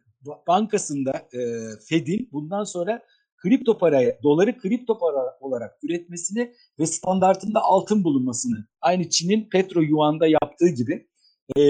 [0.48, 1.40] bankasında e,
[1.90, 3.02] Fed'in bundan sonra
[3.38, 10.28] kripto paraya, doları kripto para olarak üretmesini ve standartında altın bulunmasını aynı Çin'in petro yuanda
[10.28, 11.08] yaptığı gibi
[11.58, 11.64] e,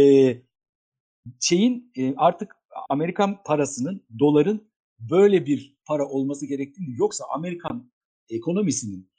[1.39, 2.55] şeyin e, artık
[2.89, 7.91] Amerikan parasının doların böyle bir para olması gerektiğini yoksa Amerikan
[8.29, 9.12] ekonomisinin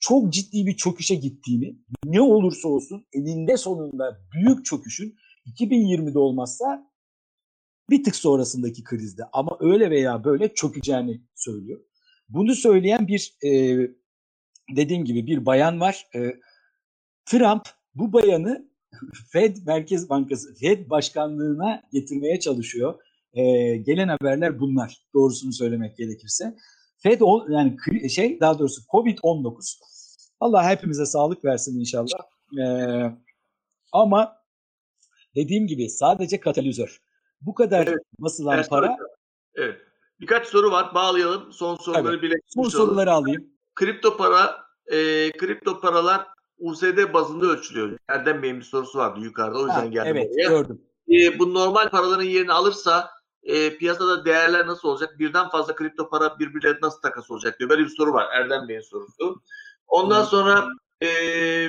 [0.00, 5.16] çok ciddi bir çöküşe gittiğini ne olursa olsun elinde sonunda büyük çöküşün
[5.46, 6.90] 2020'de olmazsa
[7.90, 11.80] bir tık sonrasındaki krizde ama öyle veya böyle çökeceğini söylüyor.
[12.28, 13.78] Bunu söyleyen bir e,
[14.76, 16.06] dediğim gibi bir bayan var.
[16.14, 16.34] E,
[17.26, 17.62] Trump
[17.94, 18.70] bu bayanı
[19.32, 23.00] Fed Merkez Bankası Fed başkanlığına getirmeye çalışıyor.
[23.32, 25.06] E, gelen haberler bunlar.
[25.14, 26.56] Doğrusunu söylemek gerekirse.
[27.02, 27.76] Fed o, yani
[28.10, 29.78] şey daha doğrusu Covid-19
[30.40, 32.18] Allah hepimize sağlık versin inşallah.
[32.60, 32.64] E,
[33.92, 34.36] ama
[35.34, 37.00] dediğim gibi sadece katalizör.
[37.40, 37.98] Bu kadar Evet.
[38.18, 38.96] basılan Ersan para
[39.54, 39.78] Evet.
[40.20, 40.94] birkaç soru var.
[40.94, 41.52] Bağlayalım.
[41.52, 42.22] Son soruları Evet.
[42.22, 42.34] bile.
[42.46, 43.46] Son soruları alayım.
[43.74, 44.56] Kripto para,
[44.86, 44.96] e,
[45.32, 46.26] kripto paralar
[46.58, 47.98] USD bazında ölçülüyor.
[48.08, 49.58] Erdem Bey'in bir sorusu vardı yukarıda.
[49.58, 50.48] O yüzden Ha, geldim evet oraya.
[50.48, 50.82] gördüm.
[51.08, 53.10] E, bu normal paraların yerini alırsa
[53.42, 55.18] e, piyasada değerler nasıl olacak?
[55.18, 57.70] Birden fazla kripto para birbirlerine nasıl takas olacak diyor.
[57.70, 58.28] Böyle bir soru var.
[58.32, 59.42] Erdem Bey'in sorusu.
[59.86, 60.68] Ondan sonra
[61.02, 61.08] e,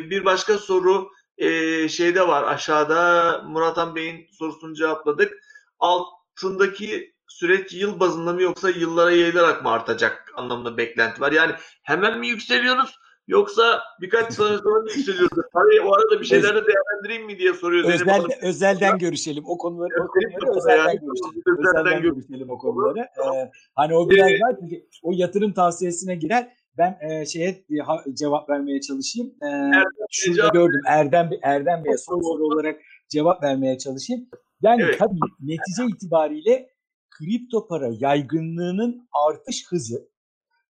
[0.10, 2.44] bir başka soru e, şeyde var.
[2.44, 5.34] Aşağıda Murat Han Bey'in sorusunu cevapladık.
[5.80, 11.32] Altındaki süreç yıl bazında mı yoksa yıllara yayılarak mı artacak anlamında beklenti var.
[11.32, 15.38] Yani hemen mi yükseliyoruz yoksa birkaç sene sonra mı yükseliyoruz?
[15.54, 18.26] Hani o arada bir şeyler de değerlendireyim mi diye soruyor Zeynep Hanım.
[18.26, 19.44] Özelden, özelden görüşelim.
[19.48, 21.00] O konuları, o Evet, konuları özelden yani.
[21.00, 21.44] görüşelim.
[21.58, 23.00] Özelden Özelden gör- görüşelim o konuları.
[23.00, 26.54] Ee, hani o biraz daha çünkü o yatırım tavsiyesine girer.
[26.78, 29.30] Ben e, şeye e, ha- cevap vermeye çalışayım.
[29.44, 29.72] Ee,
[30.12, 30.82] şurada cevap- gördüm.
[30.88, 34.30] Erdem Erdem Bey'e son soru olarak cevap vermeye çalışayım.
[34.62, 35.00] Yani Evet.
[35.00, 36.70] tabii netice itibariyle
[37.10, 40.11] kripto para yaygınlığının artış hızı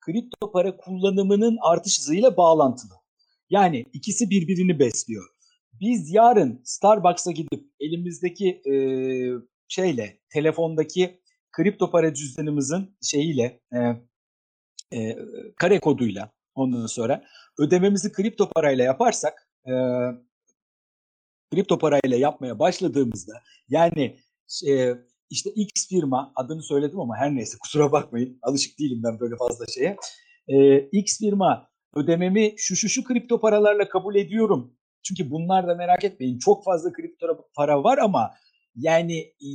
[0.02, 2.94] kripto para kullanımının artış hızıyla bağlantılı.
[3.49, 5.30] Yani ikisi birbirini besliyor.
[5.73, 8.76] Biz yarın Starbucks'a gidip elimizdeki e,
[9.68, 11.22] şeyle telefondaki
[11.52, 13.80] kripto para cüzdanımızın şeyiyle e,
[14.98, 15.18] e,
[15.56, 17.23] kare koduyla ondan sonra
[17.60, 19.73] ödememizi kripto parayla yaparsak e,
[21.52, 23.34] kripto parayla yapmaya başladığımızda
[23.69, 24.19] yani
[24.68, 24.95] e,
[25.32, 29.66] işte X firma adını söyledim ama her neyse kusura bakmayın alışık değilim ben böyle fazla
[29.66, 29.98] şeye.
[30.48, 34.74] E, X firma ödememi şu şu şu kripto paralarla kabul ediyorum.
[35.03, 38.32] Çünkü bunlar da merak etmeyin çok fazla kripto para var ama
[38.76, 39.49] yani e,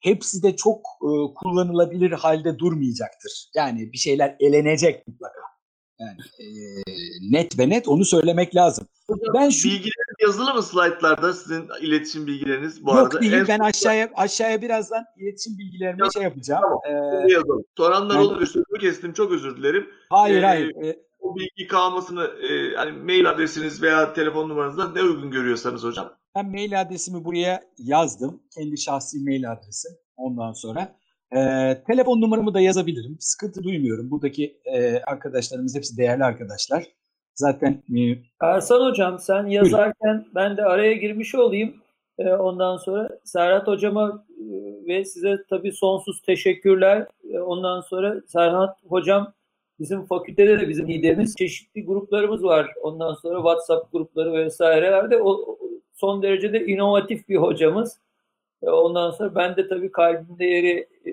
[0.00, 3.50] hepsi de çok e, kullanılabilir halde durmayacaktır.
[3.54, 5.51] Yani bir şeyler elenecek mutlaka.
[6.00, 6.46] Yani e,
[7.32, 8.86] net ve net onu söylemek lazım.
[9.34, 13.20] Ben şu Bilgileriniz yazılı mı slaytlarda sizin iletişim bilgileriniz bu Yok arada?
[13.20, 16.62] değil En ben aşağıya aşağıya birazdan iletişim bilgilerimi şey yapacağım.
[16.86, 17.64] Ee, slaytlarda yazalım.
[17.76, 18.46] Soranlar ben- olabilir.
[18.46, 19.12] Sözümü kestim.
[19.12, 19.86] Çok özür dilerim.
[20.10, 20.72] hayır Ee, hayır.
[20.84, 26.12] Ee, O bilgi kalmasını e, hani mail adresiniz veya telefon numaranızdan ne uygun görüyorsanız hocam.
[26.36, 28.42] Ben mail adresimi buraya yazdım.
[28.54, 29.92] Kendi şahsi mail adresim.
[30.16, 30.96] Ondan sonra
[31.36, 33.16] Ee, telefon numaramı da yazabilirim.
[33.20, 34.10] Sıkıntı duymuyorum.
[34.10, 36.84] Buradaki e, arkadaşlarımız hepsi değerli arkadaşlar.
[37.34, 38.00] Zaten e,
[38.40, 41.74] Ersan Hocam sen yazarken ben de araya girmiş olayım.
[42.18, 44.44] Ee, ondan sonra Serhat Hocama e,
[44.88, 47.06] ve size tabii sonsuz teşekkürler.
[47.32, 49.32] Ee, ondan sonra Serhat Hocam
[49.80, 51.34] bizim fakültede de bizim liderimiz.
[51.36, 52.70] Çeşitli gruplarımız var.
[52.82, 55.58] Ondan sonra WhatsApp grupları vesairelerde o o-
[55.94, 57.98] son derece de inovatif bir hocamız.
[58.62, 61.10] Ee, Ondan sonra ben de tabii kalbimde yeri e,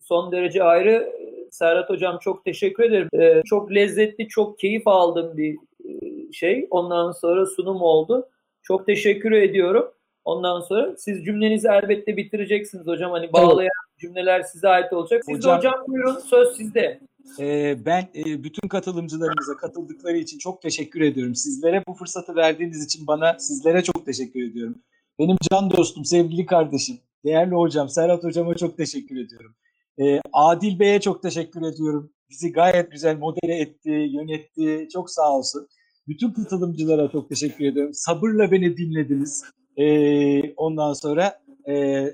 [0.00, 1.12] son derece ayrı.
[1.50, 3.08] Serhat Hocam çok teşekkür ederim.
[3.20, 6.66] Ee, Çok lezzetli, çok keyif aldığım bir e, şey.
[6.70, 8.28] Ondan sonra sunum oldu.
[8.62, 9.92] Çok teşekkür ediyorum.
[10.24, 13.12] Ondan sonra siz cümlenizi elbette bitireceksiniz hocam.
[13.12, 15.22] Hani bağlayan cümleler size ait olacak.
[15.26, 17.00] Siz Hocam- de hocam buyurun söz sizde.
[17.40, 21.34] Ee, ben e, bütün katılımcılarımıza katıldıkları için çok teşekkür ediyorum.
[21.34, 24.82] Sizlere bu fırsatı verdiğiniz için bana sizlere çok teşekkür ediyorum.
[25.18, 29.54] Benim can dostum, sevgili kardeşim, değerli hocam, Serhat hocama çok teşekkür ediyorum.
[29.98, 32.12] Ee, Adil Bey'e çok teşekkür ediyorum.
[32.30, 34.88] Bizi gayet güzel modere etti, yönetti.
[34.92, 35.68] Çok sağ olsun.
[36.08, 37.94] Bütün katılımcılara çok teşekkür ediyorum.
[37.94, 39.44] Sabırla beni dinlediniz.
[39.76, 42.04] Ee, ondan sonra e,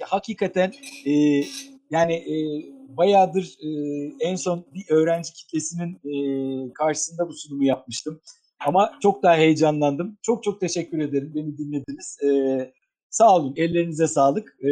[0.00, 0.72] hakikaten
[1.06, 1.12] e,
[1.90, 2.34] yani e,
[2.96, 3.68] bayağıdır e,
[4.20, 8.20] en son bir öğrenci kitlesinin e, karşısında bu sunumu yapmıştım.
[8.66, 10.18] Ama çok daha heyecanlandım.
[10.22, 11.32] Çok çok teşekkür ederim.
[11.34, 12.18] Beni dinlediniz.
[12.24, 12.72] E,
[13.10, 13.54] sağ olun.
[13.56, 14.56] Ellerinize sağlık.
[14.62, 14.70] E,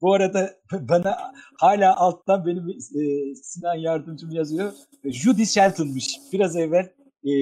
[0.00, 1.16] bu arada bana
[1.58, 4.72] hala alttan benim e, Sinan yardımcım yazıyor.
[5.04, 6.18] Judy Shelton'mış.
[6.32, 6.88] Biraz evvel
[7.24, 7.32] e,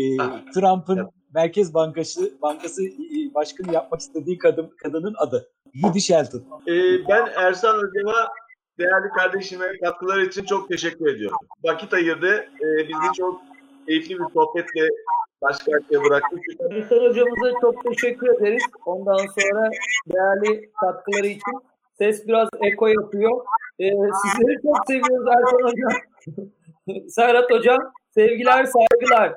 [0.54, 1.10] Trump'ın.
[1.34, 2.82] Merkez Bankası Bankası
[3.34, 5.50] başkanı yapmak istediği kadın kadının adı.
[5.74, 6.44] Judy Shelton.
[6.66, 6.72] Ee,
[7.08, 8.28] ben Ersan hocama
[8.78, 11.38] değerli kardeşime katkıları için çok teşekkür ediyorum.
[11.64, 12.36] Vakit ayırdı.
[12.36, 13.40] Ee, bizi çok
[13.86, 14.88] keyifli bir sohbetle
[15.42, 16.36] baş karşıya bıraktı.
[16.70, 18.62] Ersan hocamıza çok teşekkür ederiz.
[18.86, 19.70] Ondan sonra
[20.06, 21.58] değerli katkıları için.
[21.98, 23.44] Ses biraz eko yapıyor.
[23.78, 25.92] Ee, sizleri çok seviyoruz Ersan hocam.
[27.08, 29.34] Serhat hocam sevgiler saygılar.